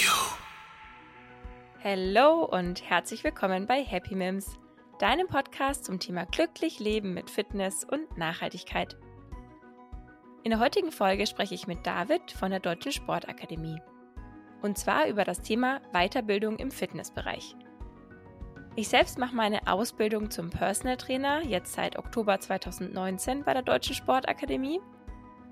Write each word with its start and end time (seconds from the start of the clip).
you. 0.00 0.10
Hallo 1.82 2.44
und 2.44 2.88
herzlich 2.88 3.22
willkommen 3.22 3.66
bei 3.66 3.84
Happy 3.84 4.14
Mims, 4.14 4.58
deinem 4.98 5.28
Podcast 5.28 5.84
zum 5.84 6.00
Thema 6.00 6.24
glücklich 6.26 6.80
leben 6.80 7.14
mit 7.14 7.30
Fitness 7.30 7.84
und 7.84 8.16
Nachhaltigkeit. 8.16 8.96
In 10.42 10.50
der 10.50 10.58
heutigen 10.58 10.90
Folge 10.90 11.26
spreche 11.26 11.54
ich 11.54 11.66
mit 11.66 11.86
David 11.86 12.32
von 12.32 12.50
der 12.50 12.60
Deutschen 12.60 12.92
Sportakademie. 12.92 13.80
Und 14.62 14.78
zwar 14.78 15.06
über 15.06 15.24
das 15.24 15.42
Thema 15.42 15.80
Weiterbildung 15.92 16.58
im 16.58 16.70
Fitnessbereich. 16.70 17.54
Ich 18.76 18.88
selbst 18.88 19.18
mache 19.18 19.36
meine 19.36 19.66
Ausbildung 19.68 20.30
zum 20.30 20.50
Personal 20.50 20.96
Trainer 20.96 21.42
jetzt 21.44 21.74
seit 21.74 21.98
Oktober 21.98 22.40
2019 22.40 23.44
bei 23.44 23.52
der 23.52 23.62
Deutschen 23.62 23.94
Sportakademie 23.94 24.80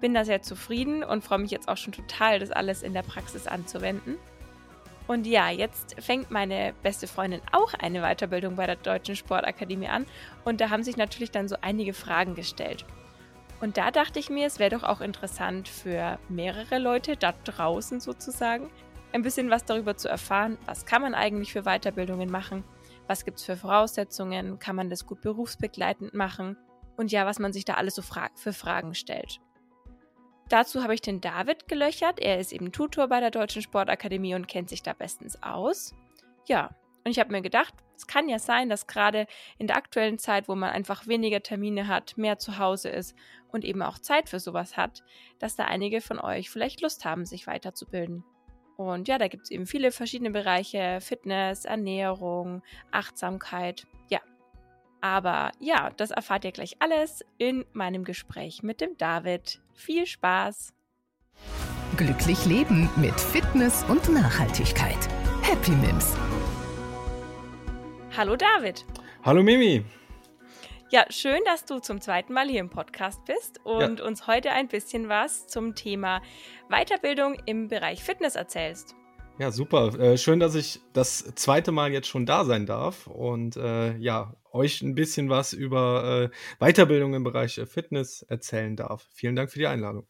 bin 0.02 0.12
da 0.12 0.26
sehr 0.26 0.42
zufrieden 0.42 1.02
und 1.02 1.24
freue 1.24 1.38
mich 1.38 1.52
jetzt 1.52 1.68
auch 1.68 1.78
schon 1.78 1.92
total, 1.94 2.40
das 2.40 2.50
alles 2.50 2.82
in 2.82 2.92
der 2.92 3.02
Praxis 3.02 3.46
anzuwenden. 3.46 4.18
Und 5.06 5.26
ja, 5.26 5.50
jetzt 5.50 6.00
fängt 6.00 6.30
meine 6.30 6.74
beste 6.82 7.06
Freundin 7.06 7.40
auch 7.50 7.74
eine 7.74 8.02
Weiterbildung 8.02 8.56
bei 8.56 8.66
der 8.66 8.76
Deutschen 8.76 9.16
Sportakademie 9.16 9.88
an. 9.88 10.06
Und 10.44 10.60
da 10.60 10.70
haben 10.70 10.84
sich 10.84 10.96
natürlich 10.96 11.30
dann 11.30 11.48
so 11.48 11.56
einige 11.60 11.92
Fragen 11.92 12.34
gestellt. 12.34 12.84
Und 13.60 13.76
da 13.76 13.90
dachte 13.90 14.18
ich 14.18 14.28
mir, 14.28 14.46
es 14.46 14.58
wäre 14.58 14.70
doch 14.70 14.82
auch 14.82 15.00
interessant 15.00 15.68
für 15.68 16.18
mehrere 16.28 16.78
Leute 16.78 17.16
da 17.16 17.32
draußen 17.44 18.00
sozusagen, 18.00 18.70
ein 19.12 19.22
bisschen 19.22 19.50
was 19.50 19.64
darüber 19.64 19.96
zu 19.96 20.08
erfahren, 20.08 20.58
was 20.66 20.86
kann 20.86 21.02
man 21.02 21.14
eigentlich 21.14 21.52
für 21.52 21.62
Weiterbildungen 21.62 22.30
machen, 22.30 22.64
was 23.06 23.24
gibt 23.24 23.38
es 23.38 23.44
für 23.44 23.56
Voraussetzungen, 23.56 24.58
kann 24.58 24.74
man 24.74 24.90
das 24.90 25.06
gut 25.06 25.20
berufsbegleitend 25.20 26.14
machen? 26.14 26.56
Und 26.96 27.12
ja, 27.12 27.26
was 27.26 27.38
man 27.38 27.52
sich 27.52 27.64
da 27.64 27.74
alles 27.74 27.94
so 27.94 28.02
fra 28.02 28.30
für 28.34 28.52
Fragen 28.52 28.94
stellt. 28.94 29.40
Dazu 30.52 30.82
habe 30.82 30.92
ich 30.92 31.00
den 31.00 31.22
David 31.22 31.66
gelöchert. 31.66 32.20
Er 32.20 32.38
ist 32.38 32.52
eben 32.52 32.72
Tutor 32.72 33.08
bei 33.08 33.20
der 33.20 33.30
Deutschen 33.30 33.62
Sportakademie 33.62 34.34
und 34.34 34.48
kennt 34.48 34.68
sich 34.68 34.82
da 34.82 34.92
bestens 34.92 35.42
aus. 35.42 35.94
Ja, 36.46 36.68
und 37.06 37.10
ich 37.10 37.18
habe 37.18 37.32
mir 37.32 37.40
gedacht, 37.40 37.72
es 37.96 38.06
kann 38.06 38.28
ja 38.28 38.38
sein, 38.38 38.68
dass 38.68 38.86
gerade 38.86 39.26
in 39.56 39.66
der 39.66 39.76
aktuellen 39.76 40.18
Zeit, 40.18 40.48
wo 40.48 40.54
man 40.54 40.68
einfach 40.68 41.06
weniger 41.06 41.42
Termine 41.42 41.88
hat, 41.88 42.18
mehr 42.18 42.36
zu 42.36 42.58
Hause 42.58 42.90
ist 42.90 43.16
und 43.50 43.64
eben 43.64 43.80
auch 43.80 43.98
Zeit 43.98 44.28
für 44.28 44.40
sowas 44.40 44.76
hat, 44.76 45.02
dass 45.38 45.56
da 45.56 45.64
einige 45.64 46.02
von 46.02 46.20
euch 46.20 46.50
vielleicht 46.50 46.82
Lust 46.82 47.06
haben, 47.06 47.24
sich 47.24 47.46
weiterzubilden. 47.46 48.22
Und 48.76 49.08
ja, 49.08 49.16
da 49.16 49.28
gibt 49.28 49.44
es 49.44 49.50
eben 49.50 49.64
viele 49.64 49.90
verschiedene 49.90 50.32
Bereiche, 50.32 50.98
Fitness, 51.00 51.64
Ernährung, 51.64 52.62
Achtsamkeit. 52.90 53.86
Ja, 54.10 54.20
aber 55.00 55.52
ja, 55.60 55.88
das 55.96 56.10
erfahrt 56.10 56.44
ihr 56.44 56.52
gleich 56.52 56.76
alles 56.78 57.24
in 57.38 57.64
meinem 57.72 58.04
Gespräch 58.04 58.62
mit 58.62 58.82
dem 58.82 58.98
David. 58.98 59.61
Viel 59.74 60.06
Spaß! 60.06 60.72
Glücklich 61.96 62.44
leben 62.46 62.88
mit 62.96 63.18
Fitness 63.20 63.84
und 63.88 64.08
Nachhaltigkeit. 64.08 65.08
Happy 65.42 65.72
Mims. 65.72 66.16
Hallo 68.16 68.36
David. 68.36 68.84
Hallo 69.24 69.42
Mimi. 69.42 69.84
Ja, 70.90 71.06
schön, 71.08 71.40
dass 71.46 71.64
du 71.64 71.78
zum 71.78 72.00
zweiten 72.00 72.32
Mal 72.32 72.48
hier 72.48 72.60
im 72.60 72.70
Podcast 72.70 73.24
bist 73.24 73.60
und 73.64 73.98
ja. 73.98 74.04
uns 74.04 74.26
heute 74.26 74.52
ein 74.52 74.68
bisschen 74.68 75.08
was 75.08 75.46
zum 75.46 75.74
Thema 75.74 76.20
Weiterbildung 76.68 77.36
im 77.46 77.68
Bereich 77.68 78.04
Fitness 78.04 78.34
erzählst. 78.34 78.94
Ja, 79.38 79.50
super. 79.50 79.98
Äh, 79.98 80.18
schön, 80.18 80.40
dass 80.40 80.54
ich 80.54 80.80
das 80.92 81.34
zweite 81.34 81.72
Mal 81.72 81.92
jetzt 81.92 82.06
schon 82.06 82.26
da 82.26 82.44
sein 82.44 82.66
darf 82.66 83.06
und 83.06 83.56
äh, 83.56 83.96
ja, 83.96 84.34
euch 84.52 84.82
ein 84.82 84.94
bisschen 84.94 85.30
was 85.30 85.52
über 85.52 86.30
äh, 86.30 86.64
Weiterbildung 86.64 87.14
im 87.14 87.24
Bereich 87.24 87.58
äh, 87.58 87.66
Fitness 87.66 88.22
erzählen 88.22 88.76
darf. 88.76 89.08
Vielen 89.12 89.34
Dank 89.34 89.50
für 89.50 89.58
die 89.58 89.66
Einladung. 89.66 90.06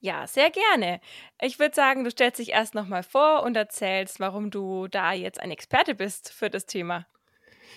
Ja, 0.00 0.26
sehr 0.26 0.50
gerne. 0.50 1.00
Ich 1.40 1.58
würde 1.58 1.74
sagen, 1.74 2.04
du 2.04 2.10
stellst 2.10 2.38
dich 2.38 2.50
erst 2.50 2.74
nochmal 2.74 3.02
vor 3.02 3.42
und 3.42 3.56
erzählst, 3.56 4.20
warum 4.20 4.50
du 4.50 4.88
da 4.88 5.12
jetzt 5.12 5.40
ein 5.40 5.50
Experte 5.50 5.94
bist 5.94 6.32
für 6.32 6.50
das 6.50 6.66
Thema. 6.66 7.06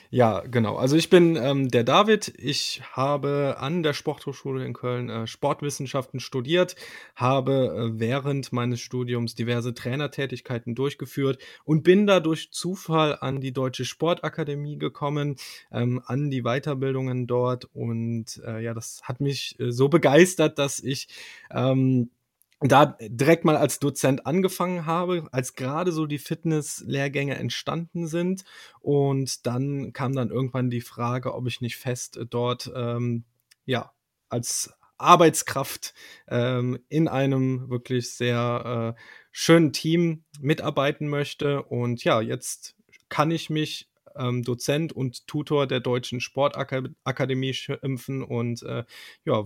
Ja, 0.10 0.40
genau. 0.42 0.78
Also 0.78 0.96
ich 0.96 1.10
bin 1.10 1.36
ähm, 1.36 1.68
der 1.70 1.84
David. 1.84 2.34
Ich 2.38 2.82
habe 2.94 3.58
an 3.60 3.84
der 3.84 3.94
Sporthochschule 3.94 4.66
in 4.66 4.74
Köln 4.74 5.10
äh, 5.10 5.28
Sportwissenschaften 5.28 6.20
studiert, 6.20 6.76
habe 7.16 7.92
äh, 7.96 8.00
während 8.00 8.54
meines 8.54 8.80
Studiums 8.80 9.36
diverse 9.36 9.74
Trainertätigkeiten 9.74 10.76
durchgeführt 10.76 11.40
und 11.66 11.84
bin 11.84 12.08
da 12.08 12.22
durch 12.22 12.52
Zufall 12.52 13.18
an 13.20 13.42
die 13.42 13.52
Deutsche 13.52 13.84
Sportakademie 13.84 14.78
gekommen, 14.78 15.36
ähm, 15.72 16.02
an 16.06 16.30
die 16.30 16.44
Weiterbildungen 16.44 17.28
dort. 17.28 17.66
Und 17.74 18.42
äh, 18.46 18.64
ja, 18.64 18.74
das 18.74 19.02
hat 19.04 19.20
mich 19.20 19.60
äh, 19.60 19.72
so 19.72 19.90
begeistert, 19.90 20.58
dass 20.58 20.80
ich 20.80 21.10
ähm, 21.52 22.12
da 22.60 22.98
direkt 23.02 23.46
mal 23.46 23.56
als 23.56 23.80
Dozent 23.80 24.26
angefangen 24.26 24.86
habe, 24.86 25.28
als 25.32 25.54
gerade 25.54 25.92
so 25.92 26.06
die 26.08 26.18
Fitness-Lehrgänge 26.18 27.36
entstanden 27.36 28.08
sind. 28.08 28.44
Und 28.80 29.46
dann 29.46 29.94
kam 29.94 30.16
dann 30.16 30.30
irgendwann 30.30 30.70
die 30.70 30.82
Frage, 30.82 31.36
ob 31.36 31.48
ich 31.48 31.62
nicht 31.62 31.78
fest 31.78 32.20
dort, 32.30 32.72
ähm, 32.76 33.26
ja, 33.66 33.92
als 34.30 34.74
Arbeitskraft 34.98 35.94
ähm, 36.28 36.80
in 36.90 37.08
einem 37.08 37.70
wirklich 37.70 38.14
sehr 38.14 38.96
äh, 38.98 39.02
schönen 39.32 39.72
Team 39.72 40.24
mitarbeiten 40.40 41.08
möchte. 41.08 41.62
Und 41.62 42.04
ja, 42.04 42.22
jetzt 42.22 42.76
kann 43.10 43.30
ich 43.30 43.52
mich 43.52 43.88
ähm, 44.16 44.44
Dozent 44.44 44.94
und 44.94 45.28
Tutor 45.28 45.68
der 45.68 45.80
Deutschen 45.80 46.20
Sportakademie 46.20 47.54
schimpfen 47.54 48.24
und 48.24 48.64
äh, 48.64 48.84
ja, 49.26 49.46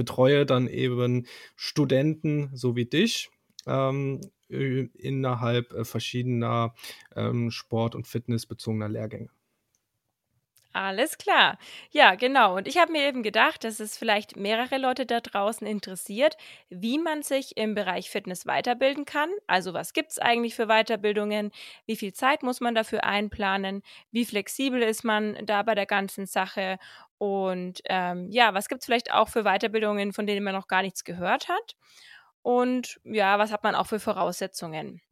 betreue 0.00 0.46
dann 0.46 0.66
eben 0.66 1.26
Studenten 1.56 2.50
so 2.54 2.74
wie 2.74 2.86
dich 2.86 3.30
ähm, 3.66 4.22
innerhalb 4.48 5.72
äh, 5.74 5.84
verschiedener 5.84 6.74
ähm, 7.14 7.50
Sport- 7.50 7.94
und 7.94 8.06
Fitnessbezogener 8.06 8.88
Lehrgänge. 8.88 9.28
Alles 10.72 11.18
klar. 11.18 11.58
Ja, 11.90 12.14
genau. 12.14 12.56
Und 12.56 12.68
ich 12.68 12.78
habe 12.78 12.92
mir 12.92 13.08
eben 13.08 13.24
gedacht, 13.24 13.64
dass 13.64 13.80
es 13.80 13.98
vielleicht 13.98 14.36
mehrere 14.36 14.78
Leute 14.78 15.04
da 15.04 15.18
draußen 15.18 15.66
interessiert, 15.66 16.36
wie 16.68 16.96
man 16.98 17.22
sich 17.24 17.56
im 17.56 17.74
Bereich 17.74 18.08
Fitness 18.08 18.46
weiterbilden 18.46 19.04
kann. 19.04 19.30
Also 19.48 19.74
was 19.74 19.92
gibt 19.92 20.12
es 20.12 20.20
eigentlich 20.20 20.54
für 20.54 20.66
Weiterbildungen? 20.68 21.50
Wie 21.86 21.96
viel 21.96 22.12
Zeit 22.12 22.44
muss 22.44 22.60
man 22.60 22.76
dafür 22.76 23.02
einplanen? 23.02 23.82
Wie 24.12 24.24
flexibel 24.24 24.80
ist 24.82 25.02
man 25.02 25.44
da 25.44 25.64
bei 25.64 25.74
der 25.74 25.86
ganzen 25.86 26.26
Sache? 26.26 26.78
Und 27.20 27.82
ähm, 27.84 28.30
ja, 28.30 28.54
was 28.54 28.68
gibt 28.70 28.80
es 28.80 28.86
vielleicht 28.86 29.12
auch 29.12 29.28
für 29.28 29.42
Weiterbildungen, 29.42 30.14
von 30.14 30.26
denen 30.26 30.42
man 30.42 30.54
noch 30.54 30.68
gar 30.68 30.80
nichts 30.80 31.04
gehört 31.04 31.50
hat? 31.50 31.76
Und 32.40 32.98
ja, 33.04 33.38
was 33.38 33.52
hat 33.52 33.62
man 33.62 33.74
auch 33.74 33.86
für 33.86 34.00
Voraussetzungen? 34.00 35.02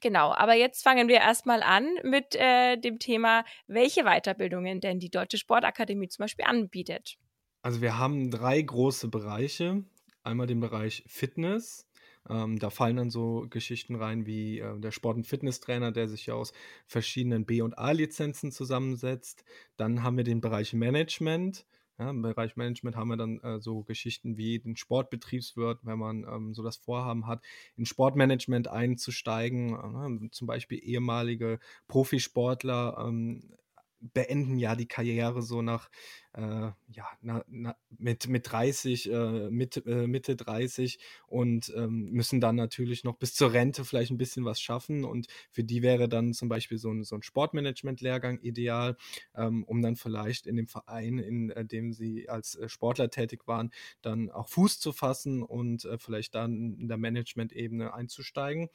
Genau, 0.00 0.32
aber 0.32 0.54
jetzt 0.54 0.82
fangen 0.82 1.06
wir 1.06 1.16
erstmal 1.16 1.62
an 1.62 1.86
mit 2.02 2.34
äh, 2.34 2.78
dem 2.78 2.98
Thema, 2.98 3.44
welche 3.66 4.04
Weiterbildungen 4.04 4.80
denn 4.80 5.00
die 5.00 5.10
Deutsche 5.10 5.36
Sportakademie 5.36 6.08
zum 6.08 6.22
Beispiel 6.22 6.46
anbietet. 6.46 7.18
Also 7.60 7.82
wir 7.82 7.98
haben 7.98 8.30
drei 8.30 8.62
große 8.62 9.08
Bereiche. 9.08 9.84
Einmal 10.22 10.46
den 10.46 10.60
Bereich 10.60 11.04
Fitness. 11.06 11.86
Ähm, 12.28 12.58
da 12.58 12.70
fallen 12.70 12.96
dann 12.96 13.10
so 13.10 13.46
Geschichten 13.50 13.96
rein 13.96 14.26
wie 14.26 14.58
äh, 14.58 14.78
der 14.80 14.92
Sport- 14.92 15.16
und 15.16 15.26
Fitnesstrainer, 15.26 15.92
der 15.92 16.08
sich 16.08 16.26
ja 16.26 16.34
aus 16.34 16.52
verschiedenen 16.86 17.44
B- 17.44 17.62
und 17.62 17.78
A-Lizenzen 17.78 18.50
zusammensetzt. 18.50 19.44
Dann 19.76 20.02
haben 20.02 20.16
wir 20.16 20.24
den 20.24 20.40
Bereich 20.40 20.72
Management. 20.72 21.66
Ja, 21.98 22.10
Im 22.10 22.22
Bereich 22.22 22.56
Management 22.56 22.96
haben 22.96 23.08
wir 23.08 23.16
dann 23.16 23.38
äh, 23.40 23.60
so 23.60 23.84
Geschichten 23.84 24.36
wie 24.36 24.58
den 24.58 24.76
Sportbetriebswirt, 24.76 25.80
wenn 25.84 25.98
man 25.98 26.24
ähm, 26.24 26.54
so 26.54 26.62
das 26.64 26.76
Vorhaben 26.76 27.26
hat, 27.26 27.44
in 27.76 27.86
Sportmanagement 27.86 28.68
einzusteigen. 28.68 30.24
Äh, 30.24 30.30
zum 30.30 30.46
Beispiel 30.48 30.80
ehemalige 30.82 31.60
Profisportler 31.86 32.96
ähm, 33.06 33.54
beenden 34.00 34.58
ja 34.58 34.76
die 34.76 34.88
Karriere 34.88 35.42
so 35.42 35.62
nach 35.62 35.88
äh, 36.34 36.72
ja, 36.88 37.06
na, 37.22 37.44
na, 37.48 37.76
mit, 37.96 38.28
mit 38.28 38.50
30, 38.50 39.10
äh, 39.10 39.50
Mitte, 39.50 39.80
äh, 39.86 40.06
Mitte 40.06 40.34
30 40.34 40.98
und 41.28 41.72
ähm, 41.76 42.10
müssen 42.10 42.40
dann 42.40 42.56
natürlich 42.56 43.04
noch 43.04 43.16
bis 43.16 43.34
zur 43.34 43.52
Rente 43.52 43.84
vielleicht 43.84 44.10
ein 44.10 44.18
bisschen 44.18 44.44
was 44.44 44.60
schaffen. 44.60 45.04
Und 45.04 45.28
für 45.50 45.62
die 45.62 45.82
wäre 45.82 46.08
dann 46.08 46.34
zum 46.34 46.48
Beispiel 46.48 46.78
so 46.78 46.90
ein, 46.90 47.04
so 47.04 47.14
ein 47.14 47.22
Sportmanagement-Lehrgang 47.22 48.40
ideal, 48.40 48.96
ähm, 49.36 49.62
um 49.64 49.80
dann 49.80 49.94
vielleicht 49.94 50.46
in 50.46 50.56
dem 50.56 50.66
Verein, 50.66 51.18
in 51.18 51.50
äh, 51.50 51.64
dem 51.64 51.92
sie 51.92 52.28
als 52.28 52.56
äh, 52.56 52.68
Sportler 52.68 53.10
tätig 53.10 53.46
waren, 53.46 53.70
dann 54.02 54.30
auch 54.30 54.48
Fuß 54.48 54.80
zu 54.80 54.92
fassen 54.92 55.42
und 55.42 55.84
äh, 55.84 55.98
vielleicht 55.98 56.34
dann 56.34 56.74
in 56.80 56.88
der 56.88 56.98
Management-Ebene 56.98 57.94
einzusteigen. 57.94 58.70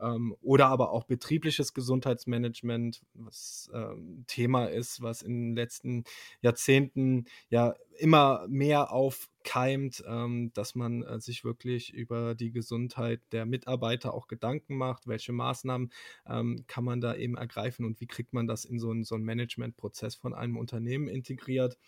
Ähm, 0.00 0.34
oder 0.42 0.66
aber 0.66 0.90
auch 0.90 1.04
betriebliches 1.04 1.72
Gesundheitsmanagement, 1.72 3.02
was 3.14 3.70
ähm, 3.72 4.24
Thema 4.26 4.66
ist, 4.66 5.00
was 5.00 5.22
in 5.22 5.50
den 5.50 5.56
letzten 5.56 6.02
Jahrzehnten 6.40 7.03
Leuten 7.04 7.24
ja 7.48 7.74
immer 7.98 8.46
mehr 8.48 8.90
aufkeimt, 8.92 10.02
ähm, 10.06 10.50
dass 10.52 10.74
man 10.74 11.02
äh, 11.02 11.20
sich 11.20 11.44
wirklich 11.44 11.92
über 11.92 12.34
die 12.34 12.50
Gesundheit 12.50 13.20
der 13.30 13.46
Mitarbeiter 13.46 14.14
auch 14.14 14.26
Gedanken 14.26 14.76
macht, 14.76 15.06
welche 15.06 15.32
Maßnahmen 15.32 15.92
ähm, 16.26 16.64
kann 16.66 16.84
man 16.84 17.00
da 17.00 17.14
eben 17.14 17.36
ergreifen 17.36 17.84
und 17.84 18.00
wie 18.00 18.06
kriegt 18.06 18.32
man 18.32 18.48
das 18.48 18.64
in 18.64 18.80
so 18.80 18.90
einen, 18.90 19.04
so 19.04 19.14
einen 19.14 19.24
Managementprozess 19.24 20.16
von 20.16 20.34
einem 20.34 20.56
Unternehmen 20.56 21.06
integriert. 21.06 21.78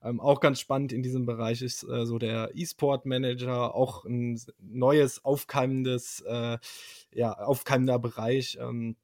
Ähm, 0.00 0.20
auch 0.20 0.38
ganz 0.38 0.60
spannend 0.60 0.92
in 0.92 1.02
diesem 1.02 1.26
Bereich 1.26 1.60
ist 1.60 1.82
äh, 1.82 2.06
so 2.06 2.18
der 2.18 2.52
E-Sport-Manager, 2.54 3.74
auch 3.74 4.04
ein 4.04 4.40
neues, 4.60 5.24
aufkeimendes, 5.24 6.20
äh, 6.20 6.58
ja, 7.12 7.32
aufkeimender 7.32 7.98
Bereich. 7.98 8.58
Ähm, 8.60 8.94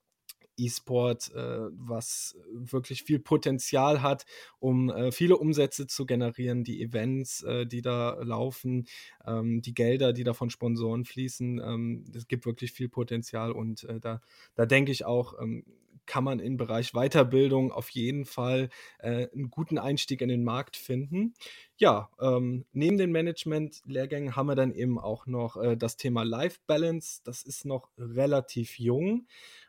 E-Sport, 0.56 1.32
äh, 1.34 1.68
was 1.70 2.36
wirklich 2.52 3.02
viel 3.02 3.18
Potenzial 3.18 4.02
hat, 4.02 4.24
um 4.58 4.90
äh, 4.90 5.12
viele 5.12 5.36
Umsätze 5.36 5.86
zu 5.86 6.06
generieren, 6.06 6.64
die 6.64 6.82
Events, 6.82 7.42
äh, 7.42 7.66
die 7.66 7.82
da 7.82 8.18
laufen, 8.22 8.86
ähm, 9.26 9.62
die 9.62 9.74
Gelder, 9.74 10.12
die 10.12 10.24
da 10.24 10.34
von 10.34 10.50
Sponsoren 10.50 11.04
fließen. 11.04 11.60
Ähm, 11.64 12.04
es 12.14 12.28
gibt 12.28 12.46
wirklich 12.46 12.72
viel 12.72 12.88
Potenzial 12.88 13.52
und 13.52 13.84
äh, 13.84 14.00
da, 14.00 14.20
da 14.54 14.66
denke 14.66 14.92
ich 14.92 15.04
auch, 15.04 15.40
ähm, 15.40 15.64
kann 16.06 16.24
man 16.24 16.38
im 16.38 16.56
Bereich 16.56 16.92
Weiterbildung 16.92 17.72
auf 17.72 17.88
jeden 17.90 18.24
Fall 18.24 18.68
äh, 18.98 19.28
einen 19.32 19.50
guten 19.50 19.78
Einstieg 19.78 20.20
in 20.20 20.28
den 20.28 20.44
Markt 20.44 20.76
finden. 20.76 21.34
Ja, 21.76 22.10
ähm, 22.20 22.64
neben 22.72 22.98
den 22.98 23.10
Management-Lehrgängen 23.12 24.36
haben 24.36 24.46
wir 24.46 24.54
dann 24.54 24.72
eben 24.72 24.98
auch 24.98 25.26
noch 25.26 25.56
äh, 25.56 25.76
das 25.76 25.96
Thema 25.96 26.22
Life 26.22 26.60
Balance. 26.66 27.20
Das 27.24 27.42
ist 27.42 27.64
noch 27.64 27.90
relativ 27.98 28.78
jung. 28.78 29.26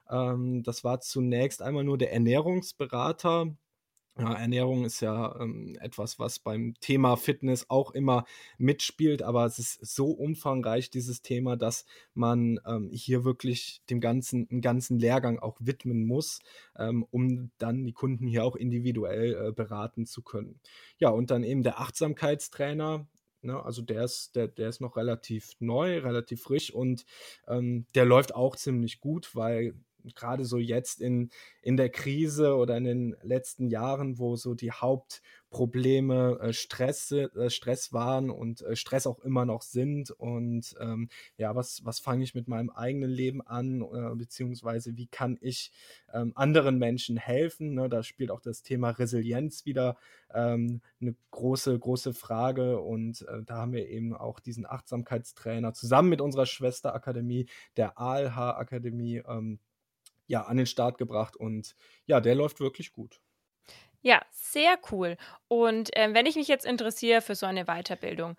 Ähm, 0.10 0.64
das 0.64 0.84
war 0.84 1.00
zunächst 1.00 1.62
einmal 1.62 1.84
nur 1.84 1.98
der 1.98 2.14
Ernährungsberater 2.14 3.56
ja, 4.18 4.34
Ernährung 4.34 4.86
ist 4.86 5.02
ja 5.02 5.36
ähm, 5.42 5.76
etwas, 5.82 6.20
was 6.20 6.40
beim 6.40 6.74
Thema 6.80 7.18
Fitness 7.18 7.70
auch 7.70 7.92
immer 7.92 8.24
mitspielt, 8.58 9.22
aber 9.22 9.46
es 9.46 9.60
ist 9.60 9.86
so 9.86 10.08
umfangreich, 10.12 10.90
dieses 10.90 11.22
Thema, 11.22 11.58
dass 11.58 11.86
man 12.14 12.62
ähm, 12.66 12.90
hier 12.94 13.26
wirklich 13.26 13.82
dem 13.90 14.00
ganzen, 14.00 14.48
einen 14.50 14.62
ganzen 14.62 15.00
Lehrgang 15.00 15.40
auch 15.40 15.58
widmen 15.60 16.06
muss, 16.06 16.40
ähm, 16.78 17.06
um 17.12 17.52
dann 17.58 17.84
die 17.84 17.92
Kunden 17.92 18.26
hier 18.26 18.46
auch 18.46 18.56
individuell 18.56 19.50
äh, 19.50 19.52
beraten 19.52 20.06
zu 20.06 20.22
können. 20.22 20.62
Ja, 20.98 21.10
und 21.10 21.30
dann 21.30 21.44
eben 21.44 21.64
der 21.64 21.80
Achtsamkeitstrainer, 21.82 23.08
Ne, 23.42 23.64
also 23.64 23.84
der 23.84 24.06
ist, 24.06 24.36
der, 24.36 24.48
der 24.48 24.70
ist 24.70 24.82
noch 24.82 24.98
relativ 24.98 25.52
neu, 25.60 26.00
relativ 26.00 26.42
frisch 26.42 26.74
und 26.74 27.06
ähm, 27.48 27.86
der 27.94 28.04
läuft 28.04 28.34
auch 28.34 28.56
ziemlich 28.56 29.00
gut, 29.00 29.36
weil 29.36 29.76
gerade 30.14 30.46
so 30.46 30.58
jetzt 30.58 31.02
in, 31.02 31.30
in 31.62 31.78
der 31.78 31.90
Krise 31.90 32.56
oder 32.56 32.78
in 32.78 32.84
den 32.84 33.16
letzten 33.24 33.68
Jahren, 33.68 34.20
wo 34.20 34.36
so 34.36 34.54
die 34.54 34.72
Hauptprobleme 34.72 36.40
äh, 36.42 36.54
Stress, 36.54 37.12
äh, 37.12 37.50
Stress 37.50 37.94
waren 37.94 38.30
und 38.30 38.62
äh, 38.62 38.76
Stress 38.76 39.08
auch 39.08 39.20
immer 39.20 39.46
noch 39.46 39.62
sind. 39.62 40.12
Und 40.12 40.76
ähm, 40.80 41.10
ja, 41.38 41.56
was, 41.56 41.84
was 41.86 42.00
fange 42.00 42.24
ich 42.24 42.36
mit 42.36 42.48
meinem 42.48 42.70
eigenen 42.70 43.10
Leben 43.10 43.42
an, 43.42 43.82
äh, 43.82 44.16
beziehungsweise 44.16 44.96
wie 44.98 45.08
kann 45.08 45.38
ich 45.42 45.72
ähm, 46.14 46.34
anderen 46.36 46.78
Menschen 46.78 47.18
helfen? 47.18 47.74
Ne? 47.74 47.90
Da 47.90 48.04
spielt 48.04 48.32
auch 48.32 48.42
das 48.42 48.62
Thema 48.62 48.92
Resilienz 48.92 49.66
wieder 49.66 49.98
ähm, 50.34 50.82
eine 51.02 51.16
große, 51.32 51.78
große 51.78 52.14
Frage. 52.14 52.80
Und 52.80 53.22
äh, 53.28 53.44
da 53.44 53.58
haben 53.58 53.74
wir 53.74 53.88
eben 53.88 54.14
auch 54.14 54.40
diesen 54.40 54.66
Achtsamkeitstrainer 54.66 55.74
zusammen 55.74 56.10
mit 56.10 56.22
unserer 56.22 56.46
Schwesterakademie, 56.46 57.48
der 57.78 58.00
ALH-Akademie, 58.00 59.24
ähm, 59.28 59.60
ja, 60.28 60.44
an 60.44 60.58
den 60.58 60.66
Start 60.66 60.98
gebracht 60.98 61.36
und 61.36 61.76
ja, 62.06 62.20
der 62.22 62.36
läuft 62.36 62.60
wirklich 62.60 62.92
gut. 62.92 63.22
Ja, 64.02 64.22
sehr 64.32 64.78
cool. 64.92 65.18
Und 65.48 65.96
äh, 65.96 66.14
wenn 66.14 66.26
ich 66.28 66.36
mich 66.36 66.48
jetzt 66.48 66.66
interessiere 66.66 67.22
für 67.22 67.34
so 67.36 67.46
eine 67.48 67.66
Weiterbildung, 67.66 68.36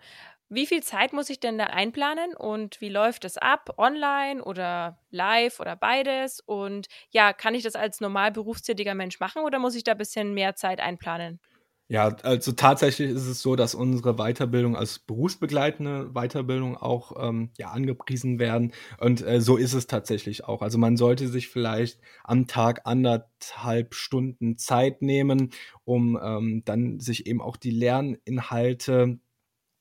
wie 0.49 0.65
viel 0.65 0.81
Zeit 0.81 1.11
muss 1.11 1.29
ich 1.29 1.41
denn 1.41 1.57
da 1.57 1.65
einplanen 1.65 2.33
und 2.33 2.79
wie 2.79 2.87
läuft 2.89 3.25
es 3.25 3.37
ab? 3.37 3.73
Online 3.77 4.41
oder 4.41 4.97
live 5.09 5.59
oder 5.59 5.75
beides? 5.75 6.39
Und 6.39 6.87
ja, 7.11 7.33
kann 7.33 7.53
ich 7.53 7.63
das 7.63 7.75
als 7.75 7.99
normal 7.99 8.31
berufstätiger 8.31 8.95
Mensch 8.95 9.19
machen 9.19 9.41
oder 9.43 9.59
muss 9.59 9.75
ich 9.75 9.83
da 9.83 9.91
ein 9.93 9.97
bisschen 9.97 10.33
mehr 10.33 10.55
Zeit 10.55 10.79
einplanen? 10.79 11.41
Ja, 11.89 12.07
also 12.23 12.51
tatsächlich 12.51 13.09
ist 13.11 13.27
es 13.27 13.41
so, 13.41 13.55
dass 13.55 13.73
unsere 13.73 14.15
Weiterbildung 14.15 14.75
als 14.75 14.99
berufsbegleitende 14.99 16.09
Weiterbildung 16.13 16.75
auch 16.75 17.13
ähm, 17.29 17.49
ja, 17.57 17.69
angepriesen 17.69 18.39
werden. 18.39 18.73
Und 18.99 19.21
äh, 19.25 19.39
so 19.39 19.55
ist 19.55 19.71
es 19.73 19.87
tatsächlich 19.87 20.43
auch. 20.43 20.61
Also 20.61 20.77
man 20.77 20.97
sollte 20.97 21.29
sich 21.29 21.47
vielleicht 21.47 22.01
am 22.25 22.45
Tag 22.45 22.81
anderthalb 22.83 23.93
Stunden 23.95 24.57
Zeit 24.57 25.01
nehmen, 25.01 25.51
um 25.85 26.19
ähm, 26.21 26.61
dann 26.65 26.99
sich 26.99 27.25
eben 27.25 27.41
auch 27.41 27.55
die 27.55 27.71
Lerninhalte 27.71 29.19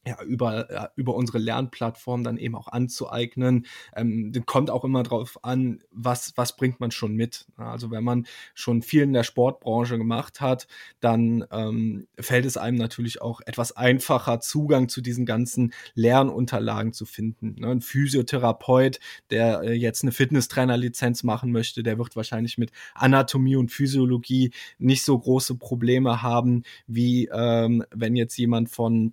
ja, 0.07 0.23
über, 0.23 0.73
ja, 0.73 0.91
über 0.95 1.15
unsere 1.15 1.39
Lernplattform 1.39 2.23
dann 2.23 2.39
eben 2.39 2.55
auch 2.55 2.69
anzueignen. 2.69 3.67
Ähm, 3.95 4.33
kommt 4.47 4.71
auch 4.71 4.85
immer 4.85 5.03
darauf 5.03 5.43
an, 5.45 5.83
was, 5.91 6.33
was 6.37 6.57
bringt 6.57 6.79
man 6.79 6.93
schon 6.93 7.15
mit. 7.15 7.47
Also 7.57 7.91
wenn 7.91 8.05
man 8.05 8.27
schon 8.55 8.83
viel 8.83 9.03
in 9.03 9.13
der 9.13 9.25
Sportbranche 9.25 9.99
gemacht 9.99 10.41
hat, 10.41 10.69
dann 11.01 11.45
ähm, 11.51 12.07
fällt 12.21 12.47
es 12.47 12.57
einem 12.57 12.79
natürlich 12.79 13.21
auch 13.21 13.41
etwas 13.47 13.77
einfacher, 13.77 14.41
Zugang 14.41 14.89
zu 14.89 15.01
diesen 15.01 15.27
ganzen 15.27 15.73
Lernunterlagen 15.95 16.93
zu 16.93 17.05
finden. 17.05 17.57
Ne? 17.59 17.69
Ein 17.69 17.81
Physiotherapeut, 17.81 19.01
der 19.31 19.63
äh, 19.63 19.73
jetzt 19.73 20.05
eine 20.05 20.13
Fitnesstrainerlizenz 20.13 21.25
machen 21.25 21.51
möchte, 21.51 21.83
der 21.83 21.99
wird 21.99 22.15
wahrscheinlich 22.15 22.59
mit 22.59 22.71
Anatomie 22.95 23.57
und 23.57 23.73
Physiologie 23.73 24.53
nicht 24.79 25.05
so 25.05 25.19
große 25.19 25.57
Probleme 25.57 26.23
haben, 26.23 26.63
wie 26.87 27.29
ähm, 27.33 27.85
wenn 27.93 28.15
jetzt 28.15 28.37
jemand 28.37 28.71
von 28.71 29.13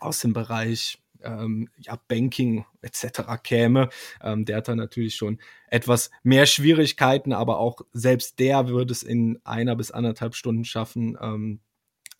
aus 0.00 0.20
dem 0.20 0.32
Bereich 0.32 0.98
ähm, 1.22 1.68
ja, 1.78 1.98
Banking 2.08 2.64
etc. 2.82 3.22
käme. 3.42 3.88
Ähm, 4.22 4.44
der 4.44 4.58
hat 4.58 4.68
dann 4.68 4.78
natürlich 4.78 5.16
schon 5.16 5.38
etwas 5.68 6.10
mehr 6.22 6.46
Schwierigkeiten, 6.46 7.32
aber 7.32 7.58
auch 7.58 7.80
selbst 7.92 8.38
der 8.38 8.68
würde 8.68 8.92
es 8.92 9.02
in 9.02 9.40
einer 9.44 9.76
bis 9.76 9.90
anderthalb 9.90 10.34
Stunden 10.34 10.64
schaffen, 10.64 11.16
ähm, 11.20 11.60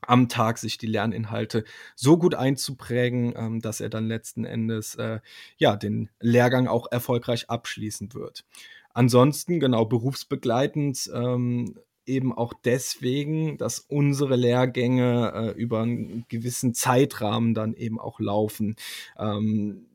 am 0.07 0.29
Tag 0.29 0.59
sich 0.59 0.77
die 0.77 0.87
Lerninhalte 0.87 1.65
so 1.95 2.19
gut 2.19 2.35
einzuprägen, 2.35 3.33
ähm, 3.37 3.61
dass 3.61 3.81
er 3.81 3.89
dann 3.89 4.07
letzten 4.07 4.45
Endes 4.45 4.95
äh, 4.97 5.21
ja 5.57 5.77
den 5.77 6.11
Lehrgang 6.21 6.67
auch 6.67 6.91
erfolgreich 6.91 7.49
abschließen 7.49 8.13
wird. 8.15 8.45
Ansonsten 8.93 9.61
genau 9.61 9.87
berufsbegleitend 9.87 11.11
ähm, 11.13 11.79
eben 12.07 12.33
auch 12.33 12.53
deswegen, 12.65 13.59
dass 13.59 13.79
unsere 13.79 14.37
Lehrgänge 14.37 15.33
äh, 15.35 15.61
über 15.61 15.83
einen 15.83 16.25
gewissen 16.29 16.75
Zeitrahmen 16.75 17.55
dann 17.55 17.75
eben 17.75 18.01
auch 18.01 18.21
laufen. 18.21 18.77
Ähm, 19.19 19.87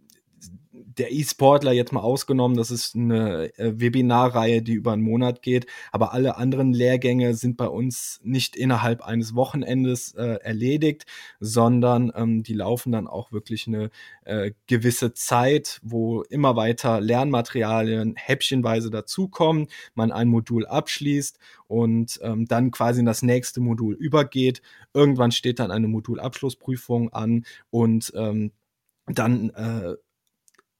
der 1.00 1.12
E-Sportler 1.12 1.72
jetzt 1.72 1.94
mal 1.94 2.02
ausgenommen, 2.02 2.58
das 2.58 2.72
ist 2.72 2.96
eine 2.96 3.58
äh, 3.58 3.80
Webinarreihe, 3.80 4.62
die 4.62 4.74
über 4.74 4.94
einen 4.94 5.02
Monat 5.02 5.42
geht, 5.42 5.66
aber 5.92 6.14
alle 6.14 6.38
anderen 6.38 6.74
Lehrgänge 6.74 7.34
sind 7.34 7.58
bei 7.58 7.68
uns 7.68 8.20
nicht 8.24 8.56
innerhalb 8.56 9.02
eines 9.02 9.36
Wochenendes 9.36 10.14
äh, 10.16 10.40
erledigt, 10.42 11.06
sondern 11.40 12.12
ähm, 12.16 12.44
die 12.44 12.54
laufen 12.54 12.92
dann 12.92 13.08
auch 13.08 13.32
wirklich 13.32 13.68
eine 13.68 13.90
äh, 14.26 14.52
gewisse 14.68 15.14
Zeit, 15.14 15.80
wo 15.84 16.22
immer 16.24 16.56
weiter 16.56 17.00
Lernmaterialien 17.02 18.16
häppchenweise 18.18 18.90
dazukommen, 18.90 19.68
man 19.96 20.12
ein 20.12 20.28
Modul 20.28 20.66
abschließt 20.66 21.40
und 21.68 22.20
ähm, 22.24 22.46
dann 22.46 22.72
quasi 22.72 23.00
in 23.00 23.06
das 23.06 23.22
nächste 23.22 23.62
Modul 23.62 23.96
übergeht. 23.96 24.62
Irgendwann 24.94 25.32
steht 25.32 25.60
dann 25.60 25.72
eine 25.72 25.88
Modulabschlussprüfung 25.88 27.14
an 27.14 27.46
und 27.70 28.12
ähm, 28.16 28.52
dann 29.08 29.50
äh, 29.52 29.96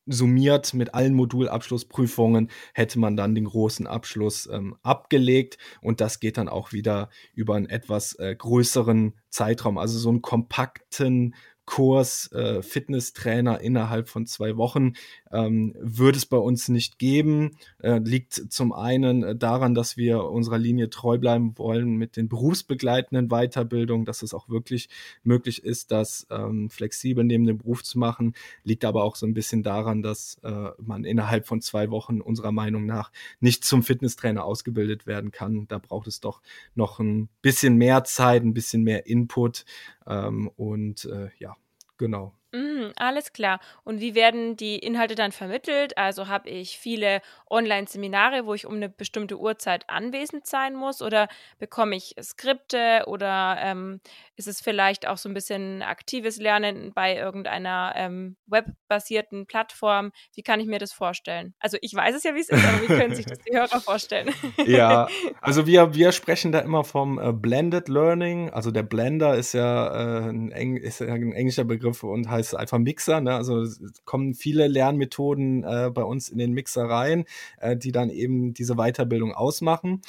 summiert 0.10 0.74
mit 0.74 0.94
allen 0.94 1.14
Modulabschlussprüfungen 1.14 2.50
hätte 2.74 3.00
man 3.00 3.16
dann 3.16 3.36
den 3.36 3.46
großen 3.46 3.88
Abschluss 3.88 4.50
ähm, 4.52 4.76
abgelegt. 4.84 5.58
Und 5.82 6.02
das 6.02 6.20
geht 6.20 6.38
dann 6.38 6.50
auch 6.50 6.74
wieder 6.74 7.10
über 7.34 7.56
einen 7.56 7.70
etwas 7.70 8.14
äh, 8.20 8.36
größeren 8.36 9.14
Zeitraum, 9.30 9.78
also 9.78 9.98
so 10.00 10.10
einen 10.10 10.22
kompakten 10.22 11.36
Kurs 11.70 12.32
äh, 12.32 12.64
Fitnesstrainer 12.64 13.62
innerhalb 13.62 14.10
von 14.10 14.26
zwei 14.26 14.58
Wochen 14.58 14.94
ähm, 15.32 15.76
würde 15.80 16.18
es 16.18 16.26
bei 16.26 16.38
uns 16.38 16.68
nicht 16.68 16.98
geben. 16.98 17.58
Äh, 17.78 18.00
liegt 18.00 18.34
zum 18.34 18.74
einen 18.74 19.22
äh, 19.22 19.36
daran, 19.36 19.76
dass 19.76 19.96
wir 19.96 20.24
unserer 20.24 20.58
Linie 20.58 20.90
treu 20.90 21.20
bleiben 21.20 21.56
wollen 21.60 21.96
mit 21.96 22.18
den 22.18 22.28
berufsbegleitenden 22.28 23.28
Weiterbildungen, 23.28 24.04
dass 24.04 24.24
es 24.24 24.34
auch 24.34 24.50
wirklich 24.50 24.90
möglich 25.22 25.64
ist, 25.64 25.92
das 25.92 26.26
ähm, 26.32 26.72
flexibel 26.72 27.24
neben 27.24 27.46
dem 27.46 27.60
Beruf 27.60 27.84
zu 27.84 28.00
machen. 28.00 28.34
Liegt 28.64 28.84
aber 28.84 29.04
auch 29.04 29.16
so 29.16 29.28
ein 29.28 29.36
bisschen 29.36 29.62
daran, 29.62 30.02
dass 30.02 30.40
äh, 30.42 30.72
man 30.80 31.04
innerhalb 31.04 31.46
von 31.46 31.62
zwei 31.62 31.92
Wochen 31.92 32.20
unserer 32.20 32.52
Meinung 32.52 32.88
nach 32.88 33.12
nicht 33.42 33.64
zum 33.64 33.84
Fitnesstrainer 33.84 34.44
ausgebildet 34.44 35.06
werden 35.06 35.30
kann. 35.30 35.68
Da 35.68 35.78
braucht 35.78 36.08
es 36.08 36.20
doch 36.20 36.42
noch 36.74 37.00
ein 37.00 37.30
bisschen 37.44 37.76
mehr 37.76 38.04
Zeit, 38.06 38.42
ein 38.42 38.56
bisschen 38.56 38.82
mehr 38.82 39.06
Input. 39.06 39.66
Ähm, 40.10 40.50
und 40.58 41.06
äh, 41.06 41.30
ja, 41.38 41.56
genau. 41.98 42.34
Mhm, 42.52 42.94
alles 42.96 43.32
klar. 43.32 43.60
Und 43.84 44.02
wie 44.02 44.16
werden 44.16 44.58
die 44.58 44.80
Inhalte 44.80 45.14
dann 45.14 45.32
vermittelt? 45.32 45.98
Also 45.98 46.28
habe 46.28 46.50
ich 46.50 46.80
viele 46.80 47.22
Online-Seminare, 47.50 48.46
wo 48.46 48.56
ich 48.56 48.66
um 48.66 48.76
eine 48.76 48.90
bestimmte 48.90 49.40
Uhrzeit 49.40 49.84
anwesend 49.88 50.48
sein 50.48 50.74
muss? 50.74 51.04
Oder 51.04 51.28
bekomme 51.60 51.96
ich 51.96 52.16
Skripte? 52.22 53.04
Oder 53.06 53.58
ähm, 53.60 54.02
ist 54.36 54.48
es 54.48 54.62
vielleicht 54.62 55.08
auch 55.08 55.18
so 55.18 55.30
ein 55.30 55.36
bisschen 55.36 55.84
aktives 55.84 56.38
Lernen 56.38 56.92
bei 56.94 57.16
irgendeiner 57.16 57.94
ähm, 57.96 58.36
webbasierten 58.48 59.46
Plattform? 59.46 60.12
Wie 60.34 60.42
kann 60.42 60.60
ich 60.60 60.66
mir 60.66 60.80
das 60.80 60.92
vorstellen? 60.92 61.54
Also 61.60 61.78
ich 61.82 61.94
weiß 61.94 62.16
es 62.16 62.24
ja, 62.24 62.34
wie 62.34 62.40
es 62.40 62.50
ist, 62.50 62.66
aber 62.66 62.82
wie 62.82 62.88
können 62.88 63.14
sich 63.14 63.28
das 63.28 63.40
die 63.40 63.56
Hörer 63.56 63.80
vorstellen? 63.80 64.34
Ja, 64.66 65.08
also 65.40 65.68
wir, 65.68 65.94
wir 65.94 66.12
sprechen 66.12 66.52
da 66.52 66.60
immer 66.60 66.84
vom 66.84 67.20
äh, 67.20 67.32
Blended 67.32 67.90
Learning. 67.90 68.50
Also 68.50 68.72
der 68.72 68.84
Blender 68.84 69.36
ist 69.36 69.54
ja, 69.54 70.26
äh, 70.26 70.30
ein, 70.30 70.52
Eng, 70.52 70.78
ist 70.78 71.00
ja 71.00 71.08
ein 71.08 71.34
englischer 71.34 71.66
Begriff 71.66 72.02
und 72.04 72.28
heißt 72.30 72.39
heißt 72.40 72.56
einfach 72.56 72.80
Mixer. 72.80 73.22
Ne? 73.22 73.36
Also 73.36 73.66
kommen 74.06 74.34
viele 74.34 74.68
Lernmethoden 74.68 75.64
äh, 75.64 75.92
bei 75.94 76.04
uns 76.04 76.30
in 76.30 76.38
den 76.38 76.54
Mixer 76.54 76.86
rein, 76.86 77.26
äh, 77.60 77.78
die 77.78 77.92
dann 77.92 78.10
eben 78.10 78.54
diese 78.54 78.76
Weiterbildung 78.76 79.34
ausmachen. 79.34 80.02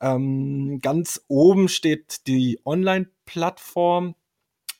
Ähm, 0.00 0.80
ganz 0.82 1.24
oben 1.28 1.68
steht 1.68 2.26
die 2.26 2.60
Online-Plattform, 2.64 4.14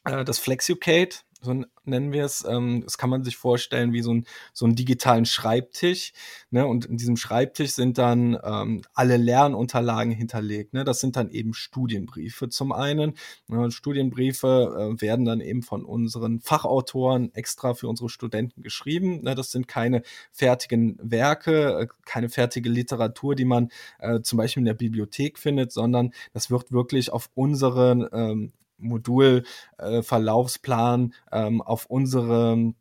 äh, 0.04 0.24
das 0.24 0.38
FlexUcate 0.38 1.18
so 1.42 1.64
nennen 1.84 2.12
wir 2.12 2.24
es. 2.24 2.44
Ähm, 2.48 2.82
das 2.84 2.96
kann 2.96 3.10
man 3.10 3.24
sich 3.24 3.36
vorstellen 3.36 3.92
wie 3.92 4.02
so, 4.02 4.14
ein, 4.14 4.26
so 4.52 4.64
einen 4.64 4.76
digitalen 4.76 5.26
Schreibtisch. 5.26 6.12
Ne? 6.50 6.66
Und 6.66 6.86
in 6.86 6.96
diesem 6.96 7.16
Schreibtisch 7.16 7.72
sind 7.72 7.98
dann 7.98 8.38
ähm, 8.42 8.82
alle 8.94 9.16
Lernunterlagen 9.16 10.12
hinterlegt. 10.12 10.72
Ne? 10.72 10.84
Das 10.84 11.00
sind 11.00 11.16
dann 11.16 11.30
eben 11.30 11.52
Studienbriefe 11.54 12.48
zum 12.48 12.72
einen. 12.72 13.14
Ne? 13.48 13.70
Studienbriefe 13.70 14.94
äh, 14.96 15.00
werden 15.00 15.24
dann 15.24 15.40
eben 15.40 15.62
von 15.62 15.84
unseren 15.84 16.40
Fachautoren 16.40 17.34
extra 17.34 17.74
für 17.74 17.88
unsere 17.88 18.08
Studenten 18.08 18.62
geschrieben. 18.62 19.22
Ne? 19.22 19.34
Das 19.34 19.50
sind 19.50 19.66
keine 19.66 20.02
fertigen 20.30 20.98
Werke, 21.02 21.80
äh, 21.80 21.86
keine 22.04 22.28
fertige 22.28 22.68
Literatur, 22.68 23.34
die 23.34 23.44
man 23.44 23.70
äh, 23.98 24.20
zum 24.20 24.36
Beispiel 24.36 24.60
in 24.60 24.66
der 24.66 24.74
Bibliothek 24.74 25.38
findet, 25.38 25.72
sondern 25.72 26.12
das 26.32 26.50
wird 26.50 26.70
wirklich 26.70 27.12
auf 27.12 27.30
unseren 27.34 28.08
ähm, 28.12 28.52
Modulverlaufsplan 28.82 31.14
äh, 31.30 31.46
ähm, 31.46 31.62
auf 31.62 31.86
unsere 31.86 32.74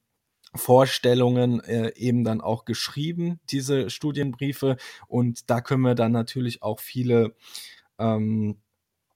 Vorstellungen 0.54 1.62
äh, 1.62 1.94
eben 1.96 2.24
dann 2.24 2.42
auch 2.42 2.66
geschrieben, 2.66 3.40
diese 3.50 3.90
Studienbriefe. 3.90 4.78
Und 5.08 5.50
da 5.50 5.62
können 5.62 5.84
wir 5.84 5.96
dann 5.96 6.12
natürlich 6.12 6.62
auch 6.62 6.80
viele 6.80 7.36
ähm, 8.00 8.58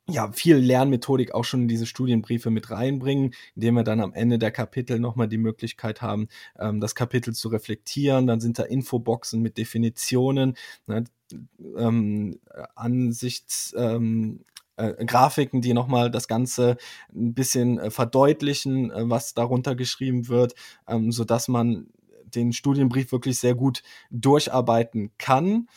ja, 0.07 0.31
viel 0.31 0.57
Lernmethodik 0.57 1.33
auch 1.33 1.43
schon 1.43 1.63
in 1.63 1.67
diese 1.67 1.87
Studienbriefe 1.87 2.51
mit 2.51 2.69
reinbringen, 2.69 3.33
indem 3.55 3.75
wir 3.75 3.83
dann 3.83 4.01
am 4.01 4.13
Ende 4.13 4.37
der 4.37 4.51
Kapitel 4.51 4.99
nochmal 4.99 5.27
die 5.27 5.39
Möglichkeit 5.39 6.01
haben, 6.01 6.27
ähm, 6.59 6.79
das 6.79 6.93
Kapitel 6.93 7.33
zu 7.33 7.49
reflektieren. 7.49 8.27
Dann 8.27 8.39
sind 8.39 8.59
da 8.59 8.63
Infoboxen 8.63 9.41
mit 9.41 9.57
Definitionen, 9.57 10.55
ne, 10.85 11.05
ähm, 11.75 12.39
Ansichts, 12.75 13.73
ähm, 13.75 14.45
äh, 14.77 15.05
Grafiken, 15.05 15.61
die 15.61 15.73
nochmal 15.73 16.11
das 16.11 16.27
Ganze 16.27 16.77
ein 17.13 17.33
bisschen 17.33 17.79
äh, 17.79 17.91
verdeutlichen, 17.91 18.91
äh, 18.91 19.09
was 19.09 19.33
darunter 19.33 19.75
geschrieben 19.75 20.27
wird, 20.27 20.55
ähm, 20.87 21.11
sodass 21.11 21.47
man 21.47 21.87
den 22.23 22.53
Studienbrief 22.53 23.11
wirklich 23.11 23.39
sehr 23.39 23.55
gut 23.55 23.83
durcharbeiten 24.11 25.11
kann 25.17 25.69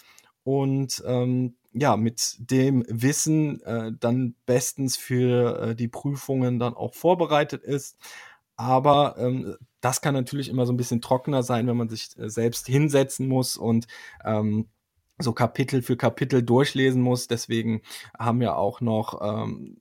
und 0.42 1.02
ähm, 1.06 1.54
ja, 1.72 1.96
mit 1.96 2.36
dem 2.38 2.84
Wissen 2.88 3.60
dann 4.00 4.34
bestens 4.46 4.96
für 4.96 5.74
die 5.74 5.86
Prüfungen 5.86 6.58
dann 6.58 6.74
auch 6.74 6.94
vorbereitet 6.94 7.62
ist. 7.62 7.98
Aber 8.56 9.16
ähm, 9.18 9.54
das 9.80 10.00
kann 10.00 10.14
natürlich 10.14 10.48
immer 10.48 10.66
so 10.66 10.72
ein 10.72 10.78
bisschen 10.78 11.02
trockener 11.02 11.44
sein, 11.44 11.68
wenn 11.68 11.76
man 11.76 11.90
sich 11.90 12.08
selbst 12.16 12.66
hinsetzen 12.66 13.28
muss 13.28 13.56
und 13.56 13.86
ähm, 14.24 14.66
so 15.18 15.32
Kapitel 15.32 15.82
für 15.82 15.96
Kapitel 15.96 16.42
durchlesen 16.42 17.02
muss. 17.02 17.28
Deswegen 17.28 17.82
haben 18.18 18.40
wir 18.40 18.56
auch 18.56 18.80
noch 18.80 19.20
ähm, 19.22 19.78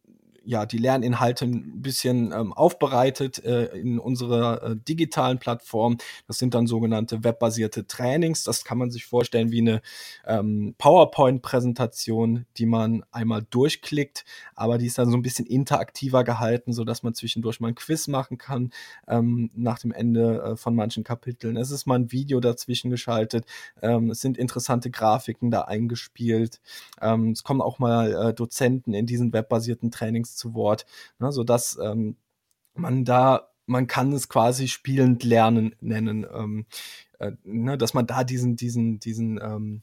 ja, 0.48 0.66
die 0.66 0.78
Lerninhalte 0.78 1.44
ein 1.44 1.82
bisschen 1.82 2.32
ähm, 2.32 2.54
aufbereitet 2.54 3.44
äh, 3.44 3.66
in 3.78 4.00
unserer 4.00 4.64
äh, 4.64 4.76
digitalen 4.78 5.40
Plattform. 5.40 5.98
Das 6.26 6.38
sind 6.38 6.54
dann 6.54 6.68
sogenannte 6.68 7.26
webbasierte 7.26 7.86
Trainings. 7.86 8.46
Das 8.46 8.64
kann 8.64 8.78
man 8.78 8.90
sich 8.90 9.06
vorstellen 9.06 9.52
wie 9.52 9.60
eine 9.60 9.82
ähm, 10.26 10.74
PowerPoint-Präsentation, 10.78 12.46
die 12.56 12.66
man 12.66 13.04
einmal 13.12 13.46
durchklickt, 13.50 14.24
aber 14.56 14.78
die 14.78 14.86
ist 14.86 14.98
dann 14.98 15.12
so 15.12 15.18
ein 15.18 15.22
bisschen 15.22 15.46
interaktiver 15.46 16.24
gehalten, 16.24 16.72
so 16.72 16.86
dass 16.86 17.04
man 17.04 17.14
zwischendurch 17.14 17.60
mal 17.60 17.68
ein 17.68 17.76
Quiz 17.76 18.08
machen 18.08 18.38
kann 18.38 18.72
ähm, 19.10 19.52
nach 19.54 19.80
dem 19.80 19.92
Ende 19.92 20.42
äh, 20.42 20.56
von 20.56 20.76
manchen 20.76 21.04
Kapiteln. 21.04 21.58
Es 21.58 21.72
ist 21.72 21.88
mal 21.88 21.96
ein 21.96 22.14
Video 22.14 22.40
dazwischen 22.40 22.90
geschaltet. 22.90 23.46
Ähm, 23.82 24.12
es 24.12 24.22
sind 24.22 24.38
interessante 24.38 24.92
Grafiken 24.92 25.52
da 25.52 25.64
eingespielt. 25.64 26.62
Ähm, 27.02 27.32
es 27.32 27.44
kommen 27.44 27.60
auch 27.60 27.80
mal 27.80 28.30
äh, 28.30 28.34
Dozenten 28.34 28.94
in 28.94 29.06
diesen 29.06 29.34
webbasierten 29.34 29.92
Trainings 29.92 30.37
zu 30.38 30.54
Wort, 30.54 30.86
ne, 31.20 31.32
sodass 31.32 31.78
ähm, 31.82 32.16
man 32.74 33.06
da, 33.06 33.50
man 33.66 33.88
kann 33.88 34.14
es 34.14 34.30
quasi 34.30 34.68
spielend 34.68 35.24
lernen 35.24 35.76
nennen, 35.82 36.26
ähm, 36.34 36.66
äh, 37.20 37.32
ne, 37.44 37.78
dass 37.78 37.94
man 37.94 38.08
da 38.08 38.24
diesen, 38.24 38.56
diesen, 38.56 39.00
diesen, 39.00 39.40
ähm, 39.42 39.82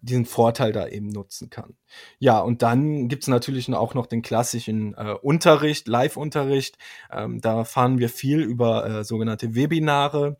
diesen 0.00 0.26
Vorteil 0.26 0.72
da 0.72 0.86
eben 0.86 1.08
nutzen 1.08 1.48
kann. 1.48 1.76
Ja, 2.18 2.40
und 2.40 2.62
dann 2.62 3.08
gibt 3.08 3.22
es 3.22 3.28
natürlich 3.28 3.72
auch 3.72 3.94
noch 3.94 4.06
den 4.06 4.20
klassischen 4.20 4.94
äh, 4.94 5.14
Unterricht, 5.22 5.88
Live-Unterricht. 5.88 6.76
Ähm, 7.10 7.40
da 7.40 7.64
fahren 7.64 7.98
wir 7.98 8.10
viel 8.10 8.40
über 8.40 8.86
äh, 8.86 9.04
sogenannte 9.04 9.54
Webinare 9.54 10.36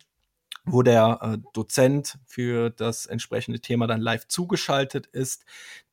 wo 0.65 0.81
der 0.81 1.19
äh, 1.21 1.37
Dozent 1.53 2.17
für 2.25 2.69
das 2.69 3.05
entsprechende 3.05 3.59
Thema 3.59 3.87
dann 3.87 4.01
live 4.01 4.27
zugeschaltet 4.27 5.07
ist. 5.07 5.45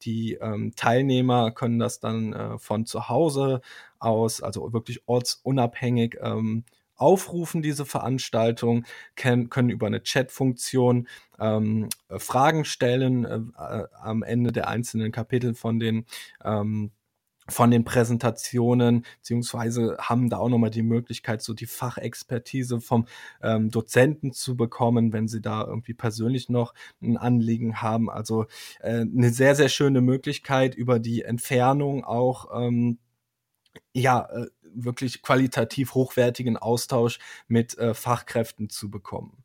Die 0.03 0.35
ähm, 0.35 0.75
Teilnehmer 0.77 1.51
können 1.51 1.79
das 1.79 2.01
dann 2.01 2.33
äh, 2.33 2.59
von 2.59 2.87
zu 2.87 3.09
Hause 3.09 3.61
aus, 3.99 4.43
also 4.43 4.73
wirklich 4.73 5.03
ortsunabhängig, 5.07 6.17
ähm, 6.21 6.65
aufrufen, 6.97 7.63
diese 7.63 7.85
Veranstaltung, 7.85 8.85
können, 9.17 9.51
können 9.51 9.71
über 9.71 9.89
eine 9.89 10.03
Chat-Funktion 10.03 11.09
ähm, 11.41 11.89
Fragen 12.09 12.65
stellen 12.65 13.25
äh, 13.25 13.39
äh, 13.59 13.87
am 14.01 14.23
Ende 14.23 14.53
der 14.53 14.69
einzelnen 14.69 15.11
Kapitel 15.11 15.55
von 15.55 15.81
den 15.81 16.07
ähm, 16.45 16.93
von 17.49 17.71
den 17.71 17.85
Präsentationen, 17.85 19.05
beziehungsweise 19.19 19.97
haben 19.99 20.31
da 20.31 20.39
auch 20.39 20.49
nochmal 20.49 20.71
die 20.71 20.83
Möglichkeit, 20.83 21.43
so 21.43 21.55
die 21.55 21.67
Fachexpertise 21.67 22.81
vom 22.81 23.07
ähm, 23.43 23.71
Dozenten 23.71 24.33
zu 24.33 24.57
bekommen, 24.57 25.13
wenn 25.13 25.29
sie 25.29 25.41
da 25.41 25.65
irgendwie 25.65 25.95
persönlich 25.95 26.49
noch 26.49 26.75
ein 27.03 27.17
Anliegen 27.17 27.83
haben. 27.83 28.09
Also 28.11 28.47
äh, 28.81 29.01
eine 29.01 29.31
sehr, 29.31 29.55
sehr 29.55 29.69
schöne 29.69 30.01
Möglichkeit, 30.01 30.75
über 30.75 30.99
die 30.99 31.23
Entfernung 31.23 32.05
auch 32.05 32.49
ähm, 32.55 32.99
ja, 33.93 34.29
äh, 34.31 34.47
wirklich 34.75 35.23
qualitativ 35.23 35.95
hochwertigen 35.95 36.57
Austausch 36.57 37.19
mit 37.49 37.77
äh, 37.79 37.95
Fachkräften 37.95 38.71
zu 38.71 38.91
bekommen. 38.91 39.42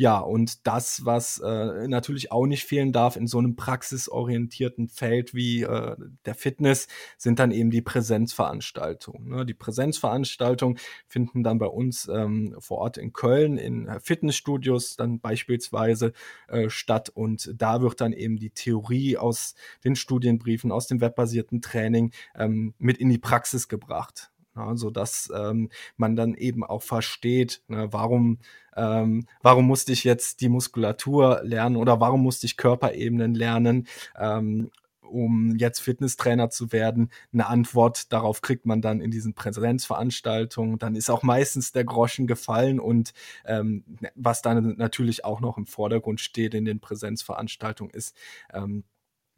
Ja, 0.00 0.20
und 0.20 0.64
das, 0.64 1.04
was 1.06 1.40
äh, 1.40 1.88
natürlich 1.88 2.30
auch 2.30 2.46
nicht 2.46 2.62
fehlen 2.62 2.92
darf 2.92 3.16
in 3.16 3.26
so 3.26 3.38
einem 3.38 3.56
praxisorientierten 3.56 4.88
Feld 4.88 5.34
wie 5.34 5.62
äh, 5.62 5.96
der 6.24 6.36
Fitness, 6.36 6.86
sind 7.16 7.40
dann 7.40 7.50
eben 7.50 7.72
die 7.72 7.82
Präsenzveranstaltungen. 7.82 9.28
Ne? 9.28 9.44
Die 9.44 9.54
Präsenzveranstaltungen 9.54 10.78
finden 11.08 11.42
dann 11.42 11.58
bei 11.58 11.66
uns 11.66 12.06
ähm, 12.06 12.54
vor 12.60 12.78
Ort 12.78 12.96
in 12.96 13.12
Köln 13.12 13.58
in 13.58 13.88
äh, 13.88 13.98
Fitnessstudios 13.98 14.94
dann 14.94 15.18
beispielsweise 15.18 16.12
äh, 16.46 16.70
statt 16.70 17.08
und 17.08 17.52
da 17.56 17.82
wird 17.82 18.00
dann 18.00 18.12
eben 18.12 18.36
die 18.36 18.50
Theorie 18.50 19.16
aus 19.16 19.56
den 19.82 19.96
Studienbriefen, 19.96 20.70
aus 20.70 20.86
dem 20.86 21.00
webbasierten 21.00 21.60
Training 21.60 22.12
ähm, 22.36 22.72
mit 22.78 22.98
in 22.98 23.08
die 23.08 23.18
Praxis 23.18 23.66
gebracht. 23.66 24.30
Ja, 24.58 24.76
so 24.76 24.90
dass 24.90 25.30
ähm, 25.34 25.70
man 25.96 26.16
dann 26.16 26.34
eben 26.34 26.64
auch 26.64 26.82
versteht, 26.82 27.62
ne, 27.68 27.88
warum, 27.92 28.38
ähm, 28.76 29.26
warum 29.40 29.66
musste 29.66 29.92
ich 29.92 30.02
jetzt 30.04 30.40
die 30.40 30.48
Muskulatur 30.48 31.40
lernen 31.44 31.76
oder 31.76 32.00
warum 32.00 32.22
musste 32.22 32.46
ich 32.46 32.56
Körperebenen 32.56 33.34
lernen, 33.34 33.86
ähm, 34.18 34.70
um 35.00 35.56
jetzt 35.56 35.78
Fitnesstrainer 35.80 36.50
zu 36.50 36.72
werden. 36.72 37.10
Eine 37.32 37.46
Antwort 37.46 38.12
darauf 38.12 38.40
kriegt 38.42 38.66
man 38.66 38.82
dann 38.82 39.00
in 39.00 39.10
diesen 39.10 39.34
Präsenzveranstaltungen. 39.34 40.78
Dann 40.78 40.96
ist 40.96 41.08
auch 41.08 41.22
meistens 41.22 41.72
der 41.72 41.84
Groschen 41.84 42.26
gefallen 42.26 42.80
und 42.80 43.12
ähm, 43.46 43.84
was 44.16 44.42
dann 44.42 44.76
natürlich 44.76 45.24
auch 45.24 45.40
noch 45.40 45.56
im 45.56 45.66
Vordergrund 45.66 46.20
steht 46.20 46.52
in 46.54 46.64
den 46.64 46.80
Präsenzveranstaltungen 46.80 47.94
ist, 47.94 48.16
ähm, 48.52 48.84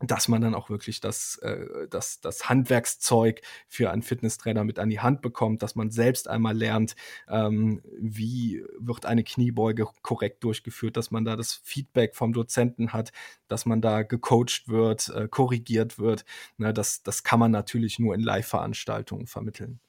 dass 0.01 0.29
man 0.29 0.41
dann 0.41 0.55
auch 0.55 0.71
wirklich 0.71 1.01
das, 1.01 1.37
äh, 1.39 1.87
das, 1.89 2.21
das 2.21 2.49
Handwerkszeug 2.49 3.43
für 3.69 3.91
einen 3.91 4.03
Fitnesstrainer 4.03 4.65
mit 4.65 4.79
an 4.79 4.89
die 4.89 5.01
Hand 5.01 5.21
bekommt, 5.23 5.63
dass 5.63 5.75
man 5.75 5.91
selbst 5.91 6.29
einmal 6.29 6.57
lernt, 6.57 6.97
ähm, 7.29 7.83
wie 7.99 8.65
wird 8.79 9.07
eine 9.07 9.25
Kniebeuge 9.25 9.87
korrekt 10.03 10.43
durchgeführt, 10.43 10.97
dass 10.97 11.11
man 11.11 11.25
da 11.25 11.37
das 11.37 11.55
Feedback 11.55 12.17
vom 12.17 12.33
Dozenten 12.33 12.93
hat, 12.93 13.13
dass 13.49 13.67
man 13.67 13.81
da 13.83 14.03
gecoacht 14.03 14.69
wird, 14.69 15.11
äh, 15.11 15.29
korrigiert 15.29 15.99
wird. 15.99 16.25
Ne, 16.57 16.73
das, 16.73 17.03
das 17.03 17.23
kann 17.23 17.41
man 17.41 17.51
natürlich 17.51 17.99
nur 17.99 18.15
in 18.15 18.21
Live-Veranstaltungen 18.21 19.27
vermitteln. 19.27 19.81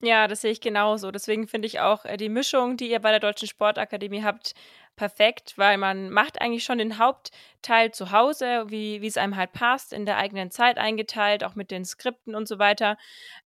Ja, 0.00 0.28
das 0.28 0.42
sehe 0.42 0.52
ich 0.52 0.60
genauso. 0.60 1.10
Deswegen 1.10 1.48
finde 1.48 1.66
ich 1.66 1.80
auch 1.80 2.04
äh, 2.04 2.16
die 2.16 2.28
Mischung, 2.28 2.76
die 2.76 2.90
ihr 2.90 3.00
bei 3.00 3.10
der 3.10 3.18
Deutschen 3.20 3.48
Sportakademie 3.48 4.22
habt, 4.22 4.54
perfekt, 4.98 5.54
weil 5.56 5.78
man 5.78 6.10
macht 6.10 6.40
eigentlich 6.42 6.64
schon 6.64 6.76
den 6.78 6.98
Hauptteil 6.98 7.92
zu 7.92 8.10
Hause, 8.12 8.66
wie 8.68 9.00
wie 9.00 9.06
es 9.06 9.16
einem 9.16 9.36
halt 9.36 9.52
passt, 9.52 9.94
in 9.94 10.04
der 10.04 10.18
eigenen 10.18 10.50
Zeit 10.50 10.76
eingeteilt, 10.76 11.44
auch 11.44 11.54
mit 11.54 11.70
den 11.70 11.86
Skripten 11.86 12.34
und 12.34 12.46
so 12.46 12.58
weiter. 12.58 12.98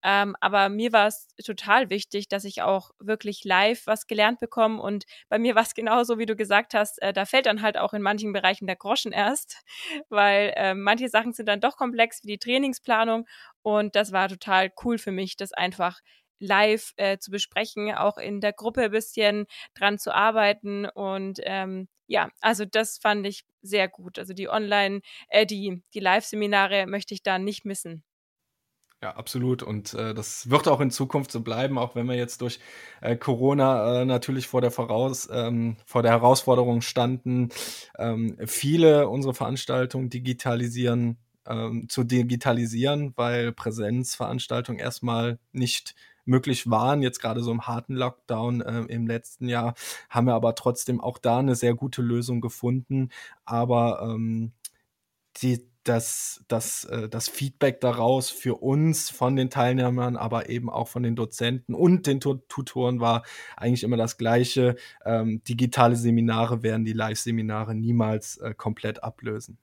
Ähm, 0.03 0.35
aber 0.39 0.69
mir 0.69 0.93
war 0.93 1.07
es 1.07 1.27
total 1.45 1.89
wichtig, 1.91 2.27
dass 2.29 2.45
ich 2.45 2.61
auch 2.63 2.91
wirklich 2.99 3.43
live 3.43 3.85
was 3.85 4.07
gelernt 4.07 4.39
bekomme 4.39 4.81
und 4.81 5.05
bei 5.29 5.37
mir 5.37 5.53
war 5.55 5.63
es 5.63 5.75
genauso, 5.75 6.17
wie 6.17 6.25
du 6.25 6.35
gesagt 6.35 6.73
hast, 6.73 7.01
äh, 7.01 7.13
da 7.13 7.25
fällt 7.25 7.45
dann 7.45 7.61
halt 7.61 7.77
auch 7.77 7.93
in 7.93 8.01
manchen 8.01 8.33
Bereichen 8.33 8.65
der 8.65 8.75
Groschen 8.77 9.11
erst, 9.11 9.61
weil, 10.09 10.53
äh, 10.55 10.73
manche 10.73 11.09
Sachen 11.09 11.33
sind 11.33 11.47
dann 11.47 11.61
doch 11.61 11.77
komplex 11.77 12.23
wie 12.23 12.27
die 12.29 12.39
Trainingsplanung 12.39 13.27
und 13.61 13.95
das 13.95 14.11
war 14.11 14.29
total 14.29 14.71
cool 14.83 14.97
für 14.97 15.11
mich, 15.11 15.35
das 15.37 15.51
einfach 15.53 15.99
live 16.41 16.93
äh, 16.97 17.17
zu 17.17 17.31
besprechen, 17.31 17.93
auch 17.93 18.17
in 18.17 18.41
der 18.41 18.53
Gruppe 18.53 18.83
ein 18.83 18.91
bisschen 18.91 19.45
dran 19.75 19.97
zu 19.97 20.13
arbeiten. 20.13 20.85
Und 20.85 21.39
ähm, 21.43 21.87
ja, 22.07 22.29
also 22.41 22.65
das 22.65 22.97
fand 22.97 23.25
ich 23.25 23.45
sehr 23.61 23.87
gut. 23.87 24.19
Also 24.19 24.33
die 24.33 24.49
Online, 24.49 25.01
äh, 25.29 25.45
die, 25.45 25.83
die 25.93 25.99
Live-Seminare 25.99 26.87
möchte 26.87 27.13
ich 27.13 27.23
da 27.23 27.39
nicht 27.39 27.63
missen. 27.63 28.03
Ja, 29.03 29.15
absolut. 29.15 29.63
Und 29.63 29.95
äh, 29.95 30.13
das 30.13 30.51
wird 30.51 30.67
auch 30.67 30.79
in 30.79 30.91
Zukunft 30.91 31.31
so 31.31 31.41
bleiben, 31.41 31.79
auch 31.79 31.95
wenn 31.95 32.07
wir 32.07 32.15
jetzt 32.15 32.41
durch 32.41 32.59
äh, 33.01 33.15
Corona 33.15 34.01
äh, 34.01 34.05
natürlich 34.05 34.47
vor 34.47 34.61
der 34.61 34.69
Voraus, 34.69 35.27
ähm, 35.31 35.77
vor 35.87 36.03
der 36.03 36.11
Herausforderung 36.11 36.81
standen, 36.81 37.49
ähm, 37.97 38.37
viele 38.45 39.09
unsere 39.09 39.33
Veranstaltungen 39.33 40.11
digitalisieren, 40.11 41.17
ähm, 41.47 41.87
zu 41.89 42.03
digitalisieren, 42.03 43.13
weil 43.15 43.51
Präsenzveranstaltungen 43.51 44.79
erstmal 44.79 45.39
nicht 45.51 45.95
möglich 46.25 46.69
waren. 46.69 47.01
Jetzt 47.01 47.19
gerade 47.19 47.41
so 47.43 47.51
im 47.51 47.67
harten 47.67 47.95
Lockdown 47.95 48.61
äh, 48.61 48.81
im 48.81 49.07
letzten 49.07 49.47
Jahr 49.49 49.75
haben 50.09 50.27
wir 50.27 50.35
aber 50.35 50.55
trotzdem 50.55 51.01
auch 51.01 51.17
da 51.17 51.39
eine 51.39 51.55
sehr 51.55 51.73
gute 51.75 52.01
Lösung 52.01 52.41
gefunden. 52.41 53.09
Aber 53.45 54.01
ähm, 54.03 54.53
die, 55.37 55.67
das, 55.83 56.43
das, 56.47 56.83
äh, 56.85 57.09
das 57.09 57.27
Feedback 57.29 57.81
daraus 57.81 58.29
für 58.29 58.55
uns 58.61 59.09
von 59.09 59.35
den 59.35 59.49
Teilnehmern, 59.49 60.15
aber 60.17 60.49
eben 60.49 60.69
auch 60.69 60.87
von 60.87 61.03
den 61.03 61.15
Dozenten 61.15 61.73
und 61.73 62.07
den 62.07 62.19
Tutoren 62.19 62.99
war 62.99 63.23
eigentlich 63.57 63.83
immer 63.83 63.97
das 63.97 64.17
Gleiche. 64.17 64.75
Ähm, 65.05 65.43
digitale 65.43 65.95
Seminare 65.95 66.63
werden 66.63 66.85
die 66.85 66.93
Live-Seminare 66.93 67.75
niemals 67.75 68.37
äh, 68.37 68.53
komplett 68.55 69.03
ablösen. 69.03 69.57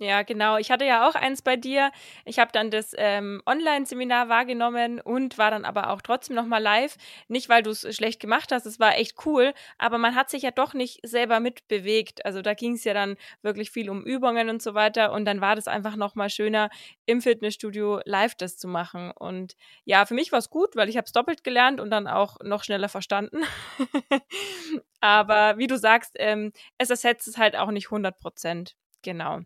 Ja, 0.00 0.22
genau. 0.22 0.58
Ich 0.58 0.70
hatte 0.70 0.84
ja 0.84 1.08
auch 1.08 1.16
eins 1.16 1.42
bei 1.42 1.56
dir. 1.56 1.90
Ich 2.24 2.38
habe 2.38 2.52
dann 2.52 2.70
das 2.70 2.94
ähm, 2.96 3.42
Online-Seminar 3.46 4.28
wahrgenommen 4.28 5.00
und 5.00 5.38
war 5.38 5.50
dann 5.50 5.64
aber 5.64 5.90
auch 5.90 6.00
trotzdem 6.02 6.36
nochmal 6.36 6.62
live. 6.62 6.96
Nicht, 7.26 7.48
weil 7.48 7.64
du 7.64 7.70
es 7.70 7.80
schlecht 7.96 8.20
gemacht 8.20 8.52
hast, 8.52 8.64
es 8.64 8.78
war 8.78 8.96
echt 8.96 9.16
cool, 9.26 9.52
aber 9.76 9.98
man 9.98 10.14
hat 10.14 10.30
sich 10.30 10.42
ja 10.42 10.52
doch 10.52 10.72
nicht 10.72 11.00
selber 11.02 11.40
mitbewegt. 11.40 12.24
Also 12.24 12.42
da 12.42 12.54
ging 12.54 12.74
es 12.74 12.84
ja 12.84 12.94
dann 12.94 13.16
wirklich 13.42 13.72
viel 13.72 13.90
um 13.90 14.04
Übungen 14.04 14.48
und 14.50 14.62
so 14.62 14.74
weiter 14.74 15.10
und 15.12 15.24
dann 15.24 15.40
war 15.40 15.56
das 15.56 15.66
einfach 15.66 15.96
nochmal 15.96 16.30
schöner, 16.30 16.70
im 17.06 17.20
Fitnessstudio 17.20 18.00
live 18.04 18.36
das 18.36 18.56
zu 18.56 18.68
machen. 18.68 19.10
Und 19.10 19.54
ja, 19.84 20.06
für 20.06 20.14
mich 20.14 20.30
war 20.30 20.38
es 20.38 20.48
gut, 20.50 20.76
weil 20.76 20.88
ich 20.88 20.96
habe 20.96 21.06
es 21.06 21.12
doppelt 21.12 21.42
gelernt 21.42 21.80
und 21.80 21.90
dann 21.90 22.06
auch 22.06 22.36
noch 22.44 22.62
schneller 22.62 22.88
verstanden. 22.88 23.40
aber 25.00 25.58
wie 25.58 25.66
du 25.66 25.76
sagst, 25.76 26.14
ähm, 26.20 26.52
es 26.78 26.90
ersetzt 26.90 27.26
es 27.26 27.36
halt 27.36 27.56
auch 27.56 27.72
nicht 27.72 27.90
100 27.90 28.20
Prozent. 28.20 28.76
Genau. 29.02 29.40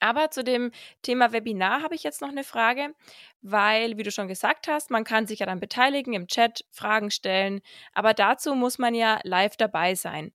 Aber 0.00 0.30
zu 0.30 0.44
dem 0.44 0.72
Thema 1.02 1.32
Webinar 1.32 1.82
habe 1.82 1.94
ich 1.94 2.02
jetzt 2.02 2.20
noch 2.20 2.30
eine 2.30 2.44
Frage, 2.44 2.94
weil, 3.42 3.96
wie 3.96 4.02
du 4.02 4.10
schon 4.10 4.28
gesagt 4.28 4.68
hast, 4.68 4.90
man 4.90 5.04
kann 5.04 5.26
sich 5.26 5.40
ja 5.40 5.46
dann 5.46 5.60
beteiligen 5.60 6.12
im 6.14 6.26
Chat, 6.26 6.64
Fragen 6.70 7.10
stellen, 7.10 7.60
aber 7.92 8.14
dazu 8.14 8.54
muss 8.54 8.78
man 8.78 8.94
ja 8.94 9.20
live 9.24 9.56
dabei 9.56 9.94
sein. 9.94 10.32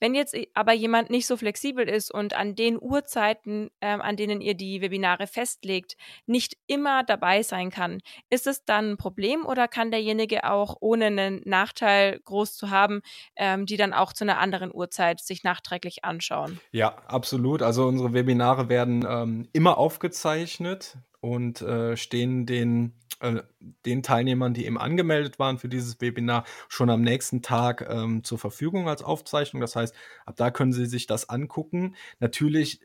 Wenn 0.00 0.14
jetzt 0.14 0.36
aber 0.54 0.72
jemand 0.72 1.10
nicht 1.10 1.26
so 1.26 1.36
flexibel 1.36 1.88
ist 1.88 2.12
und 2.12 2.34
an 2.34 2.54
den 2.54 2.78
Uhrzeiten, 2.80 3.70
ähm, 3.80 4.00
an 4.00 4.16
denen 4.16 4.40
ihr 4.40 4.54
die 4.54 4.80
Webinare 4.80 5.26
festlegt, 5.26 5.96
nicht 6.26 6.56
immer 6.66 7.04
dabei 7.04 7.42
sein 7.42 7.70
kann, 7.70 8.00
ist 8.30 8.46
es 8.46 8.64
dann 8.64 8.92
ein 8.92 8.96
Problem 8.96 9.46
oder 9.46 9.68
kann 9.68 9.90
derjenige 9.90 10.44
auch 10.44 10.76
ohne 10.80 11.06
einen 11.06 11.42
Nachteil 11.44 12.20
groß 12.24 12.56
zu 12.56 12.70
haben, 12.70 13.02
ähm, 13.36 13.66
die 13.66 13.76
dann 13.76 13.92
auch 13.92 14.12
zu 14.12 14.24
einer 14.24 14.38
anderen 14.38 14.74
Uhrzeit 14.74 15.20
sich 15.20 15.44
nachträglich 15.44 16.04
anschauen? 16.04 16.60
Ja, 16.72 16.96
absolut. 17.06 17.62
Also 17.62 17.86
unsere 17.86 18.12
Webinare 18.12 18.68
werden 18.68 19.06
ähm, 19.08 19.48
immer 19.52 19.78
aufgezeichnet 19.78 20.98
und 21.24 21.62
äh, 21.62 21.96
stehen 21.96 22.44
den, 22.44 22.92
äh, 23.20 23.40
den 23.86 24.02
Teilnehmern, 24.02 24.52
die 24.52 24.66
eben 24.66 24.76
angemeldet 24.76 25.38
waren 25.38 25.56
für 25.56 25.70
dieses 25.70 25.98
Webinar, 26.02 26.44
schon 26.68 26.90
am 26.90 27.00
nächsten 27.00 27.40
Tag 27.40 27.88
ähm, 27.88 28.22
zur 28.24 28.38
Verfügung 28.38 28.90
als 28.90 29.02
Aufzeichnung. 29.02 29.62
Das 29.62 29.74
heißt, 29.74 29.94
ab 30.26 30.34
da 30.36 30.50
können 30.50 30.74
Sie 30.74 30.84
sich 30.84 31.06
das 31.06 31.30
angucken. 31.30 31.96
Natürlich 32.20 32.82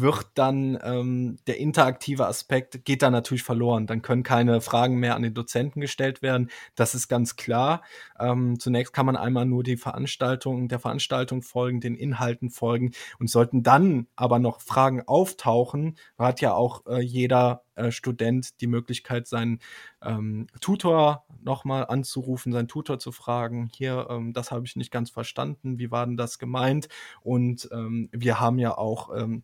wird 0.00 0.26
dann 0.34 0.78
ähm, 0.82 1.36
der 1.46 1.58
interaktive 1.58 2.26
Aspekt 2.26 2.84
geht 2.84 3.02
da 3.02 3.10
natürlich 3.10 3.42
verloren. 3.42 3.86
Dann 3.86 4.02
können 4.02 4.22
keine 4.22 4.60
Fragen 4.60 4.96
mehr 4.96 5.16
an 5.16 5.22
den 5.22 5.34
Dozenten 5.34 5.80
gestellt 5.80 6.22
werden. 6.22 6.50
Das 6.74 6.94
ist 6.94 7.08
ganz 7.08 7.36
klar. 7.36 7.82
Ähm, 8.18 8.58
zunächst 8.58 8.92
kann 8.92 9.06
man 9.06 9.16
einmal 9.16 9.46
nur 9.46 9.62
die 9.62 9.76
Veranstaltung, 9.76 10.68
der 10.68 10.78
Veranstaltung 10.78 11.42
folgen, 11.42 11.80
den 11.80 11.94
Inhalten 11.94 12.50
folgen 12.50 12.92
und 13.18 13.28
sollten 13.28 13.62
dann 13.62 14.06
aber 14.16 14.38
noch 14.38 14.60
Fragen 14.60 15.02
auftauchen, 15.06 15.96
hat 16.18 16.40
ja 16.40 16.54
auch 16.54 16.86
äh, 16.86 17.00
jeder 17.00 17.64
äh, 17.74 17.90
Student 17.90 18.60
die 18.60 18.66
Möglichkeit, 18.66 19.26
seinen 19.26 19.60
ähm, 20.02 20.46
Tutor 20.60 21.24
nochmal 21.42 21.86
anzurufen, 21.86 22.52
seinen 22.52 22.68
Tutor 22.68 22.98
zu 22.98 23.12
fragen, 23.12 23.70
hier, 23.72 24.06
ähm, 24.10 24.32
das 24.32 24.50
habe 24.50 24.66
ich 24.66 24.76
nicht 24.76 24.90
ganz 24.90 25.10
verstanden, 25.10 25.78
wie 25.78 25.90
war 25.90 26.06
denn 26.06 26.16
das 26.16 26.38
gemeint? 26.38 26.88
Und 27.22 27.68
ähm, 27.72 28.08
wir 28.12 28.40
haben 28.40 28.58
ja 28.58 28.76
auch 28.76 29.10
ähm, 29.16 29.42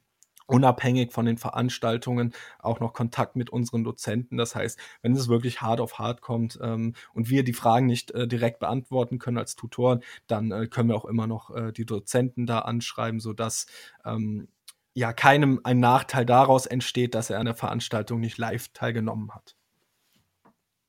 unabhängig 0.49 1.13
von 1.13 1.27
den 1.27 1.39
Veranstaltungen 1.39 2.33
auch 2.59 2.81
noch 2.81 2.95
Kontakt 2.95 3.37
mit 3.37 3.51
unseren 3.51 3.85
Dozenten. 3.85 4.37
Das 4.37 4.55
heißt, 4.55 4.79
wenn 5.03 5.13
es 5.13 5.29
wirklich 5.29 5.61
hart 5.61 5.81
auf 5.81 5.99
hart 5.99 6.23
kommt 6.23 6.59
ähm, 6.63 6.95
und 7.13 7.29
wir 7.29 7.45
die 7.45 7.53
Fragen 7.53 7.87
nicht 7.87 8.11
äh, 8.13 8.27
direkt 8.27 8.59
beantworten 8.59 9.19
können 9.19 9.39
als 9.39 9.57
Tutoren, 9.57 10.03
dann 10.27 10.51
äh, 10.51 10.67
können 10.67 10.89
wir 10.89 10.97
auch 10.97 11.05
immer 11.05 11.27
noch 11.27 11.55
äh, 11.55 11.73
die 11.73 11.87
Dozenten 11.87 12.47
da 12.47 12.61
anschreiben, 12.61 13.21
sodass 13.21 13.67
ähm, 14.05 14.49
ja 14.95 15.13
keinem 15.13 15.61
ein 15.65 15.81
Nachteil 15.81 16.25
daraus 16.25 16.67
entsteht, 16.67 17.15
dass 17.15 17.31
er 17.31 17.39
an 17.39 17.47
der 17.47 17.55
Veranstaltung 17.55 18.21
nicht 18.21 18.39
live 18.39 18.69
teilgenommen 18.69 19.35
hat. 19.35 19.55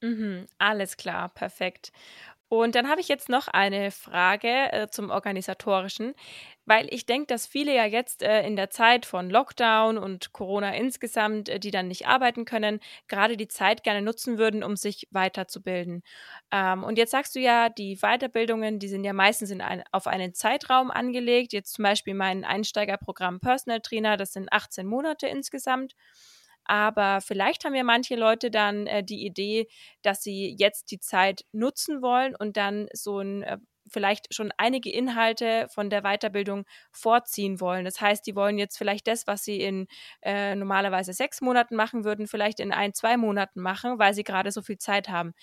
Mhm, 0.01 0.47
alles 0.57 0.95
klar, 0.95 1.29
perfekt. 1.29 1.91
Und 2.51 2.73
dann 2.73 2.89
habe 2.89 2.99
ich 2.99 3.07
jetzt 3.07 3.29
noch 3.29 3.47
eine 3.47 3.91
Frage 3.91 4.71
äh, 4.71 4.89
zum 4.89 5.11
Organisatorischen, 5.11 6.15
weil 6.69 6.87
ich 6.93 7.05
denke, 7.05 7.27
dass 7.27 7.47
viele 7.47 7.75
ja 7.75 7.85
jetzt 7.85 8.21
äh, 8.23 8.45
in 8.45 8.55
der 8.55 8.69
Zeit 8.69 9.05
von 9.05 9.29
Lockdown 9.29 9.97
und 9.97 10.31
Corona 10.33 10.73
insgesamt, 10.75 11.49
äh, 11.49 11.59
die 11.59 11.71
dann 11.71 11.87
nicht 11.89 12.07
arbeiten 12.07 12.45
können, 12.45 12.79
gerade 13.07 13.35
die 13.37 13.47
Zeit 13.47 13.83
gerne 13.83 14.01
nutzen 14.03 14.37
würden, 14.37 14.63
um 14.63 14.75
sich 14.77 15.07
weiterzubilden. 15.11 16.03
Ähm, 16.51 16.83
und 16.83 16.97
jetzt 16.97 17.11
sagst 17.11 17.35
du 17.35 17.39
ja, 17.39 17.69
die 17.69 17.97
Weiterbildungen, 17.97 18.79
die 18.79 18.87
sind 18.87 19.03
ja 19.03 19.13
meistens 19.13 19.51
in 19.51 19.61
ein, 19.61 19.83
auf 19.91 20.07
einen 20.07 20.33
Zeitraum 20.33 20.91
angelegt. 20.91 21.53
Jetzt 21.53 21.73
zum 21.73 21.83
Beispiel 21.83 22.13
mein 22.13 22.45
Einsteigerprogramm 22.45 23.39
Personal 23.39 23.81
Trainer, 23.81 24.15
das 24.15 24.33
sind 24.33 24.53
18 24.53 24.85
Monate 24.87 25.27
insgesamt. 25.27 25.95
Aber 26.65 27.19
vielleicht 27.21 27.65
haben 27.65 27.73
ja 27.73 27.83
manche 27.83 28.15
Leute 28.15 28.51
dann 28.51 28.85
äh, 28.85 29.03
die 29.03 29.25
Idee, 29.25 29.67
dass 30.03 30.21
sie 30.21 30.55
jetzt 30.59 30.91
die 30.91 30.99
Zeit 30.99 31.43
nutzen 31.51 32.03
wollen 32.03 32.35
und 32.35 32.57
dann 32.57 32.87
so 32.93 33.19
ein 33.19 33.41
äh, 33.41 33.57
vielleicht 33.89 34.33
schon 34.33 34.51
einige 34.57 34.91
Inhalte 34.91 35.67
von 35.69 35.89
der 35.89 36.01
Weiterbildung 36.01 36.65
vorziehen 36.91 37.59
wollen. 37.59 37.85
Das 37.85 38.01
heißt, 38.01 38.25
die 38.25 38.35
wollen 38.35 38.57
jetzt 38.57 38.77
vielleicht 38.77 39.07
das, 39.07 39.27
was 39.27 39.43
sie 39.43 39.59
in 39.59 39.87
äh, 40.21 40.55
normalerweise 40.55 41.13
sechs 41.13 41.41
Monaten 41.41 41.75
machen 41.75 42.03
würden, 42.03 42.27
vielleicht 42.27 42.59
in 42.59 42.71
ein, 42.71 42.93
zwei 42.93 43.17
Monaten 43.17 43.61
machen, 43.61 43.99
weil 43.99 44.13
sie 44.13 44.23
gerade 44.23 44.51
so 44.51 44.61
viel 44.61 44.77
Zeit 44.77 45.09
haben. 45.09 45.33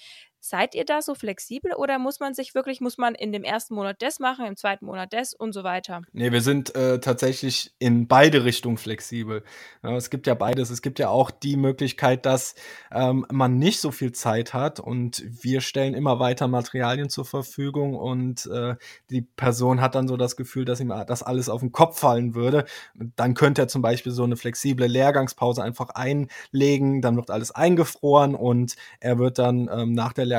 Seid 0.49 0.77
ihr 0.77 0.85
da 0.85 1.03
so 1.03 1.17
flexibel 1.17 1.73
oder 1.73 1.99
muss 1.99 2.21
man 2.21 2.33
sich 2.33 2.55
wirklich, 2.55 2.81
muss 2.81 2.99
man 2.99 3.17
in 3.17 3.33
dem 3.33 3.43
ersten 3.43 3.75
Monat 3.75 4.01
das 4.01 4.21
machen, 4.21 4.47
im 4.47 4.57
zweiten 4.57 4.87
Monat 4.87 5.13
das 5.13 5.35
und 5.35 5.53
so 5.53 5.65
weiter? 5.65 6.03
Nee, 6.13 6.31
wir 6.31 6.41
sind 6.41 6.73
äh, 6.77 7.01
tatsächlich 7.01 7.75
in 7.81 8.07
beide 8.07 8.45
Richtungen 8.45 8.77
flexibel. 8.77 9.43
Ja, 9.83 9.97
es 9.97 10.09
gibt 10.09 10.29
ja 10.29 10.35
beides. 10.35 10.71
Es 10.71 10.83
gibt 10.83 11.01
ja 11.01 11.09
auch 11.09 11.33
die 11.33 11.57
Möglichkeit, 11.57 12.27
dass 12.27 12.55
ähm, 12.93 13.27
man 13.29 13.59
nicht 13.59 13.81
so 13.81 13.91
viel 13.91 14.13
Zeit 14.13 14.55
hat 14.55 14.79
und 14.79 15.25
wir 15.27 15.61
stellen 15.61 15.95
immer 15.95 16.21
weiter 16.21 16.47
Materialien 16.47 17.11
zur 17.11 17.25
Verfügung 17.25 17.97
und 17.97 18.47
äh, 18.47 18.77
die 19.11 19.23
Person 19.23 19.81
hat 19.81 19.97
dann 19.97 20.07
so 20.07 20.17
das 20.17 20.37
Gefühl, 20.37 20.65
dass 20.65 20.79
ihm 20.79 20.95
das 21.09 21.25
alles 21.25 21.49
auf 21.49 21.61
den 21.61 21.73
Kopf 21.73 21.99
fallen 21.99 22.37
würde. 22.37 22.67
Dann 22.95 23.35
könnte 23.35 23.63
er 23.63 23.69
zum 23.69 23.83
Beispiel 23.83 24.13
so 24.13 24.23
eine 24.23 24.37
flexible 24.37 24.87
Lehrgangspause 24.87 25.61
einfach 25.61 25.89
einlegen, 25.91 27.03
dann 27.03 27.17
wird 27.17 27.33
alles 27.33 27.51
eingefroren 27.51 28.37
und 28.37 28.77
er 29.01 29.19
wird 29.19 29.39
dann 29.39 29.69
ähm, 29.73 29.93
nach 29.93 30.13
der 30.13 30.25
Lehrgangspause 30.25 30.36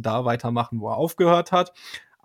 da 0.00 0.24
weitermachen, 0.24 0.80
wo 0.80 0.88
er 0.88 0.96
aufgehört 0.96 1.52
hat. 1.52 1.72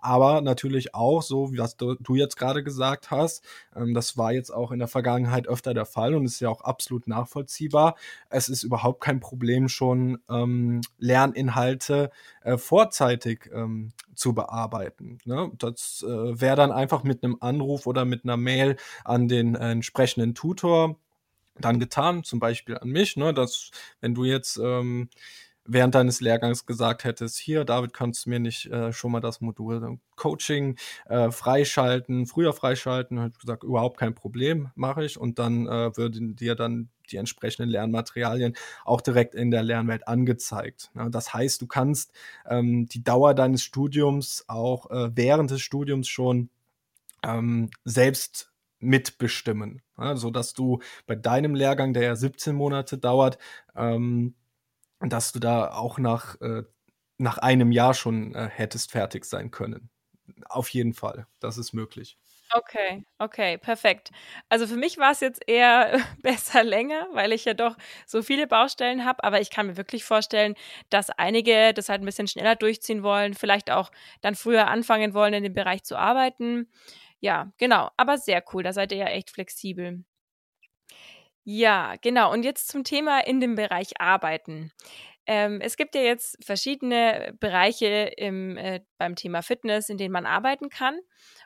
aber 0.02 0.40
natürlich 0.40 0.94
auch, 0.94 1.22
so 1.22 1.52
wie 1.52 1.56
das 1.56 1.76
du, 1.76 1.94
du 1.94 2.16
jetzt 2.16 2.36
gerade 2.36 2.62
gesagt 2.64 3.10
hast, 3.10 3.44
ähm, 3.74 3.94
das 3.94 4.18
war 4.18 4.32
jetzt 4.32 4.50
auch 4.50 4.72
in 4.72 4.80
der 4.80 4.88
Vergangenheit 4.88 5.46
öfter 5.46 5.74
der 5.74 5.86
Fall 5.86 6.14
und 6.14 6.24
ist 6.24 6.40
ja 6.40 6.48
auch 6.48 6.62
absolut 6.62 7.06
nachvollziehbar. 7.06 7.94
Es 8.28 8.48
ist 8.48 8.64
überhaupt 8.64 9.00
kein 9.00 9.20
Problem, 9.20 9.68
schon 9.68 10.18
ähm, 10.28 10.80
Lerninhalte 10.98 12.10
äh, 12.42 12.58
vorzeitig 12.58 13.48
ähm, 13.54 13.92
zu 14.14 14.34
bearbeiten. 14.34 15.18
Ne? 15.24 15.52
Das 15.58 16.04
äh, 16.06 16.40
wäre 16.40 16.56
dann 16.56 16.72
einfach 16.72 17.04
mit 17.04 17.22
einem 17.22 17.36
Anruf 17.40 17.86
oder 17.86 18.04
mit 18.04 18.24
einer 18.24 18.36
Mail 18.36 18.76
an 19.04 19.28
den 19.28 19.54
äh, 19.54 19.70
entsprechenden 19.70 20.34
Tutor 20.34 20.96
dann 21.60 21.78
getan, 21.78 22.24
zum 22.24 22.40
Beispiel 22.40 22.78
an 22.78 22.88
mich, 22.88 23.16
ne, 23.16 23.34
dass 23.34 23.70
wenn 24.00 24.14
du 24.14 24.24
jetzt 24.24 24.56
ähm, 24.56 25.10
während 25.64 25.94
deines 25.94 26.20
Lehrgangs 26.20 26.66
gesagt 26.66 27.04
hättest, 27.04 27.38
hier, 27.38 27.64
David, 27.64 27.92
kannst 27.92 28.26
du 28.26 28.30
mir 28.30 28.40
nicht 28.40 28.66
äh, 28.66 28.92
schon 28.92 29.12
mal 29.12 29.20
das 29.20 29.40
Modul 29.40 29.98
Coaching 30.16 30.76
äh, 31.06 31.30
freischalten, 31.30 32.26
früher 32.26 32.52
freischalten, 32.52 33.20
habe 33.20 33.30
ich 33.32 33.38
gesagt, 33.38 33.62
überhaupt 33.62 33.98
kein 33.98 34.14
Problem, 34.14 34.70
mache 34.74 35.04
ich. 35.04 35.18
Und 35.18 35.38
dann 35.38 35.66
äh, 35.66 35.96
würden 35.96 36.36
dir 36.36 36.54
dann 36.54 36.88
die 37.10 37.16
entsprechenden 37.16 37.70
Lernmaterialien 37.70 38.54
auch 38.84 39.00
direkt 39.00 39.34
in 39.34 39.50
der 39.50 39.62
Lernwelt 39.62 40.08
angezeigt. 40.08 40.90
Ja, 40.94 41.08
das 41.08 41.34
heißt, 41.34 41.60
du 41.62 41.66
kannst 41.66 42.12
ähm, 42.48 42.86
die 42.86 43.04
Dauer 43.04 43.34
deines 43.34 43.62
Studiums 43.62 44.44
auch 44.48 44.90
äh, 44.90 45.10
während 45.14 45.50
des 45.50 45.60
Studiums 45.60 46.08
schon 46.08 46.48
ähm, 47.22 47.70
selbst 47.84 48.52
mitbestimmen, 48.80 49.80
ja, 49.96 50.16
so 50.16 50.30
dass 50.30 50.54
du 50.54 50.80
bei 51.06 51.14
deinem 51.14 51.54
Lehrgang, 51.54 51.94
der 51.94 52.02
ja 52.02 52.16
17 52.16 52.54
Monate 52.54 52.98
dauert, 52.98 53.38
ähm, 53.76 54.34
dass 55.10 55.32
du 55.32 55.38
da 55.40 55.72
auch 55.72 55.98
nach, 55.98 56.40
äh, 56.40 56.64
nach 57.18 57.38
einem 57.38 57.72
Jahr 57.72 57.94
schon 57.94 58.34
äh, 58.34 58.48
hättest 58.48 58.92
fertig 58.92 59.24
sein 59.24 59.50
können. 59.50 59.90
Auf 60.48 60.68
jeden 60.70 60.94
Fall, 60.94 61.26
das 61.40 61.58
ist 61.58 61.72
möglich. 61.72 62.18
Okay, 62.54 63.02
okay, 63.18 63.56
perfekt. 63.56 64.10
Also 64.50 64.66
für 64.66 64.76
mich 64.76 64.98
war 64.98 65.12
es 65.12 65.20
jetzt 65.20 65.40
eher 65.46 65.98
besser 66.22 66.62
länger, 66.62 67.08
weil 67.12 67.32
ich 67.32 67.46
ja 67.46 67.54
doch 67.54 67.76
so 68.06 68.20
viele 68.22 68.46
Baustellen 68.46 69.06
habe, 69.06 69.24
aber 69.24 69.40
ich 69.40 69.48
kann 69.50 69.66
mir 69.68 69.78
wirklich 69.78 70.04
vorstellen, 70.04 70.54
dass 70.90 71.08
einige 71.08 71.72
das 71.72 71.88
halt 71.88 72.02
ein 72.02 72.04
bisschen 72.04 72.28
schneller 72.28 72.54
durchziehen 72.54 73.02
wollen, 73.02 73.32
vielleicht 73.32 73.70
auch 73.70 73.90
dann 74.20 74.34
früher 74.34 74.68
anfangen 74.68 75.14
wollen, 75.14 75.32
in 75.32 75.44
dem 75.44 75.54
Bereich 75.54 75.82
zu 75.84 75.96
arbeiten. 75.96 76.70
Ja, 77.20 77.52
genau, 77.56 77.90
aber 77.96 78.18
sehr 78.18 78.44
cool, 78.52 78.62
da 78.62 78.72
seid 78.74 78.92
ihr 78.92 78.98
ja 78.98 79.06
echt 79.06 79.30
flexibel. 79.30 80.04
Ja, 81.44 81.96
genau. 82.00 82.32
Und 82.32 82.44
jetzt 82.44 82.68
zum 82.68 82.84
Thema 82.84 83.20
in 83.26 83.40
dem 83.40 83.56
Bereich 83.56 84.00
Arbeiten. 84.00 84.70
Ähm, 85.26 85.60
es 85.60 85.76
gibt 85.76 85.94
ja 85.94 86.00
jetzt 86.02 86.36
verschiedene 86.44 87.34
Bereiche 87.38 88.12
im, 88.16 88.56
äh, 88.56 88.80
beim 88.98 89.14
Thema 89.16 89.42
Fitness, 89.42 89.88
in 89.88 89.96
denen 89.98 90.12
man 90.12 90.26
arbeiten 90.26 90.68
kann. 90.68 90.98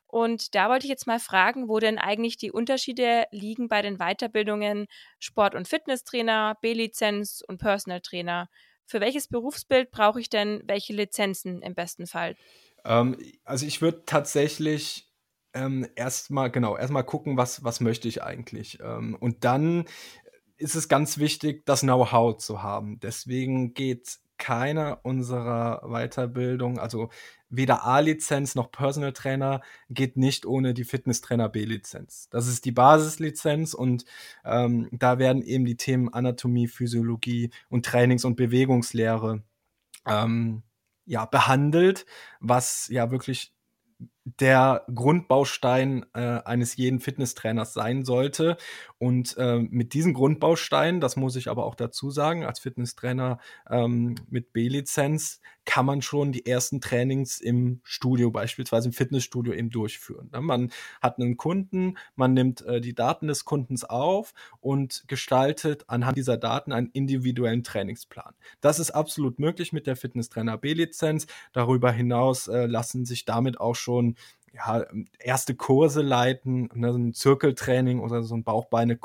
Und 0.06 0.54
da 0.54 0.68
wollte 0.68 0.86
ich 0.86 0.90
jetzt 0.90 1.06
mal 1.06 1.18
fragen, 1.18 1.68
wo 1.68 1.78
denn 1.78 1.98
eigentlich 1.98 2.36
die 2.36 2.52
Unterschiede 2.52 3.24
liegen 3.32 3.68
bei 3.68 3.82
den 3.82 3.98
Weiterbildungen 3.98 4.86
Sport- 5.18 5.54
und 5.54 5.68
Fitnesstrainer, 5.68 6.56
B-Lizenz 6.62 7.42
und 7.46 7.58
Personal 7.58 8.00
Trainer. 8.00 8.48
Für 8.86 9.00
welches 9.00 9.28
Berufsbild 9.28 9.90
brauche 9.90 10.20
ich 10.20 10.30
denn 10.30 10.62
welche 10.64 10.92
Lizenzen 10.92 11.60
im 11.60 11.74
besten 11.74 12.06
Fall? 12.06 12.36
Ähm, 12.84 13.16
also 13.44 13.66
ich 13.66 13.82
würde 13.82 14.04
tatsächlich 14.06 15.05
ähm, 15.56 15.86
erstmal, 15.96 16.50
genau, 16.50 16.76
erstmal 16.76 17.04
gucken, 17.04 17.36
was, 17.36 17.64
was 17.64 17.80
möchte 17.80 18.08
ich 18.08 18.22
eigentlich. 18.22 18.78
Ähm, 18.82 19.16
und 19.18 19.44
dann 19.44 19.86
ist 20.58 20.74
es 20.74 20.88
ganz 20.88 21.18
wichtig, 21.18 21.64
das 21.66 21.80
Know-how 21.80 22.36
zu 22.36 22.62
haben. 22.62 23.00
Deswegen 23.00 23.74
geht 23.74 24.18
keiner 24.38 25.00
unserer 25.02 25.80
Weiterbildung, 25.88 26.78
also 26.78 27.08
weder 27.48 27.84
A-Lizenz 27.84 28.54
noch 28.54 28.70
Personal 28.70 29.12
Trainer, 29.12 29.62
geht 29.88 30.16
nicht 30.16 30.44
ohne 30.44 30.74
die 30.74 30.84
Fitnesstrainer 30.84 31.48
B-Lizenz. 31.48 32.28
Das 32.30 32.46
ist 32.46 32.64
die 32.66 32.72
Basislizenz 32.72 33.72
und 33.72 34.04
ähm, 34.44 34.88
da 34.92 35.18
werden 35.18 35.42
eben 35.42 35.64
die 35.64 35.76
Themen 35.76 36.12
Anatomie, 36.12 36.68
Physiologie 36.68 37.50
und 37.70 37.86
Trainings- 37.86 38.24
und 38.26 38.36
Bewegungslehre 38.36 39.42
ähm, 40.06 40.62
ja, 41.06 41.24
behandelt, 41.24 42.04
was 42.40 42.88
ja 42.88 43.10
wirklich 43.10 43.54
der 44.40 44.84
Grundbaustein 44.92 46.04
äh, 46.12 46.40
eines 46.44 46.76
jeden 46.76 46.98
Fitnesstrainers 46.98 47.72
sein 47.72 48.04
sollte. 48.04 48.56
Und 48.98 49.36
äh, 49.38 49.58
mit 49.58 49.94
diesem 49.94 50.14
Grundbaustein, 50.14 51.00
das 51.00 51.16
muss 51.16 51.36
ich 51.36 51.48
aber 51.48 51.64
auch 51.64 51.76
dazu 51.76 52.10
sagen, 52.10 52.44
als 52.44 52.58
Fitnesstrainer 52.58 53.38
ähm, 53.70 54.16
mit 54.28 54.52
B-Lizenz 54.52 55.40
kann 55.64 55.84
man 55.84 56.00
schon 56.00 56.32
die 56.32 56.46
ersten 56.46 56.80
Trainings 56.80 57.40
im 57.40 57.80
Studio, 57.82 58.30
beispielsweise 58.30 58.88
im 58.88 58.92
Fitnessstudio, 58.92 59.52
eben 59.52 59.70
durchführen. 59.70 60.30
Ne? 60.32 60.40
Man 60.40 60.72
hat 61.02 61.18
einen 61.18 61.36
Kunden, 61.36 61.98
man 62.14 62.34
nimmt 62.34 62.62
äh, 62.62 62.80
die 62.80 62.94
Daten 62.94 63.26
des 63.26 63.44
Kundens 63.44 63.84
auf 63.84 64.32
und 64.60 65.04
gestaltet 65.08 65.84
anhand 65.88 66.16
dieser 66.16 66.36
Daten 66.36 66.72
einen 66.72 66.90
individuellen 66.90 67.64
Trainingsplan. 67.64 68.34
Das 68.60 68.78
ist 68.78 68.92
absolut 68.92 69.38
möglich 69.38 69.72
mit 69.72 69.86
der 69.86 69.96
Fitnesstrainer 69.96 70.56
B-Lizenz. 70.56 71.26
Darüber 71.52 71.92
hinaus 71.92 72.48
äh, 72.48 72.66
lassen 72.66 73.04
sich 73.04 73.24
damit 73.24 73.60
auch 73.60 73.74
schon 73.74 74.15
ja, 74.56 74.84
erste 75.18 75.54
Kurse 75.54 76.02
leiten, 76.02 76.68
ne, 76.74 76.92
so 76.92 76.98
ein 76.98 77.12
Zirkeltraining 77.12 78.00
oder 78.00 78.22
so 78.22 78.34
ein 78.34 78.44
Bauchbeine, 78.44 78.98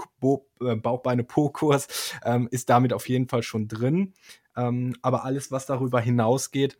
äh, 0.62 0.76
Bauchbeine-Po-Kurs 0.76 2.14
ähm, 2.24 2.48
ist 2.52 2.70
damit 2.70 2.94
auf 2.94 3.10
jeden 3.10 3.28
Fall 3.28 3.44
schon 3.44 3.68
drin. 3.68 4.14
Ähm, 4.56 4.96
aber 5.02 5.26
alles, 5.26 5.52
was 5.52 5.66
darüber 5.66 6.00
hinausgeht, 6.00 6.78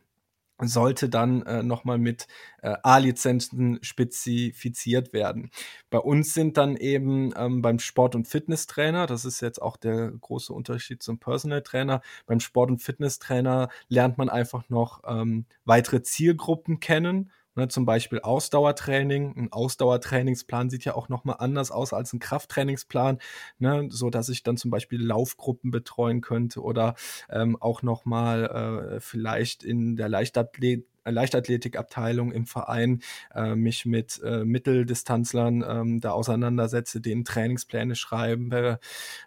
sollte 0.64 1.10
dann 1.10 1.42
äh, 1.44 1.64
nochmal 1.64 1.98
mit 1.98 2.28
äh, 2.62 2.76
A-Lizenzen 2.84 3.80
spezifiziert 3.82 5.12
werden. 5.12 5.50
Bei 5.90 5.98
uns 5.98 6.34
sind 6.36 6.58
dann 6.58 6.78
eben 6.78 7.34
ähm, 7.36 7.62
beim 7.62 7.80
Sport- 7.80 8.16
und 8.16 8.28
Fitnesstrainer, 8.28 9.08
das 9.08 9.26
ist 9.26 9.42
jetzt 9.42 9.62
auch 9.62 9.76
der 9.76 10.12
große 10.12 10.54
Unterschied 10.54 11.02
zum 11.02 11.18
Personal 11.18 11.64
Trainer, 11.64 12.02
beim 12.28 12.40
Sport- 12.40 12.70
und 12.70 12.78
Fitnesstrainer 12.78 13.70
lernt 13.88 14.20
man 14.20 14.30
einfach 14.30 14.70
noch 14.70 15.02
ähm, 15.08 15.46
weitere 15.66 16.04
Zielgruppen 16.04 16.80
kennen 16.80 17.32
Ne, 17.56 17.68
zum 17.68 17.86
Beispiel 17.86 18.22
Ausdauertraining. 18.22 19.36
Ein 19.36 19.52
Ausdauertrainingsplan 19.52 20.70
sieht 20.70 20.86
ja 20.86 20.96
auch 20.96 21.10
nochmal 21.10 21.38
anders 21.40 21.70
aus 21.70 21.92
als 21.92 22.14
ein 22.14 22.20
Krafttrainingsplan, 22.20 23.20
ne, 23.60 23.88
so 23.90 24.10
dass 24.10 24.30
ich 24.30 24.44
dann 24.44 24.56
zum 24.56 24.72
Beispiel 24.72 25.02
Laufgruppen 25.06 25.70
betreuen 25.70 26.22
könnte 26.22 26.62
oder 26.62 26.96
ähm, 27.30 27.58
auch 27.62 27.82
nochmal 27.82 28.96
äh, 28.96 29.00
vielleicht 29.02 29.64
in 29.64 29.98
der 29.98 30.08
Leichtathlet 30.08 30.86
Leichtathletikabteilung 31.04 32.32
im 32.32 32.46
Verein 32.46 33.02
äh, 33.34 33.56
mich 33.56 33.86
mit 33.88 34.22
äh, 34.24 34.46
Mitteldistanzlern 34.46 35.66
ähm, 35.68 36.00
da 36.00 36.12
auseinandersetze, 36.12 37.02
denen 37.02 37.26
Trainingspläne 37.26 37.96
schreiben, 37.96 38.52
äh, 38.52 38.78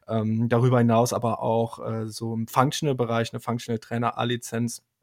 ähm, 0.06 0.48
darüber 0.48 0.78
hinaus 0.78 1.12
aber 1.12 1.42
auch 1.42 1.84
äh, 1.84 2.06
so 2.06 2.32
im 2.32 2.46
Functional-Bereich, 2.46 3.32
eine 3.32 3.40
Functional 3.40 3.80
Trainer 3.80 4.18
A-Lizenz 4.18 4.78
äh, 4.78 4.93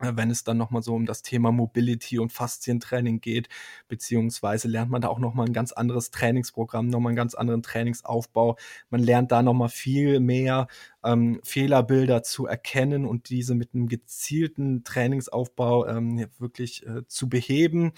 wenn 0.00 0.30
es 0.30 0.44
dann 0.44 0.56
nochmal 0.56 0.82
so 0.82 0.94
um 0.94 1.06
das 1.06 1.22
Thema 1.22 1.52
Mobility 1.52 2.18
und 2.18 2.32
Faszientraining 2.32 3.20
geht, 3.20 3.48
beziehungsweise 3.88 4.68
lernt 4.68 4.90
man 4.90 5.02
da 5.02 5.08
auch 5.08 5.18
nochmal 5.18 5.46
ein 5.46 5.52
ganz 5.52 5.72
anderes 5.72 6.10
Trainingsprogramm, 6.10 6.88
nochmal 6.88 7.10
einen 7.10 7.16
ganz 7.16 7.34
anderen 7.34 7.62
Trainingsaufbau. 7.62 8.56
Man 8.90 9.02
lernt 9.02 9.32
da 9.32 9.42
nochmal 9.42 9.68
viel 9.68 10.20
mehr 10.20 10.68
ähm, 11.04 11.40
Fehlerbilder 11.44 12.22
zu 12.22 12.46
erkennen 12.46 13.04
und 13.04 13.28
diese 13.30 13.54
mit 13.54 13.74
einem 13.74 13.88
gezielten 13.88 14.84
Trainingsaufbau 14.84 15.86
ähm, 15.86 16.26
wirklich 16.38 16.86
äh, 16.86 17.06
zu 17.06 17.28
beheben. 17.28 17.92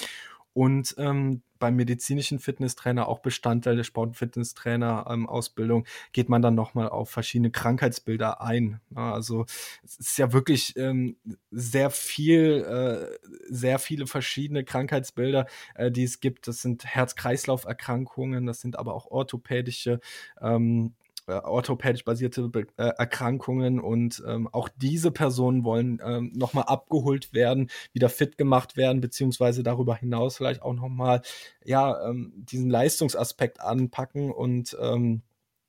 Und 0.55 0.95
ähm, 0.99 1.43
beim 1.63 1.77
medizinischen 1.77 2.41
Fitnesstrainer, 2.41 3.07
auch 3.07 3.21
Bestandteil 3.21 3.77
der 3.77 3.85
Sport- 3.85 4.09
und 4.09 4.15
Fitnesstrainer-Ausbildung, 4.17 5.87
geht 6.13 6.29
man 6.29 6.43
dann 6.43 6.57
nochmal 6.57 6.89
auf 6.89 7.09
verschiedene 7.09 7.53
Krankheitsbilder 7.53 8.41
ein. 8.43 8.81
Also 8.97 9.47
es 9.85 9.97
ist 10.01 10.19
ja 10.19 10.33
wirklich 10.33 10.77
ähm, 10.77 11.19
sehr 11.53 11.91
viel, 11.91 12.65
äh, 12.65 13.29
sehr 13.49 13.79
viele 13.79 14.09
verschiedene 14.09 14.65
Krankheitsbilder, 14.65 15.47
äh, 15.77 15.93
die 15.93 16.03
es 16.03 16.19
gibt. 16.19 16.49
Das 16.49 16.63
sind 16.63 16.85
Herz-Kreislauf-Erkrankungen, 16.85 18.45
das 18.45 18.61
sind 18.61 18.77
aber 18.77 18.95
auch 18.95 19.07
orthopädische 19.07 20.01
ähm, 20.41 20.95
äh, 21.27 21.33
orthopädisch 21.33 22.05
basierte 22.05 22.49
Be 22.49 22.67
äh, 22.77 22.93
Erkrankungen 22.99 23.81
und 23.81 24.23
ähm, 24.27 24.49
auch 24.53 24.69
diese 24.77 25.11
Personen 25.11 25.65
wollen 25.65 26.01
ähm, 26.05 26.33
nochmal 26.35 26.65
abgeholt 26.65 27.33
werden, 27.33 27.71
wieder 27.93 28.09
fit 28.09 28.39
gemacht 28.39 28.77
werden, 28.77 29.01
beziehungsweise 29.01 29.63
darüber 29.63 29.95
hinaus 29.95 30.37
vielleicht 30.37 30.63
auch 30.63 30.75
nochmal 30.75 31.23
ja, 31.65 32.09
ähm, 32.09 32.33
diesen 32.37 32.71
Leistungsaspekt 32.71 33.61
anpacken 33.61 34.31
und 34.31 34.77
ähm, 34.81 35.23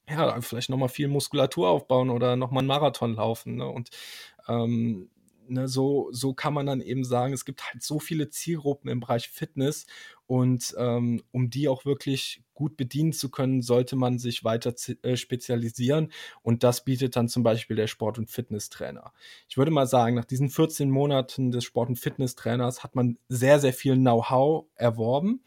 ja, 0.10 0.42
vielleicht 0.42 0.70
nochmal 0.70 0.90
viel 0.90 1.08
Muskulatur 1.08 1.70
aufbauen 1.70 2.10
oder 2.10 2.36
nochmal 2.36 2.62
einen 2.62 2.68
Marathon 2.68 3.16
laufen. 3.16 3.56
Ne? 3.56 3.68
Und 3.68 3.90
ähm, 4.48 5.10
ne, 5.48 5.68
so, 5.68 6.10
so 6.12 6.34
kann 6.34 6.54
man 6.54 6.66
dann 6.66 6.82
eben 6.82 7.04
sagen, 7.04 7.34
es 7.34 7.46
gibt 7.46 7.64
halt 7.72 7.84
so 7.84 8.00
viele 8.00 8.30
Zielgruppen 8.30 8.90
im 8.90 9.00
Bereich 9.00 9.30
Fitness 9.30 9.86
und 10.26 10.74
ähm, 10.78 11.22
um 11.32 11.50
die 11.50 11.68
auch 11.68 11.86
wirklich 11.86 12.44
gut 12.54 12.78
bedienen 12.78 13.14
zu 13.14 13.30
können, 13.30 13.62
sollte 13.62 13.96
man 13.96 14.20
sich 14.20 14.44
weiter 14.44 14.74
äh, 15.02 15.18
spezialisieren. 15.18 16.12
Und 16.42 16.64
das 16.64 16.86
bietet 16.86 17.16
dann 17.16 17.28
zum 17.28 17.44
Beispiel 17.44 17.76
der 17.76 17.88
Sport- 17.88 18.20
und 18.20 18.30
Fitnesstrainer. 18.30 19.12
Ich 19.50 19.58
würde 19.58 19.72
mal 19.72 19.88
sagen, 19.88 20.16
nach 20.16 20.26
diesen 20.26 20.50
14 20.50 20.90
Monaten 20.90 21.52
des 21.52 21.64
Sport- 21.64 21.90
und 21.90 22.00
Fitnesstrainers 22.00 22.84
hat 22.84 22.96
man 22.96 23.18
sehr, 23.28 23.60
sehr 23.60 23.74
viel 23.74 23.96
Know-how 23.96 24.66
erworben. 24.76 25.42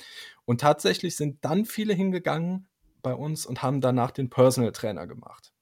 Und 0.44 0.60
tatsächlich 0.60 1.16
sind 1.16 1.44
dann 1.44 1.64
viele 1.64 1.94
hingegangen 1.94 2.68
bei 3.02 3.14
uns 3.14 3.46
und 3.46 3.62
haben 3.62 3.80
danach 3.80 4.10
den 4.10 4.30
Personal 4.30 4.72
Trainer 4.72 5.06
gemacht. 5.06 5.52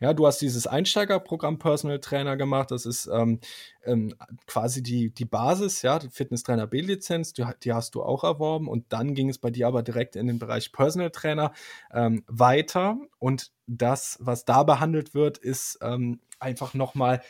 Ja, 0.00 0.14
du 0.14 0.26
hast 0.26 0.40
dieses 0.40 0.66
Einsteigerprogramm 0.66 1.58
Personal 1.58 1.98
Trainer 1.98 2.36
gemacht. 2.36 2.70
Das 2.70 2.86
ist 2.86 3.08
ähm, 3.12 3.40
ähm, 3.84 4.14
quasi 4.46 4.82
die, 4.82 5.10
die 5.10 5.24
Basis, 5.24 5.82
ja, 5.82 5.98
die 5.98 6.10
Fitnesstrainer 6.10 6.66
B-Lizenz, 6.66 7.32
die, 7.32 7.44
die, 7.62 7.72
hast 7.72 7.94
du 7.94 8.02
auch 8.02 8.24
erworben. 8.24 8.68
Und 8.68 8.92
dann 8.92 9.14
ging 9.14 9.28
es 9.28 9.38
bei 9.38 9.50
dir 9.50 9.66
aber 9.66 9.82
direkt 9.82 10.16
in 10.16 10.26
den 10.26 10.38
Bereich 10.38 10.72
Personal 10.72 11.10
Trainer 11.10 11.52
ähm, 11.92 12.24
weiter. 12.26 12.98
Und 13.18 13.50
das, 13.66 14.18
was 14.20 14.44
da 14.44 14.62
behandelt 14.62 15.14
wird, 15.14 15.38
ist 15.38 15.78
ähm, 15.82 16.20
einfach 16.38 16.74
nochmal 16.74 17.20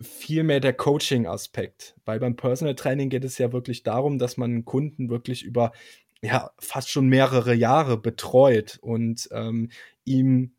viel 0.00 0.42
mehr 0.42 0.60
der 0.60 0.72
Coaching-Aspekt. 0.72 1.94
Weil 2.04 2.18
beim 2.18 2.36
Personal 2.36 2.74
Training 2.74 3.10
geht 3.10 3.24
es 3.24 3.38
ja 3.38 3.52
wirklich 3.52 3.82
darum, 3.82 4.18
dass 4.18 4.36
man 4.36 4.64
Kunden 4.64 5.10
wirklich 5.10 5.44
über 5.44 5.72
ja, 6.22 6.50
fast 6.58 6.90
schon 6.90 7.08
mehrere 7.08 7.54
Jahre 7.54 7.96
betreut 7.96 8.78
und 8.82 9.28
ähm, 9.32 9.70
ihm 10.04 10.52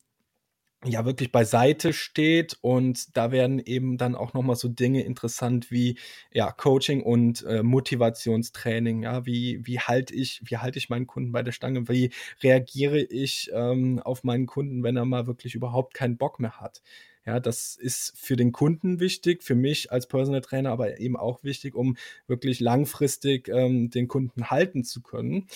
ja 0.84 1.06
wirklich 1.06 1.32
beiseite 1.32 1.94
steht 1.94 2.58
und 2.62 3.16
da 3.16 3.32
werden 3.32 3.60
eben 3.60 3.98
dann 3.98 4.16
auch 4.16 4.34
noch 4.34 4.42
mal 4.42 4.56
so 4.56 4.68
Dinge 4.68 5.04
interessant 5.04 5.70
wie 5.70 5.98
ja 6.34 6.52
Coaching 6.52 7.04
und 7.04 7.44
äh, 7.46 7.62
Motivationstraining 7.62 9.04
ja 9.04 9.26
wie 9.26 9.60
wie 9.66 9.80
halte 9.80 10.16
ich 10.16 10.42
wie 10.44 10.58
halte 10.58 10.80
ich 10.80 10.90
meinen 10.90 11.06
Kunden 11.08 11.32
bei 11.32 11.44
der 11.44 11.52
Stange? 11.52 11.88
Wie 11.88 12.10
reagiere 12.42 13.00
ich 13.00 13.52
ähm, 13.54 14.00
auf 14.00 14.24
meinen 14.24 14.48
Kunden 14.48 14.84
wenn 14.84 14.98
er 14.98 15.06
mal 15.06 15.28
wirklich 15.28 15.54
überhaupt 15.54 15.94
keinen 15.94 16.18
Bock 16.18 16.40
mehr 16.40 16.60
hat 16.60 16.82
ja, 17.26 17.40
das 17.40 17.76
ist 17.76 18.14
für 18.18 18.36
den 18.36 18.52
Kunden 18.52 19.00
wichtig, 19.00 19.44
für 19.44 19.56
mich 19.56 19.92
als 19.92 20.08
Personal 20.08 20.42
Trainer 20.42 20.72
aber 20.72 21.00
eben 21.00 21.16
auch 21.16 21.44
wichtig, 21.44 21.76
um 21.76 21.96
wirklich 22.28 22.60
langfristig 22.60 23.48
ähm, 23.48 23.92
den 23.92 24.08
Kunden 24.08 24.50
halten 24.50 24.84
zu 24.84 25.02
können. 25.02 25.48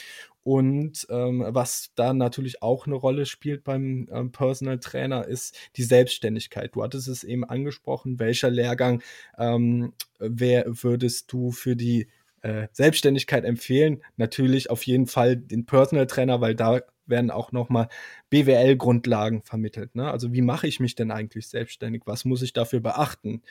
Und 0.43 1.08
ähm, 1.10 1.43
was 1.47 1.89
da 1.95 2.13
natürlich 2.13 2.62
auch 2.62 2.86
eine 2.86 2.93
Rolle 2.93 3.25
spielt 3.25 3.63
beim 3.63 4.08
ähm, 4.12 4.32
Personal 4.32 4.80
Trainer 4.80 5.28
ist 5.28 5.58
die 5.75 5.84
Selbstständigkeit. 5.84 6.75
Du 6.75 6.84
hattest 6.84 7.08
es 7.08 7.23
eben 7.23 7.43
angesprochen, 7.43 8.19
welcher 8.19 8.51
Lehrgang 8.51 9.01
ähm, 9.39 9.93
wer 10.19 10.65
würdest 10.67 11.32
du 11.32 11.51
für 11.51 11.75
die 11.75 12.10
äh, 12.43 12.67
Selbstständigkeit 12.73 13.43
empfehlen? 13.43 14.04
Natürlich 14.17 14.69
auf 14.69 14.84
jeden 14.84 15.08
Fall 15.08 15.36
den 15.36 15.65
Personal 15.65 16.06
Trainer, 16.06 16.41
weil 16.41 16.54
da 16.54 16.82
werden 17.08 17.32
auch 17.32 17.52
nochmal 17.52 17.88
BWL-Grundlagen 18.30 19.44
vermittelt. 19.44 19.96
Ne? 19.96 20.10
Also 20.10 20.34
wie 20.34 20.41
mache 20.41 20.68
ich 20.68 20.80
mich 20.80 20.96
denn 20.96 21.12
eigentlich 21.12 21.48
selbstständig? 21.48 22.04
Was 22.06 22.26
muss 22.26 22.41
ich 22.41 22.54
dafür 22.54 22.80
beachten? 22.80 23.41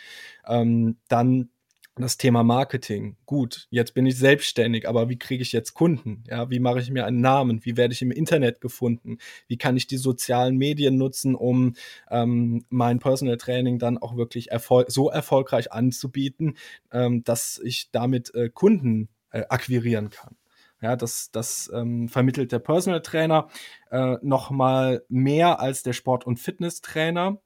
Ähm, 0.46 0.96
dann 1.08 1.50
das 1.96 2.16
Thema 2.16 2.42
Marketing. 2.42 3.16
Gut, 3.24 3.68
jetzt 3.70 3.94
bin 3.94 4.04
ich 4.04 4.18
selbstständig, 4.18 4.88
aber 4.88 5.08
wie 5.08 5.18
kriege 5.18 5.42
ich 5.42 5.52
jetzt 5.52 5.74
Kunden? 5.74 6.24
Ja, 6.28 6.50
wie 6.50 6.58
mache 6.58 6.80
ich 6.80 6.90
mir 6.90 7.06
einen 7.06 7.20
Namen? 7.20 7.64
Wie 7.64 7.76
werde 7.76 7.94
ich 7.94 8.02
im 8.02 8.10
Internet 8.10 8.60
gefunden? 8.60 9.18
Wie 9.46 9.56
kann 9.58 9.76
ich 9.76 9.86
die 9.86 9.96
sozialen 9.96 10.56
Medien 10.56 10.96
nutzen, 10.96 11.36
um 11.36 11.74
ähm, 12.10 12.64
mein 12.68 12.98
Personal 12.98 13.36
Training 13.36 13.78
dann 13.78 13.98
auch 13.98 14.16
wirklich 14.16 14.50
erfol 14.50 14.86
so 14.88 15.08
erfolgreich 15.08 15.72
anzubieten, 15.72 16.56
ähm, 16.92 17.22
dass 17.22 17.60
ich 17.62 17.90
damit 17.92 18.34
äh, 18.34 18.48
Kunden 18.48 19.08
äh, 19.30 19.42
akquirieren 19.48 20.10
kann? 20.10 20.36
Ja, 20.80 20.96
das, 20.96 21.30
das 21.30 21.70
ähm, 21.74 22.08
vermittelt 22.08 22.52
der 22.52 22.58
Personal 22.58 23.00
Trainer 23.02 23.48
äh, 23.90 24.16
noch 24.22 24.50
mal 24.50 25.02
mehr 25.08 25.60
als 25.60 25.82
der 25.82 25.92
Sport- 25.94 26.26
und 26.26 26.38
Fitnesstrainer. 26.38 27.38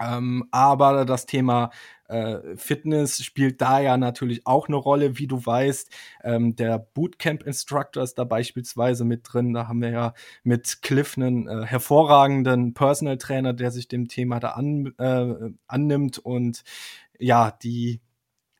Ähm, 0.00 0.44
aber 0.50 1.04
das 1.04 1.26
Thema 1.26 1.70
äh, 2.08 2.56
Fitness 2.56 3.22
spielt 3.24 3.60
da 3.60 3.80
ja 3.80 3.96
natürlich 3.96 4.46
auch 4.46 4.66
eine 4.68 4.76
Rolle, 4.76 5.18
wie 5.18 5.28
du 5.28 5.44
weißt. 5.44 5.90
Ähm, 6.24 6.56
der 6.56 6.78
Bootcamp-Instructor 6.80 8.02
ist 8.02 8.16
da 8.18 8.24
beispielsweise 8.24 9.04
mit 9.04 9.22
drin. 9.24 9.52
Da 9.54 9.68
haben 9.68 9.80
wir 9.82 9.90
ja 9.90 10.14
mit 10.42 10.82
Cliff 10.82 11.16
einen 11.16 11.46
äh, 11.48 11.64
hervorragenden 11.66 12.74
Personal 12.74 13.18
Trainer, 13.18 13.52
der 13.52 13.70
sich 13.70 13.86
dem 13.88 14.08
Thema 14.08 14.40
da 14.40 14.50
an, 14.50 14.94
äh, 14.98 15.50
annimmt 15.68 16.18
und 16.18 16.64
ja, 17.18 17.52
die 17.52 18.00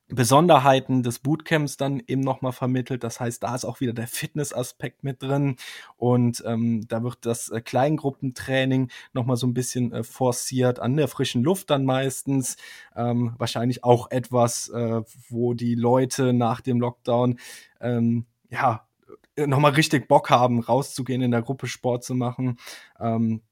Besonderheiten 0.09 1.03
des 1.03 1.19
Bootcamps 1.19 1.77
dann 1.77 2.03
eben 2.07 2.21
nochmal 2.21 2.53
vermittelt. 2.53 3.05
Das 3.05 3.21
heißt, 3.21 3.43
da 3.43 3.55
ist 3.55 3.64
auch 3.64 3.81
wieder 3.81 3.93
der 3.95 4.07
Fitness-Aspekt 4.07 5.03
mit 5.03 5.23
drin 5.23 5.57
und 5.97 6.43
ähm, 6.47 6.87
da 6.88 7.03
wird 7.03 7.19
das 7.23 7.49
äh, 7.49 7.61
Kleingruppentraining 7.61 8.90
nochmal 9.12 9.37
so 9.37 9.47
ein 9.47 9.55
bisschen 9.55 9.93
äh, 9.93 10.05
forciert 10.05 10.79
an 10.79 10.97
der 10.97 11.09
frischen 11.09 11.43
Luft 11.43 11.71
dann 11.71 11.85
meistens. 11.85 12.57
Ähm, 12.95 13.35
wahrscheinlich 13.38 13.83
auch 13.83 14.11
etwas, 14.11 14.69
äh, 14.69 15.03
wo 15.29 15.55
die 15.55 15.75
Leute 15.75 16.33
nach 16.33 16.61
dem 16.61 16.81
Lockdown 16.81 17.38
ähm, 17.81 18.27
ja 18.51 18.87
nochmal 19.37 19.73
richtig 19.73 20.07
Bock 20.07 20.31
haben, 20.31 20.61
rauszugehen, 20.61 21.23
in 21.23 21.31
der 21.31 21.43
Gruppe 21.43 21.67
Sport 21.67 22.05
zu 22.05 22.14
machen. 22.14 22.59
Ähm, 23.01 23.43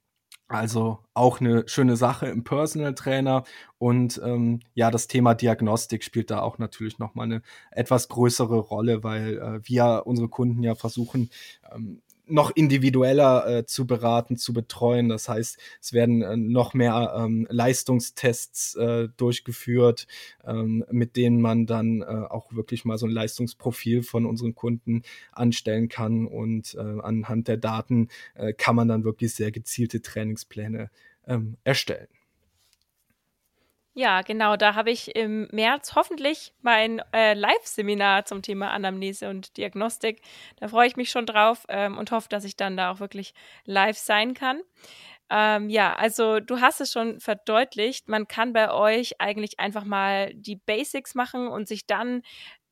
also 0.53 0.99
auch 1.15 1.41
eine 1.41 1.67
schöne 1.67 1.97
Sache 1.97 2.27
im 2.27 2.45
Personal 2.45 2.95
Trainer. 2.95 3.45
Und 3.79 4.21
ähm, 4.25 4.61
ja, 4.75 4.91
das 4.91 5.09
Thema 5.09 5.35
Diagnostik 5.35 6.05
spielt 6.05 6.31
da 6.31 6.41
auch 6.41 6.59
natürlich 6.59 6.99
nochmal 6.99 7.25
eine 7.25 7.43
etwas 7.71 8.09
größere 8.09 8.59
Rolle, 8.59 9.03
weil 9.03 9.39
äh, 9.39 9.61
wir 9.69 10.03
unsere 10.05 10.29
Kunden 10.29 10.63
ja 10.63 10.75
versuchen, 10.75 11.31
ähm, 11.75 12.03
noch 12.27 12.51
individueller 12.55 13.47
äh, 13.47 13.67
zu 13.67 13.87
beraten, 13.87 14.37
zu 14.37 14.53
betreuen. 14.53 15.09
Das 15.09 15.29
heißt, 15.29 15.59
es 15.81 15.93
werden 15.93 16.23
äh, 16.23 16.37
noch 16.37 16.75
mehr 16.75 17.15
ähm, 17.17 17.47
Leistungstests 17.51 18.75
äh, 18.77 19.09
durchgeführt, 19.17 20.07
ähm, 20.45 20.85
mit 20.91 21.17
denen 21.17 21.41
man 21.41 21.67
dann 21.67 22.03
äh, 22.03 22.05
auch 22.05 22.53
wirklich 22.53 22.85
mal 22.85 22.99
so 22.99 23.07
ein 23.07 23.13
Leistungsprofil 23.13 24.03
von 24.03 24.27
unseren 24.27 24.55
Kunden 24.55 25.03
anstellen 25.33 25.89
kann. 25.89 26.27
Und 26.27 26.75
äh, 26.75 26.81
anhand 26.81 27.49
der 27.49 27.57
Daten 27.57 28.09
äh, 28.35 28.53
kann 28.53 28.77
man 28.77 28.89
dann 28.89 29.05
wirklich 29.05 29.35
sehr 29.35 29.51
gezielte 29.51 30.01
Trainingspläne 30.01 30.91
ähm, 31.27 31.57
erstellen. 31.65 32.09
Ja, 33.95 34.23
genau. 34.23 34.57
Da 34.57 34.75
habe 34.75 34.91
ich 34.91 35.15
im 35.15 35.49
März 35.53 35.95
hoffentlich 35.95 36.55
mein 36.63 37.03
äh, 37.13 37.35
Live-Seminar 37.35 38.25
zum 38.25 38.41
Thema 38.41 38.71
Anamnese 38.71 39.29
und 39.29 39.57
Diagnostik. 39.59 40.23
Da 40.57 40.69
freue 40.69 40.87
ich 40.87 40.97
mich 40.97 41.11
schon 41.11 41.27
drauf 41.27 41.67
ähm, 41.69 41.99
und 41.99 42.11
hoffe, 42.11 42.29
dass 42.31 42.45
ich 42.45 42.57
dann 42.57 42.77
da 42.79 42.91
auch 42.91 43.01
wirklich 43.01 43.35
live 43.67 43.99
sein 43.99 44.33
kann. 44.33 44.63
Ähm, 45.31 45.69
ja, 45.71 45.95
also 45.95 46.41
du 46.41 46.61
hast 46.61 46.81
es 46.81 46.93
schon 46.93 47.21
verdeutlicht. 47.21 48.09
Man 48.09 48.29
kann 48.29 48.53
bei 48.55 48.71
euch 48.73 49.21
eigentlich 49.21 49.61
einfach 49.61 49.85
mal 49.85 50.33
die 50.35 50.57
Basics 50.57 51.15
machen 51.15 51.49
und 51.49 51.69
sich 51.69 51.87
dann 51.87 52.23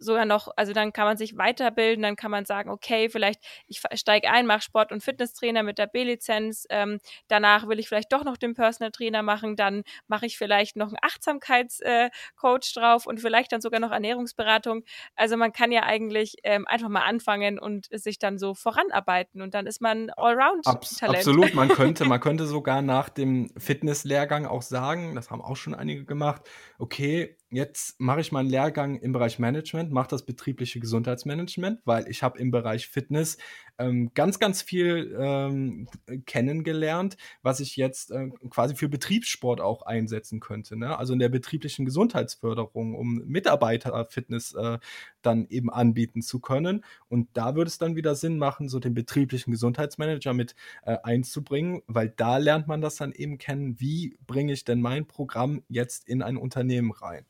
sogar 0.00 0.24
noch, 0.24 0.48
also 0.56 0.72
dann 0.72 0.92
kann 0.92 1.04
man 1.04 1.16
sich 1.16 1.36
weiterbilden, 1.36 2.02
dann 2.02 2.16
kann 2.16 2.30
man 2.30 2.46
sagen, 2.46 2.70
okay, 2.70 3.08
vielleicht 3.08 3.40
ich 3.66 3.80
steige 3.94 4.30
ein, 4.30 4.46
mache 4.46 4.62
Sport- 4.62 4.92
und 4.92 5.02
Fitnesstrainer 5.02 5.62
mit 5.62 5.78
der 5.78 5.86
B-Lizenz, 5.86 6.66
ähm, 6.70 6.98
danach 7.28 7.68
will 7.68 7.78
ich 7.78 7.88
vielleicht 7.88 8.12
doch 8.12 8.24
noch 8.24 8.36
den 8.36 8.54
Personal 8.54 8.90
Trainer 8.90 9.22
machen, 9.22 9.56
dann 9.56 9.82
mache 10.08 10.26
ich 10.26 10.38
vielleicht 10.38 10.76
noch 10.76 10.88
einen 10.88 10.96
Achtsamkeitscoach 11.02 12.72
äh, 12.76 12.80
drauf 12.80 13.06
und 13.06 13.20
vielleicht 13.20 13.52
dann 13.52 13.60
sogar 13.60 13.78
noch 13.78 13.92
Ernährungsberatung. 13.92 14.84
Also 15.14 15.36
man 15.36 15.52
kann 15.52 15.70
ja 15.70 15.82
eigentlich 15.82 16.36
ähm, 16.42 16.66
einfach 16.66 16.88
mal 16.88 17.04
anfangen 17.04 17.58
und 17.58 17.86
sich 17.92 18.18
dann 18.18 18.38
so 18.38 18.54
voranarbeiten 18.54 19.42
und 19.42 19.54
dann 19.54 19.66
ist 19.66 19.80
man 19.80 20.10
Allround-Talent. 20.10 20.66
Abs 20.66 21.02
absolut, 21.02 21.54
man 21.54 21.68
könnte, 21.68 22.06
man 22.06 22.20
könnte 22.20 22.46
sogar 22.46 22.80
nach 22.80 23.10
dem 23.10 23.50
Fitnesslehrgang 23.56 24.46
auch 24.46 24.62
sagen, 24.62 25.14
das 25.14 25.30
haben 25.30 25.42
auch 25.42 25.56
schon 25.56 25.74
einige 25.74 26.04
gemacht, 26.04 26.42
okay, 26.78 27.36
jetzt 27.50 28.00
mache 28.00 28.20
ich 28.20 28.32
meinen 28.32 28.48
Lehrgang 28.48 28.96
im 28.96 29.12
Bereich 29.12 29.38
Management, 29.38 29.90
mache 29.90 30.08
das 30.08 30.24
betriebliche 30.24 30.78
Gesundheitsmanagement, 30.78 31.80
weil 31.84 32.08
ich 32.08 32.22
habe 32.22 32.38
im 32.38 32.50
Bereich 32.50 32.86
Fitness 32.86 33.38
ähm, 33.78 34.12
ganz, 34.14 34.38
ganz 34.38 34.62
viel 34.62 35.16
ähm, 35.18 35.88
kennengelernt, 36.26 37.16
was 37.42 37.60
ich 37.60 37.76
jetzt 37.76 38.12
äh, 38.12 38.28
quasi 38.50 38.76
für 38.76 38.88
Betriebssport 38.88 39.60
auch 39.60 39.82
einsetzen 39.82 40.38
könnte. 40.38 40.76
Ne? 40.76 40.96
Also 40.96 41.12
in 41.12 41.18
der 41.18 41.28
betrieblichen 41.28 41.84
Gesundheitsförderung, 41.84 42.94
um 42.94 43.22
Mitarbeiterfitness 43.26 44.54
äh, 44.54 44.78
dann 45.22 45.46
eben 45.48 45.70
anbieten 45.70 46.22
zu 46.22 46.38
können. 46.38 46.84
Und 47.08 47.28
da 47.32 47.56
würde 47.56 47.68
es 47.68 47.78
dann 47.78 47.96
wieder 47.96 48.14
Sinn 48.14 48.38
machen, 48.38 48.68
so 48.68 48.78
den 48.78 48.94
betrieblichen 48.94 49.50
Gesundheitsmanager 49.50 50.34
mit 50.34 50.54
äh, 50.84 50.96
einzubringen, 51.02 51.82
weil 51.88 52.10
da 52.10 52.36
lernt 52.36 52.68
man 52.68 52.80
das 52.80 52.96
dann 52.96 53.12
eben 53.12 53.38
kennen, 53.38 53.80
wie 53.80 54.16
bringe 54.26 54.52
ich 54.52 54.64
denn 54.64 54.80
mein 54.80 55.06
Programm 55.06 55.62
jetzt 55.68 56.08
in 56.08 56.22
ein 56.22 56.36
Unternehmen 56.36 56.92
rein. 56.92 57.26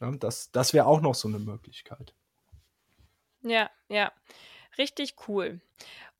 Ja, 0.00 0.10
das 0.12 0.50
das 0.52 0.72
wäre 0.72 0.86
auch 0.86 1.00
noch 1.00 1.14
so 1.14 1.28
eine 1.28 1.38
Möglichkeit. 1.38 2.14
Ja, 3.42 3.70
ja. 3.88 4.12
Richtig 4.78 5.16
cool. 5.28 5.60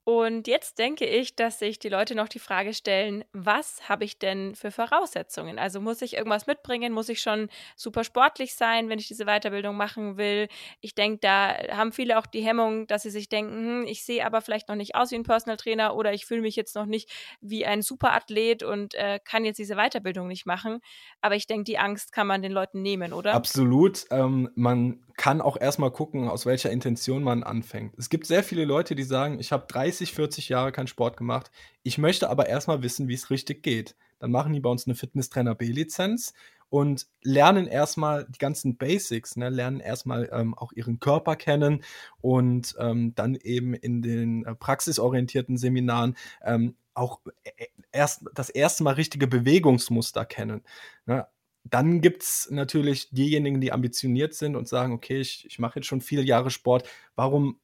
Und 0.09 0.49
jetzt 0.49 0.79
denke 0.79 1.05
ich, 1.05 1.37
dass 1.37 1.59
sich 1.59 1.79
die 1.79 1.91
Leute 1.91 2.15
noch 2.15 2.29
die 2.29 2.39
Frage 2.39 2.73
stellen, 2.73 3.27
was 3.35 3.91
habe 3.91 4.07
ich 4.07 4.19
denn 4.19 4.55
für 4.55 4.71
Voraussetzungen? 4.71 5.59
Also 5.59 5.83
muss 5.83 6.01
ich 6.01 6.15
irgendwas 6.17 6.47
mitbringen? 6.47 6.95
Muss 6.95 7.11
ich 7.11 7.21
schon 7.21 7.51
super 7.77 8.05
sportlich 8.05 8.55
sein, 8.55 8.89
wenn 8.89 8.99
ich 8.99 9.07
diese 9.07 9.27
Weiterbildung 9.27 9.77
machen 9.77 10.17
will? 10.17 10.49
Ich 10.81 10.95
denke, 10.95 11.19
da 11.21 11.55
haben 11.77 11.93
viele 11.93 12.19
auch 12.19 12.25
die 12.25 12.41
Hemmung, 12.41 12.87
dass 12.87 13.03
sie 13.03 13.11
sich 13.11 13.29
denken, 13.29 13.53
hm, 13.53 13.87
ich 13.87 14.03
sehe 14.03 14.25
aber 14.25 14.41
vielleicht 14.41 14.71
noch 14.71 14.77
nicht 14.77 14.95
aus 14.95 15.11
wie 15.11 15.17
ein 15.17 15.25
Personal 15.25 15.59
Trainer 15.59 15.95
oder 15.95 16.15
ich 16.15 16.25
fühle 16.25 16.41
mich 16.41 16.57
jetzt 16.57 16.75
noch 16.75 16.87
nicht 16.87 17.11
wie 17.43 17.67
ein 17.67 17.83
Superathlet 17.83 18.63
und 18.63 18.95
äh, 18.95 19.21
kann 19.23 19.45
jetzt 19.45 19.59
diese 19.59 19.75
Weiterbildung 19.75 20.27
nicht 20.27 20.47
machen. 20.47 20.81
Aber 21.21 21.37
ich 21.37 21.47
denke, 21.47 21.65
die 21.65 21.77
Angst 21.77 22.13
kann 22.13 22.27
man 22.27 22.41
den 22.41 22.53
Leuten 22.53 22.81
nehmen, 22.81 23.13
oder? 23.13 23.35
Absolut. 23.35 24.07
Ähm, 24.11 24.49
man 24.55 25.05
kann 25.19 25.41
auch 25.43 25.61
erstmal 25.61 25.91
gucken, 25.91 26.29
aus 26.29 26.47
welcher 26.47 26.71
Intention 26.71 27.23
man 27.23 27.43
anfängt. 27.43 27.93
Es 27.99 28.09
gibt 28.09 28.25
sehr 28.27 28.45
viele 28.45 28.65
Leute, 28.65 28.95
die 28.95 29.03
sagen, 29.03 29.41
ich 29.41 29.53
habe 29.53 29.67
30, 29.69 29.98
40 30.07 30.49
Jahre 30.49 30.73
keinen 30.73 30.87
Sport 30.87 31.17
gemacht. 31.17 31.51
Ich 31.83 31.99
möchte 31.99 32.31
aber 32.31 32.49
erstmal 32.49 32.83
wissen, 32.83 33.09
wie 33.09 33.15
es 33.15 33.31
richtig 33.31 33.63
geht. 33.63 33.97
Dann 34.19 34.31
machen 34.31 34.53
die 34.53 34.61
bei 34.61 34.71
uns 34.71 34.87
eine 34.87 34.95
Fitnesstrainer 34.95 35.55
B-Lizenz 35.55 36.33
und 36.71 37.07
lernen 37.23 37.67
erstmal 37.67 38.27
die 38.29 38.39
ganzen 38.39 38.77
Basics, 38.77 39.37
ne? 39.37 39.49
lernen 39.49 39.81
erstmal 39.81 40.29
ähm, 40.33 40.55
auch 40.55 40.73
ihren 40.73 41.01
Körper 41.01 41.37
kennen 41.37 41.83
und 42.21 42.75
ähm, 42.79 43.15
dann 43.15 43.37
eben 43.37 43.75
in 43.75 44.03
den 44.03 44.45
äh, 44.45 44.55
praxisorientierten 44.55 45.57
Seminaren 45.57 46.17
ähm, 46.43 46.77
auch 46.95 47.21
äh, 47.45 47.67
erst 47.93 48.25
das 48.35 48.51
erste 48.51 48.83
Mal 48.83 48.95
richtige 48.95 49.27
Bewegungsmuster 49.27 50.27
kennen. 50.27 50.63
Ne? 51.07 51.27
Dann 51.65 52.01
gibt 52.01 52.23
es 52.23 52.49
natürlich 52.51 53.11
diejenigen, 53.11 53.61
die 53.61 53.73
ambitioniert 53.73 54.35
sind 54.35 54.57
und 54.57 54.69
sagen, 54.69 54.93
okay, 54.93 55.21
ich, 55.21 55.47
ich 55.47 55.59
mache 55.59 55.79
jetzt 55.79 55.87
schon 55.87 56.01
viele 56.01 56.23
Jahre 56.23 56.51
Sport, 56.51 56.89
warum 57.15 57.61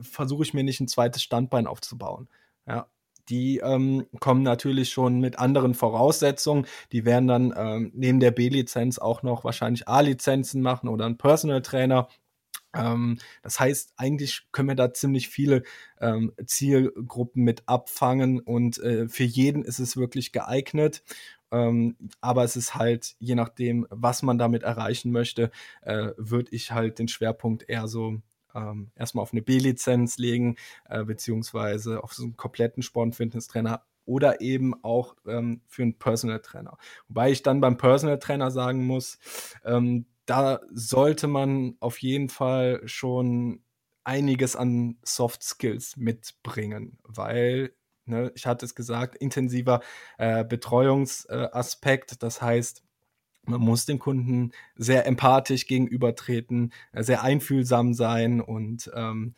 versuche 0.00 0.42
ich 0.42 0.54
mir 0.54 0.64
nicht 0.64 0.80
ein 0.80 0.88
zweites 0.88 1.22
Standbein 1.22 1.66
aufzubauen? 1.66 2.28
Ja, 2.66 2.88
die 3.28 3.58
ähm, 3.58 4.06
kommen 4.20 4.42
natürlich 4.42 4.90
schon 4.90 5.20
mit 5.20 5.38
anderen 5.38 5.74
Voraussetzungen. 5.74 6.66
Die 6.92 7.04
werden 7.04 7.28
dann 7.28 7.54
ähm, 7.56 7.92
neben 7.94 8.20
der 8.20 8.30
B-Lizenz 8.30 8.98
auch 8.98 9.22
noch 9.22 9.44
wahrscheinlich 9.44 9.88
A-Lizenzen 9.88 10.62
machen 10.62 10.88
oder 10.88 11.04
einen 11.06 11.18
Personal 11.18 11.62
Trainer. 11.62 12.08
Ähm, 12.74 13.18
das 13.42 13.60
heißt, 13.60 13.94
eigentlich 13.96 14.46
können 14.52 14.68
wir 14.68 14.76
da 14.76 14.92
ziemlich 14.92 15.28
viele 15.28 15.62
ähm, 16.00 16.32
Zielgruppen 16.46 17.44
mit 17.44 17.62
abfangen 17.66 18.40
und 18.40 18.78
äh, 18.78 19.08
für 19.08 19.24
jeden 19.24 19.64
ist 19.64 19.78
es 19.78 19.96
wirklich 19.96 20.32
geeignet. 20.32 21.02
Ähm, 21.50 21.96
aber 22.20 22.44
es 22.44 22.56
ist 22.56 22.74
halt, 22.74 23.16
je 23.20 23.34
nachdem, 23.34 23.86
was 23.90 24.22
man 24.22 24.38
damit 24.38 24.62
erreichen 24.64 25.12
möchte, 25.12 25.50
äh, 25.82 26.10
würde 26.18 26.50
ich 26.54 26.72
halt 26.72 26.98
den 26.98 27.08
Schwerpunkt 27.08 27.68
eher 27.68 27.88
so 27.88 28.20
ähm, 28.54 28.90
erstmal 28.96 29.22
auf 29.22 29.32
eine 29.32 29.42
B-Lizenz 29.42 30.18
legen, 30.18 30.56
äh, 30.88 31.04
beziehungsweise 31.04 32.02
auf 32.02 32.12
so 32.14 32.24
einen 32.24 32.36
kompletten 32.36 32.82
Sport- 32.82 33.06
und 33.06 33.16
Fitnesstrainer 33.16 33.84
oder 34.04 34.40
eben 34.40 34.82
auch 34.82 35.16
ähm, 35.26 35.60
für 35.66 35.82
einen 35.82 35.98
Personal 35.98 36.40
Trainer. 36.40 36.78
Wobei 37.08 37.30
ich 37.30 37.42
dann 37.42 37.60
beim 37.60 37.76
Personal 37.76 38.18
Trainer 38.18 38.50
sagen 38.50 38.86
muss, 38.86 39.18
ähm, 39.64 40.06
da 40.26 40.60
sollte 40.72 41.26
man 41.26 41.76
auf 41.80 41.98
jeden 41.98 42.28
Fall 42.28 42.82
schon 42.86 43.62
einiges 44.04 44.56
an 44.56 44.98
Soft 45.02 45.42
Skills 45.42 45.96
mitbringen, 45.96 46.98
weil 47.04 47.72
Ne, 48.08 48.32
ich 48.34 48.46
hatte 48.46 48.64
es 48.64 48.74
gesagt, 48.74 49.16
intensiver 49.16 49.80
äh, 50.16 50.42
Betreuungsaspekt. 50.42 52.22
Das 52.22 52.40
heißt, 52.40 52.82
man 53.48 53.60
muss 53.60 53.86
dem 53.86 53.98
Kunden 53.98 54.52
sehr 54.76 55.06
empathisch 55.06 55.66
gegenübertreten, 55.66 56.72
äh, 56.92 57.02
sehr 57.02 57.22
einfühlsam 57.22 57.94
sein 57.94 58.40
und 58.40 58.90
ähm, 58.94 59.34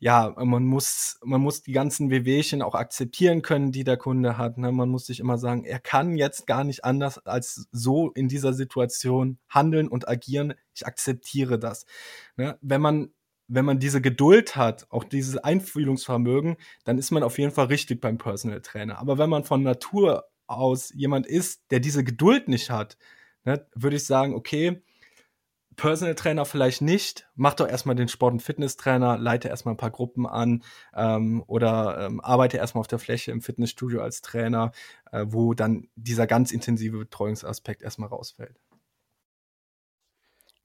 ja, 0.00 0.32
man 0.36 0.64
muss, 0.64 1.18
man 1.24 1.40
muss 1.40 1.62
die 1.62 1.72
ganzen 1.72 2.10
Wehwehchen 2.10 2.62
auch 2.62 2.76
akzeptieren 2.76 3.42
können, 3.42 3.72
die 3.72 3.82
der 3.82 3.96
Kunde 3.96 4.38
hat. 4.38 4.56
Ne? 4.56 4.70
Man 4.70 4.88
muss 4.88 5.06
sich 5.06 5.18
immer 5.18 5.38
sagen, 5.38 5.64
er 5.64 5.80
kann 5.80 6.16
jetzt 6.16 6.46
gar 6.46 6.62
nicht 6.62 6.84
anders 6.84 7.18
als 7.26 7.66
so 7.72 8.12
in 8.12 8.28
dieser 8.28 8.52
Situation 8.52 9.38
handeln 9.48 9.88
und 9.88 10.08
agieren. 10.08 10.54
Ich 10.72 10.86
akzeptiere 10.86 11.58
das. 11.58 11.84
Ne? 12.36 12.56
Wenn 12.60 12.80
man 12.80 13.10
wenn 13.48 13.64
man 13.64 13.78
diese 13.78 14.02
Geduld 14.02 14.56
hat, 14.56 14.86
auch 14.90 15.04
dieses 15.04 15.38
Einfühlungsvermögen, 15.38 16.56
dann 16.84 16.98
ist 16.98 17.10
man 17.10 17.22
auf 17.22 17.38
jeden 17.38 17.50
Fall 17.50 17.66
richtig 17.66 18.00
beim 18.00 18.18
Personal 18.18 18.60
Trainer. 18.60 18.98
Aber 18.98 19.16
wenn 19.16 19.30
man 19.30 19.44
von 19.44 19.62
Natur 19.62 20.24
aus 20.46 20.92
jemand 20.94 21.26
ist, 21.26 21.62
der 21.70 21.80
diese 21.80 22.04
Geduld 22.04 22.48
nicht 22.48 22.70
hat, 22.70 22.98
ne, 23.44 23.66
würde 23.74 23.96
ich 23.96 24.06
sagen, 24.06 24.34
okay, 24.34 24.82
Personal 25.78 26.16
Trainer 26.16 26.44
vielleicht 26.44 26.82
nicht, 26.82 27.28
mach 27.36 27.54
doch 27.54 27.68
erstmal 27.68 27.94
den 27.94 28.08
Sport- 28.08 28.32
und 28.32 28.42
Fitnesstrainer, 28.42 29.16
leite 29.16 29.48
erstmal 29.48 29.74
ein 29.74 29.78
paar 29.78 29.92
Gruppen 29.92 30.26
an 30.26 30.64
ähm, 30.92 31.44
oder 31.46 32.00
ähm, 32.00 32.20
arbeite 32.20 32.56
erstmal 32.56 32.80
auf 32.80 32.88
der 32.88 32.98
Fläche 32.98 33.30
im 33.30 33.42
Fitnessstudio 33.42 34.02
als 34.02 34.20
Trainer, 34.20 34.72
äh, 35.12 35.24
wo 35.28 35.54
dann 35.54 35.86
dieser 35.94 36.26
ganz 36.26 36.50
intensive 36.50 36.98
Betreuungsaspekt 36.98 37.82
erstmal 37.82 38.08
rausfällt. 38.08 38.58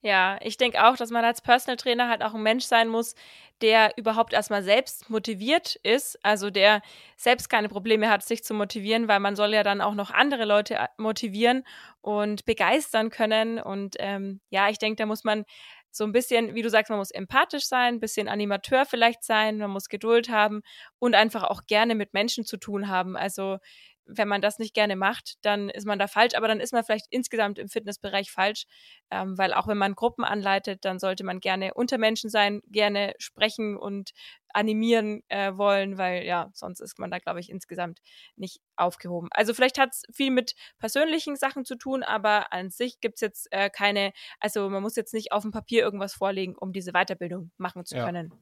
Ja, 0.06 0.38
ich 0.42 0.58
denke 0.58 0.86
auch, 0.86 0.98
dass 0.98 1.12
man 1.12 1.24
als 1.24 1.40
Personal 1.42 1.78
Trainer 1.78 2.10
halt 2.10 2.24
auch 2.24 2.34
ein 2.34 2.44
Mensch 2.44 2.66
sein 2.66 2.90
muss, 2.90 3.16
der 3.62 3.94
überhaupt 3.98 4.34
erstmal 4.34 4.62
selbst 4.62 5.10
motiviert 5.10 5.76
ist, 5.84 6.20
also 6.26 6.50
der 6.50 6.82
selbst 7.16 7.50
keine 7.50 7.70
Probleme 7.70 8.10
hat, 8.10 8.22
sich 8.22 8.44
zu 8.44 8.54
motivieren, 8.54 9.08
weil 9.08 9.22
man 9.22 9.38
soll 9.38 9.54
ja 9.54 9.64
dann 9.64 9.80
auch 9.80 9.94
noch 9.94 10.12
andere 10.12 10.44
Leute 10.44 10.76
äh, 10.76 10.88
motivieren 10.98 11.64
und 12.02 12.44
begeistern 12.44 13.12
können. 13.12 13.60
Und 13.60 13.96
ähm, 14.00 14.42
ja, 14.50 14.68
ich 14.70 14.78
denke, 14.78 14.98
da 14.98 15.06
muss 15.06 15.24
man 15.24 15.46
so 15.90 16.04
ein 16.04 16.12
bisschen, 16.12 16.54
wie 16.56 16.64
du 16.64 16.70
sagst, 16.70 16.90
man 16.90 17.00
muss 17.00 17.12
empathisch 17.12 17.66
sein, 17.66 17.96
ein 17.96 18.00
bisschen 18.02 18.28
Animateur 18.28 18.86
vielleicht 18.86 19.24
sein, 19.24 19.58
man 19.60 19.70
muss 19.70 19.88
Geduld 19.88 20.28
haben 20.30 20.64
und 21.00 21.16
einfach 21.16 21.44
auch 21.44 21.62
gerne 21.66 21.96
mit 21.96 22.14
Menschen 22.14 22.44
zu 22.46 22.58
tun 22.58 22.90
haben. 22.90 23.16
Also 23.16 23.60
wenn 24.06 24.28
man 24.28 24.42
das 24.42 24.60
nicht 24.60 24.74
gerne 24.74 24.96
macht, 24.96 25.36
dann 25.44 25.70
ist 25.70 25.86
man 25.86 26.00
da 26.00 26.08
falsch, 26.08 26.36
aber 26.36 26.48
dann 26.48 26.60
ist 26.60 26.74
man 26.74 26.84
vielleicht 26.84 27.08
insgesamt 27.10 27.60
im 27.60 27.70
Fitnessbereich 27.70 28.32
falsch, 28.32 28.66
ähm, 29.12 29.38
weil 29.38 29.54
auch 29.54 29.68
wenn 29.68 29.78
man 29.78 29.96
Gruppen 29.96 30.24
anleitet, 30.24 30.86
dann 30.86 31.00
sollte 31.00 31.24
man 31.24 31.40
gerne 31.40 31.74
unter 31.74 31.98
Menschen 31.98 32.30
sein, 32.30 32.62
gerne 32.68 33.14
sprechen 33.18 33.78
und 33.78 34.12
animieren 34.50 35.24
äh, 35.30 35.56
wollen, 35.58 35.98
weil 35.98 36.24
ja, 36.26 36.50
sonst 36.54 36.80
ist 36.80 37.00
man 37.00 37.12
da, 37.12 37.20
glaube 37.20 37.40
ich, 37.40 37.50
insgesamt 37.50 38.00
nicht 38.36 38.60
aufgehoben. 38.76 39.30
Also 39.32 39.54
vielleicht 39.54 39.80
hat 39.80 39.90
es 39.92 40.04
viel 40.12 40.32
mit 40.32 40.54
persönlichen 40.80 41.36
Sachen 41.36 41.66
zu 41.66 41.76
tun, 41.76 42.04
aber 42.04 42.54
an 42.54 42.70
sich 42.70 43.00
gibt 43.02 43.16
es 43.16 43.22
jetzt 43.22 43.48
äh, 43.52 43.70
keine, 43.70 44.14
also 44.40 44.70
man 44.70 44.84
muss 44.84 44.96
jetzt 44.96 45.14
nicht 45.14 45.32
auf 45.32 45.44
dem 45.44 45.52
Papier 45.52 45.84
irgendwas 45.84 46.14
vorlegen, 46.14 46.56
um 46.56 46.72
diese 46.72 46.92
Weiterbildung 46.92 47.52
machen 47.58 47.86
zu 47.86 47.96
können. 47.96 48.30
Ja. 48.32 48.38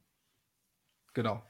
Genau. 1.13 1.43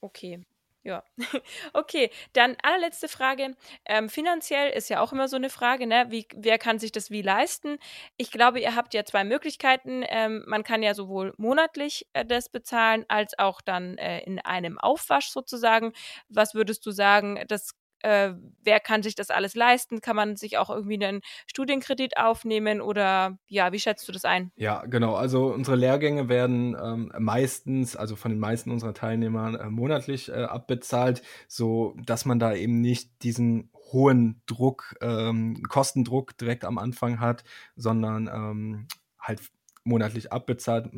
Okay. 0.00 0.44
Ja, 0.88 1.04
okay. 1.74 2.10
Dann 2.32 2.56
allerletzte 2.62 3.08
Frage. 3.08 3.54
Ähm, 3.84 4.08
finanziell 4.08 4.70
ist 4.70 4.88
ja 4.88 5.00
auch 5.02 5.12
immer 5.12 5.28
so 5.28 5.36
eine 5.36 5.50
Frage, 5.50 5.86
ne? 5.86 6.06
Wie, 6.08 6.26
wer 6.34 6.56
kann 6.56 6.78
sich 6.78 6.92
das 6.92 7.10
wie 7.10 7.20
leisten? 7.20 7.78
Ich 8.16 8.30
glaube, 8.30 8.58
ihr 8.60 8.74
habt 8.74 8.94
ja 8.94 9.04
zwei 9.04 9.22
Möglichkeiten. 9.22 10.02
Ähm, 10.08 10.44
man 10.46 10.64
kann 10.64 10.82
ja 10.82 10.94
sowohl 10.94 11.34
monatlich 11.36 12.06
äh, 12.14 12.24
das 12.24 12.48
bezahlen, 12.48 13.04
als 13.08 13.38
auch 13.38 13.60
dann 13.60 13.98
äh, 13.98 14.20
in 14.20 14.38
einem 14.38 14.78
Aufwasch 14.78 15.28
sozusagen. 15.28 15.92
Was 16.30 16.54
würdest 16.54 16.86
du 16.86 16.90
sagen, 16.90 17.44
das 17.48 17.72
äh, 18.00 18.32
wer 18.62 18.80
kann 18.80 19.02
sich 19.02 19.14
das 19.14 19.30
alles 19.30 19.54
leisten? 19.54 20.00
Kann 20.00 20.16
man 20.16 20.36
sich 20.36 20.58
auch 20.58 20.70
irgendwie 20.70 21.04
einen 21.04 21.20
Studienkredit 21.46 22.16
aufnehmen 22.16 22.80
oder 22.80 23.38
ja, 23.48 23.72
wie 23.72 23.78
schätzt 23.78 24.06
du 24.08 24.12
das 24.12 24.24
ein? 24.24 24.52
Ja, 24.56 24.84
genau. 24.86 25.14
Also 25.14 25.46
unsere 25.46 25.76
Lehrgänge 25.76 26.28
werden 26.28 26.76
ähm, 26.80 27.12
meistens, 27.18 27.96
also 27.96 28.16
von 28.16 28.30
den 28.30 28.40
meisten 28.40 28.70
unserer 28.70 28.94
Teilnehmer 28.94 29.60
äh, 29.60 29.70
monatlich 29.70 30.28
äh, 30.28 30.44
abbezahlt, 30.44 31.22
so 31.48 31.94
dass 32.04 32.24
man 32.24 32.38
da 32.38 32.54
eben 32.54 32.80
nicht 32.80 33.22
diesen 33.22 33.70
hohen 33.92 34.42
Druck, 34.46 34.96
ähm, 35.00 35.62
Kostendruck 35.68 36.36
direkt 36.36 36.64
am 36.64 36.78
Anfang 36.78 37.20
hat, 37.20 37.44
sondern 37.74 38.28
ähm, 38.28 38.86
halt 39.18 39.40
monatlich 39.88 40.32
abbezahlt. 40.32 40.90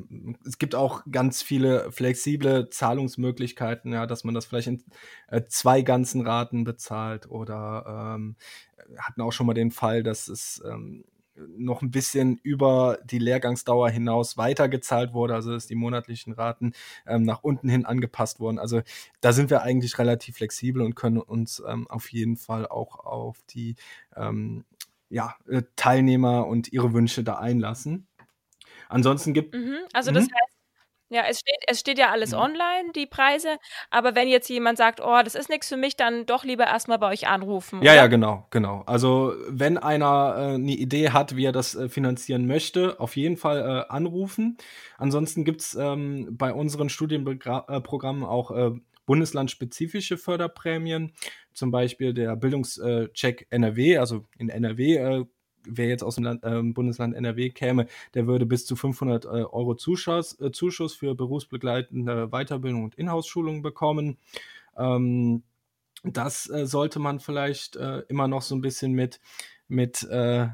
Es 0.47 0.59
gibt 0.59 0.75
auch 0.75 1.03
ganz 1.11 1.43
viele 1.43 1.91
flexible 1.93 2.69
Zahlungsmöglichkeiten, 2.71 3.93
ja, 3.93 4.07
dass 4.07 4.25
man 4.25 4.35
das 4.35 4.47
vielleicht 4.47 4.69
in 4.69 4.85
äh, 5.29 5.43
zwei 5.49 5.83
ganzen 5.83 6.27
Raten 6.27 6.65
bezahlt 6.65 7.31
oder 7.31 8.17
ähm, 8.17 8.37
hatten 8.99 9.21
auch 9.23 9.33
schon 9.33 9.47
mal 9.47 9.55
den 9.55 9.71
Fall, 9.71 10.03
dass 10.03 10.29
es 10.29 10.63
ähm, 10.67 11.05
noch 11.57 11.83
ein 11.83 11.91
bisschen 11.91 12.39
über 12.43 12.99
die 13.05 13.19
Lehrgangsdauer 13.19 13.91
hinaus 13.91 14.37
weitergezahlt 14.37 15.13
wurde, 15.13 15.35
also 15.35 15.53
dass 15.53 15.67
die 15.67 15.75
monatlichen 15.75 16.33
Raten 16.33 16.73
ähm, 17.07 17.23
nach 17.23 17.43
unten 17.43 17.69
hin 17.69 17.87
angepasst 17.87 18.41
wurden. 18.41 18.59
Also 18.59 18.83
da 19.21 19.33
sind 19.33 19.51
wir 19.51 19.63
eigentlich 19.63 19.99
relativ 19.99 20.37
flexibel 20.37 20.83
und 20.83 20.97
können 20.97 21.19
uns 21.19 21.63
ähm, 21.67 21.89
auf 21.89 22.13
jeden 22.13 22.37
Fall 22.37 22.67
auch 22.67 22.99
auf 22.99 23.39
die 23.49 23.77
ähm, 24.17 24.65
ja, 25.09 25.35
äh, 25.49 25.63
Teilnehmer 25.77 26.47
und 26.47 26.73
ihre 26.73 26.93
Wünsche 26.93 27.25
da 27.25 27.39
einlassen. 27.39 28.07
Ansonsten 28.91 29.33
gibt 29.33 29.55
mhm, 29.55 29.79
Also 29.93 30.11
das 30.11 30.25
mhm. 30.25 30.35
heißt, 30.35 30.61
ja, 31.13 31.25
es 31.29 31.41
steht, 31.41 31.57
es 31.67 31.81
steht 31.81 31.99
ja 31.99 32.11
alles 32.11 32.31
mhm. 32.31 32.39
online, 32.39 32.93
die 32.95 33.07
Preise. 33.07 33.59
Aber 33.91 34.15
wenn 34.15 34.29
jetzt 34.29 34.49
jemand 34.49 34.79
sagt, 34.79 35.01
oh, 35.01 35.21
das 35.25 35.35
ist 35.35 35.49
nichts 35.49 35.69
für 35.69 35.77
mich, 35.77 35.97
dann 35.97 36.25
doch 36.25 36.45
lieber 36.45 36.67
erstmal 36.67 37.01
bei 37.01 37.09
euch 37.09 37.27
anrufen. 37.27 37.83
Ja, 37.83 37.93
oder? 37.93 38.03
ja, 38.03 38.07
genau, 38.07 38.47
genau. 38.51 38.85
Also 38.87 39.35
wenn 39.49 39.77
einer 39.77 40.35
äh, 40.37 40.55
eine 40.55 40.73
Idee 40.73 41.11
hat, 41.11 41.35
wie 41.35 41.47
er 41.47 41.53
das 41.53 41.75
äh, 41.75 41.89
finanzieren 41.89 42.47
möchte, 42.47 43.01
auf 43.01 43.17
jeden 43.17 43.37
Fall 43.37 43.59
äh, 43.59 43.93
anrufen. 43.93 44.57
Ansonsten 44.99 45.45
gibt 45.45 45.63
es 45.63 45.75
ähm, 45.75 46.29
bei 46.31 46.53
unseren 46.53 46.89
Studienprogrammen 46.89 48.23
auch 48.23 48.53
äh, 48.53 48.71
bundeslandspezifische 49.05 50.17
Förderprämien, 50.17 51.13
zum 51.53 51.73
Beispiel 51.73 52.15
der 52.15 52.37
Bildungscheck 52.37 53.49
NRW, 53.51 53.99
also 53.99 54.29
in 54.39 54.49
NRW 54.49 54.97
äh, 54.97 55.25
wer 55.65 55.89
jetzt 55.89 56.03
aus 56.03 56.17
dem 56.17 56.25
Land, 56.25 56.45
äh, 56.45 56.63
Bundesland 56.63 57.15
NRW 57.15 57.51
käme, 57.51 57.87
der 58.15 58.27
würde 58.27 58.47
bis 58.47 58.67
zu 58.67 58.77
500 58.77 59.25
äh, 59.25 59.29
Euro 59.29 59.75
Zuschuss, 59.75 60.39
äh, 60.41 60.51
Zuschuss 60.53 60.95
für 60.95 61.15
berufsbegleitende 61.15 62.29
Weiterbildung 62.29 62.85
und 62.85 62.95
Inhouse-Schulung 62.95 63.63
bekommen. 63.63 64.19
Ähm, 64.77 65.43
das 66.05 66.49
äh, 66.49 66.67
sollte 66.67 66.99
man 66.99 67.21
vielleicht 67.21 67.77
äh, 67.77 68.01
immer 68.09 68.29
noch 68.29 68.43
so 68.43 68.55
ein 68.55 68.63
bisschen 68.63 68.93
mit, 68.93 69.21
mit 69.69 70.03
äh, 70.05 70.49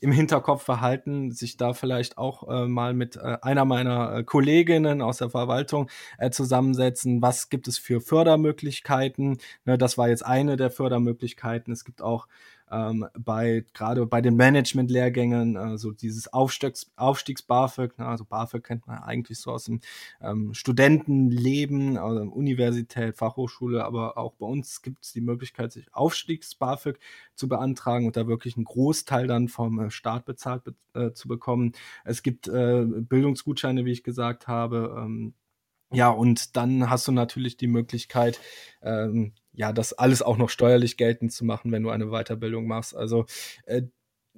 im 0.00 0.12
Hinterkopf 0.12 0.62
verhalten, 0.62 1.30
sich 1.30 1.56
da 1.56 1.74
vielleicht 1.74 2.16
auch 2.16 2.48
äh, 2.48 2.66
mal 2.66 2.94
mit 2.94 3.16
äh, 3.16 3.36
einer 3.42 3.66
meiner 3.66 4.16
äh, 4.16 4.24
Kolleginnen 4.24 5.02
aus 5.02 5.18
der 5.18 5.30
Verwaltung 5.30 5.90
zusammensetzen. 6.30 7.20
Was 7.20 7.50
gibt 7.50 7.68
es 7.68 7.78
für 7.78 8.00
Fördermöglichkeiten? 8.00 9.38
Ne, 9.64 9.76
das 9.76 9.98
war 9.98 10.08
jetzt 10.08 10.24
eine 10.24 10.56
der 10.56 10.70
Fördermöglichkeiten. 10.70 11.72
Es 11.72 11.84
gibt 11.84 12.02
auch 12.02 12.28
ähm, 12.70 13.06
bei 13.18 13.64
gerade 13.74 14.06
bei 14.06 14.20
den 14.20 14.36
Management-Lehrgängen, 14.36 15.56
äh, 15.56 15.78
so 15.78 15.92
dieses 15.92 16.32
Aufstiegs, 16.32 16.90
Aufstiegs 16.96 17.42
BAföG, 17.42 17.98
ne, 17.98 18.06
also 18.06 18.24
BAföG 18.24 18.64
kennt 18.64 18.86
man 18.86 18.98
eigentlich 18.98 19.38
so 19.38 19.50
aus 19.52 19.64
dem 19.64 19.80
ähm, 20.20 20.54
Studentenleben, 20.54 21.96
also 21.96 22.22
Universität, 22.22 23.16
Fachhochschule, 23.16 23.84
aber 23.84 24.16
auch 24.18 24.34
bei 24.34 24.46
uns 24.46 24.82
gibt 24.82 25.04
es 25.04 25.12
die 25.12 25.20
Möglichkeit, 25.20 25.72
sich 25.72 25.92
Aufstiegs 25.94 26.54
BAföG 26.54 26.98
zu 27.34 27.48
beantragen 27.48 28.06
und 28.06 28.16
da 28.16 28.26
wirklich 28.26 28.56
einen 28.56 28.64
Großteil 28.64 29.26
dann 29.26 29.48
vom 29.48 29.80
äh, 29.80 29.90
Staat 29.90 30.24
bezahlt 30.24 30.62
äh, 30.94 31.12
zu 31.12 31.28
bekommen. 31.28 31.72
Es 32.04 32.22
gibt 32.22 32.48
äh, 32.48 32.84
Bildungsgutscheine, 32.84 33.84
wie 33.84 33.92
ich 33.92 34.02
gesagt 34.02 34.46
habe. 34.48 34.94
Ähm, 34.98 35.34
ja, 35.92 36.10
und 36.10 36.56
dann 36.56 36.88
hast 36.88 37.08
du 37.08 37.12
natürlich 37.12 37.56
die 37.56 37.66
Möglichkeit, 37.66 38.40
ähm, 38.82 39.32
ja, 39.52 39.72
das 39.72 39.92
alles 39.92 40.22
auch 40.22 40.36
noch 40.36 40.50
steuerlich 40.50 40.96
geltend 40.96 41.32
zu 41.32 41.44
machen, 41.44 41.72
wenn 41.72 41.82
du 41.82 41.90
eine 41.90 42.06
Weiterbildung 42.06 42.66
machst. 42.66 42.96
Also 42.96 43.26
äh, 43.66 43.82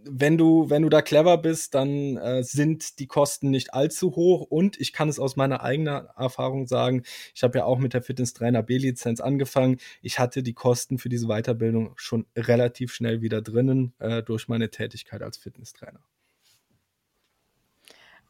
wenn 0.05 0.39
du, 0.39 0.71
wenn 0.71 0.83
du 0.83 0.89
da 0.89 1.03
clever 1.03 1.39
bist, 1.39 1.75
dann 1.75 2.17
äh, 2.17 2.43
sind 2.43 2.99
die 2.99 3.07
Kosten 3.07 3.51
nicht 3.51 3.75
allzu 3.75 4.17
hoch. 4.17 4.43
Und 4.49 4.81
ich 4.81 4.93
kann 4.93 5.09
es 5.09 5.19
aus 5.19 5.37
meiner 5.37 5.63
eigenen 5.63 6.07
Erfahrung 6.17 6.67
sagen, 6.67 7.03
ich 7.35 7.43
habe 7.43 7.59
ja 7.59 7.65
auch 7.65 7.79
mit 7.79 7.95
der 7.95 8.03
Fitness-Trainer 8.03 8.63
B-Lizenz 8.63 9.21
angefangen. 9.21 9.79
Ich 10.01 10.19
hatte 10.19 10.43
die 10.43 10.55
Kosten 10.55 10.99
für 10.99 11.09
diese 11.09 11.29
Weiterbildung 11.29 11.93
schon 11.97 12.27
relativ 12.37 12.93
schnell 12.95 13.21
wieder 13.21 13.43
drinnen 13.43 13.95
äh, 13.99 14.23
durch 14.23 14.49
meine 14.49 14.71
Tätigkeit 14.71 15.23
als 15.23 15.37
Fitnesstrainer. 15.37 16.01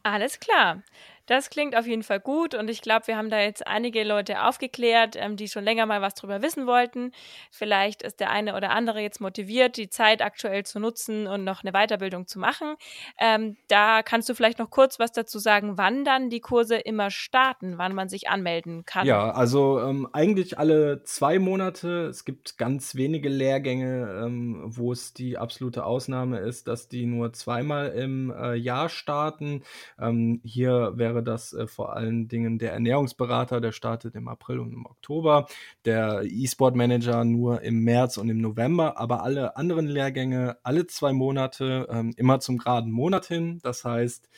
Alles 0.03 0.39
klar. 0.39 0.83
Das 1.25 1.49
klingt 1.49 1.75
auf 1.75 1.87
jeden 1.87 2.03
Fall 2.03 2.19
gut 2.19 2.53
und 2.53 2.69
ich 2.69 2.81
glaube, 2.81 3.07
wir 3.07 3.17
haben 3.17 3.29
da 3.29 3.39
jetzt 3.39 3.65
einige 3.65 4.03
Leute 4.03 4.43
aufgeklärt, 4.43 5.15
ähm, 5.17 5.37
die 5.37 5.47
schon 5.47 5.63
länger 5.63 5.85
mal 5.85 6.01
was 6.01 6.15
drüber 6.15 6.41
wissen 6.41 6.67
wollten. 6.67 7.11
Vielleicht 7.51 8.01
ist 8.01 8.19
der 8.19 8.29
eine 8.29 8.55
oder 8.55 8.71
andere 8.71 8.99
jetzt 8.99 9.21
motiviert, 9.21 9.77
die 9.77 9.89
Zeit 9.89 10.21
aktuell 10.21 10.65
zu 10.65 10.79
nutzen 10.79 11.27
und 11.27 11.43
noch 11.43 11.63
eine 11.63 11.71
Weiterbildung 11.71 12.27
zu 12.27 12.39
machen. 12.39 12.75
Ähm, 13.19 13.55
da 13.67 14.03
kannst 14.03 14.27
du 14.27 14.35
vielleicht 14.35 14.59
noch 14.59 14.69
kurz 14.69 14.99
was 14.99 15.11
dazu 15.11 15.39
sagen, 15.39 15.77
wann 15.77 16.03
dann 16.03 16.29
die 16.29 16.41
Kurse 16.41 16.75
immer 16.75 17.09
starten, 17.09 17.77
wann 17.77 17.95
man 17.95 18.09
sich 18.09 18.29
anmelden 18.29 18.85
kann. 18.85 19.07
Ja, 19.07 19.31
also 19.31 19.79
ähm, 19.79 20.07
eigentlich 20.11 20.59
alle 20.59 21.03
zwei 21.03 21.39
Monate. 21.39 22.07
Es 22.07 22.25
gibt 22.25 22.57
ganz 22.57 22.95
wenige 22.95 23.29
Lehrgänge, 23.29 24.23
ähm, 24.25 24.61
wo 24.65 24.91
es 24.91 25.13
die 25.13 25.37
absolute 25.37 25.85
Ausnahme 25.85 26.39
ist, 26.39 26.67
dass 26.67 26.89
die 26.89 27.05
nur 27.05 27.33
zweimal 27.33 27.89
im 27.89 28.31
äh, 28.31 28.55
Jahr 28.55 28.89
starten. 28.89 29.63
Ähm, 29.99 30.41
hier 30.43 30.93
wäre 30.95 31.12
wäre 31.13 31.23
das 31.23 31.53
äh, 31.53 31.67
vor 31.67 31.95
allen 31.95 32.27
Dingen 32.27 32.59
der 32.59 32.73
Ernährungsberater, 32.73 33.61
der 33.61 33.71
startet 33.71 34.15
im 34.15 34.27
April 34.27 34.59
und 34.59 34.73
im 34.73 34.85
Oktober, 34.85 35.47
der 35.85 36.23
E-Sport 36.25 36.75
Manager 36.75 37.23
nur 37.23 37.61
im 37.61 37.83
März 37.83 38.17
und 38.17 38.29
im 38.29 38.39
November, 38.39 38.97
aber 38.97 39.23
alle 39.23 39.55
anderen 39.57 39.87
Lehrgänge 39.87 40.57
alle 40.63 40.87
zwei 40.87 41.13
Monate, 41.13 41.87
ähm, 41.89 42.13
immer 42.17 42.39
zum 42.39 42.57
geraden 42.57 42.91
Monat 42.91 43.25
hin. 43.25 43.59
Das 43.63 43.85
heißt, 43.85 44.29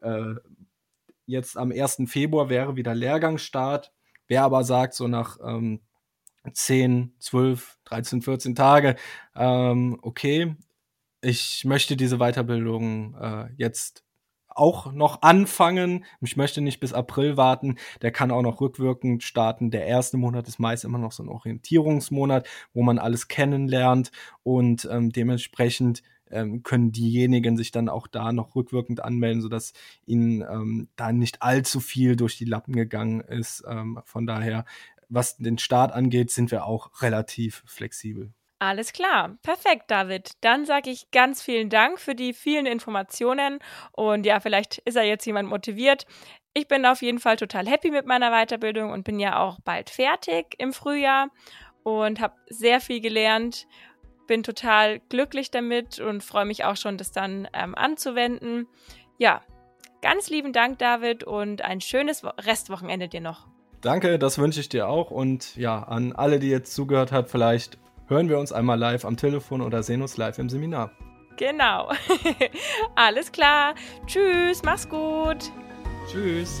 äh, 0.00 0.34
jetzt 1.26 1.56
am 1.56 1.72
1. 1.72 2.04
Februar 2.06 2.48
wäre 2.48 2.76
wieder 2.76 2.94
Lehrgangsstart. 2.94 3.92
Wer 4.28 4.44
aber 4.44 4.64
sagt, 4.64 4.94
so 4.94 5.08
nach 5.08 5.38
ähm, 5.44 5.80
10, 6.52 7.14
12, 7.18 7.78
13, 7.84 8.22
14 8.22 8.54
Tage, 8.54 8.96
ähm, 9.36 9.98
okay, 10.02 10.56
ich 11.20 11.64
möchte 11.64 11.96
diese 11.96 12.18
Weiterbildung 12.18 13.14
äh, 13.14 13.48
jetzt 13.56 14.04
auch 14.56 14.92
noch 14.92 15.22
anfangen. 15.22 16.04
Ich 16.20 16.36
möchte 16.36 16.60
nicht 16.60 16.80
bis 16.80 16.92
April 16.92 17.36
warten. 17.36 17.76
Der 18.02 18.12
kann 18.12 18.30
auch 18.30 18.42
noch 18.42 18.60
rückwirkend 18.60 19.22
starten. 19.22 19.70
Der 19.70 19.86
erste 19.86 20.16
Monat 20.16 20.48
ist 20.48 20.58
meist 20.58 20.84
immer 20.84 20.98
noch 20.98 21.12
so 21.12 21.22
ein 21.22 21.28
Orientierungsmonat, 21.28 22.48
wo 22.72 22.82
man 22.82 22.98
alles 22.98 23.28
kennenlernt 23.28 24.10
und 24.42 24.88
ähm, 24.90 25.10
dementsprechend 25.10 26.02
ähm, 26.30 26.62
können 26.62 26.92
diejenigen 26.92 27.56
sich 27.56 27.70
dann 27.70 27.88
auch 27.88 28.06
da 28.06 28.32
noch 28.32 28.56
rückwirkend 28.56 29.04
anmelden, 29.04 29.42
sodass 29.42 29.72
ihnen 30.06 30.42
ähm, 30.42 30.88
da 30.96 31.12
nicht 31.12 31.42
allzu 31.42 31.80
viel 31.80 32.16
durch 32.16 32.38
die 32.38 32.46
Lappen 32.46 32.74
gegangen 32.74 33.20
ist. 33.20 33.62
Ähm, 33.68 34.00
von 34.04 34.26
daher, 34.26 34.64
was 35.08 35.36
den 35.36 35.58
Start 35.58 35.92
angeht, 35.92 36.30
sind 36.30 36.50
wir 36.50 36.64
auch 36.64 37.02
relativ 37.02 37.62
flexibel. 37.66 38.32
Alles 38.62 38.92
klar, 38.92 39.38
perfekt, 39.42 39.90
David. 39.90 40.34
Dann 40.40 40.66
sage 40.66 40.90
ich 40.90 41.10
ganz 41.10 41.42
vielen 41.42 41.68
Dank 41.68 41.98
für 41.98 42.14
die 42.14 42.32
vielen 42.32 42.64
Informationen 42.64 43.58
und 43.90 44.24
ja, 44.24 44.38
vielleicht 44.38 44.78
ist 44.84 44.94
er 44.94 45.02
jetzt 45.02 45.26
jemand 45.26 45.48
motiviert. 45.48 46.06
Ich 46.54 46.68
bin 46.68 46.86
auf 46.86 47.02
jeden 47.02 47.18
Fall 47.18 47.34
total 47.34 47.66
happy 47.66 47.90
mit 47.90 48.06
meiner 48.06 48.30
Weiterbildung 48.30 48.92
und 48.92 49.02
bin 49.02 49.18
ja 49.18 49.40
auch 49.40 49.58
bald 49.64 49.90
fertig 49.90 50.54
im 50.58 50.72
Frühjahr 50.72 51.30
und 51.82 52.20
habe 52.20 52.36
sehr 52.50 52.78
viel 52.78 53.00
gelernt. 53.00 53.66
Bin 54.28 54.44
total 54.44 55.00
glücklich 55.08 55.50
damit 55.50 55.98
und 55.98 56.22
freue 56.22 56.44
mich 56.44 56.64
auch 56.64 56.76
schon, 56.76 56.98
das 56.98 57.10
dann 57.10 57.48
ähm, 57.54 57.74
anzuwenden. 57.74 58.68
Ja, 59.18 59.42
ganz 60.02 60.30
lieben 60.30 60.52
Dank, 60.52 60.78
David, 60.78 61.24
und 61.24 61.62
ein 61.62 61.80
schönes 61.80 62.22
Restwochenende 62.24 63.08
dir 63.08 63.22
noch. 63.22 63.48
Danke, 63.80 64.20
das 64.20 64.38
wünsche 64.38 64.60
ich 64.60 64.68
dir 64.68 64.86
auch. 64.88 65.10
Und 65.10 65.56
ja, 65.56 65.82
an 65.82 66.12
alle, 66.12 66.38
die 66.38 66.48
jetzt 66.48 66.72
zugehört 66.72 67.10
hat, 67.10 67.28
vielleicht 67.28 67.81
hören 68.08 68.28
wir 68.28 68.38
uns 68.38 68.52
einmal 68.52 68.78
live 68.78 69.04
am 69.04 69.16
Telefon 69.16 69.60
oder 69.60 69.82
sehen 69.82 70.02
uns 70.02 70.16
live 70.16 70.38
im 70.38 70.48
Seminar. 70.48 70.90
Genau. 71.36 71.90
Alles 72.94 73.32
klar. 73.32 73.74
Tschüss, 74.06 74.62
mach's 74.62 74.88
gut. 74.88 75.50
Tschüss. 76.10 76.60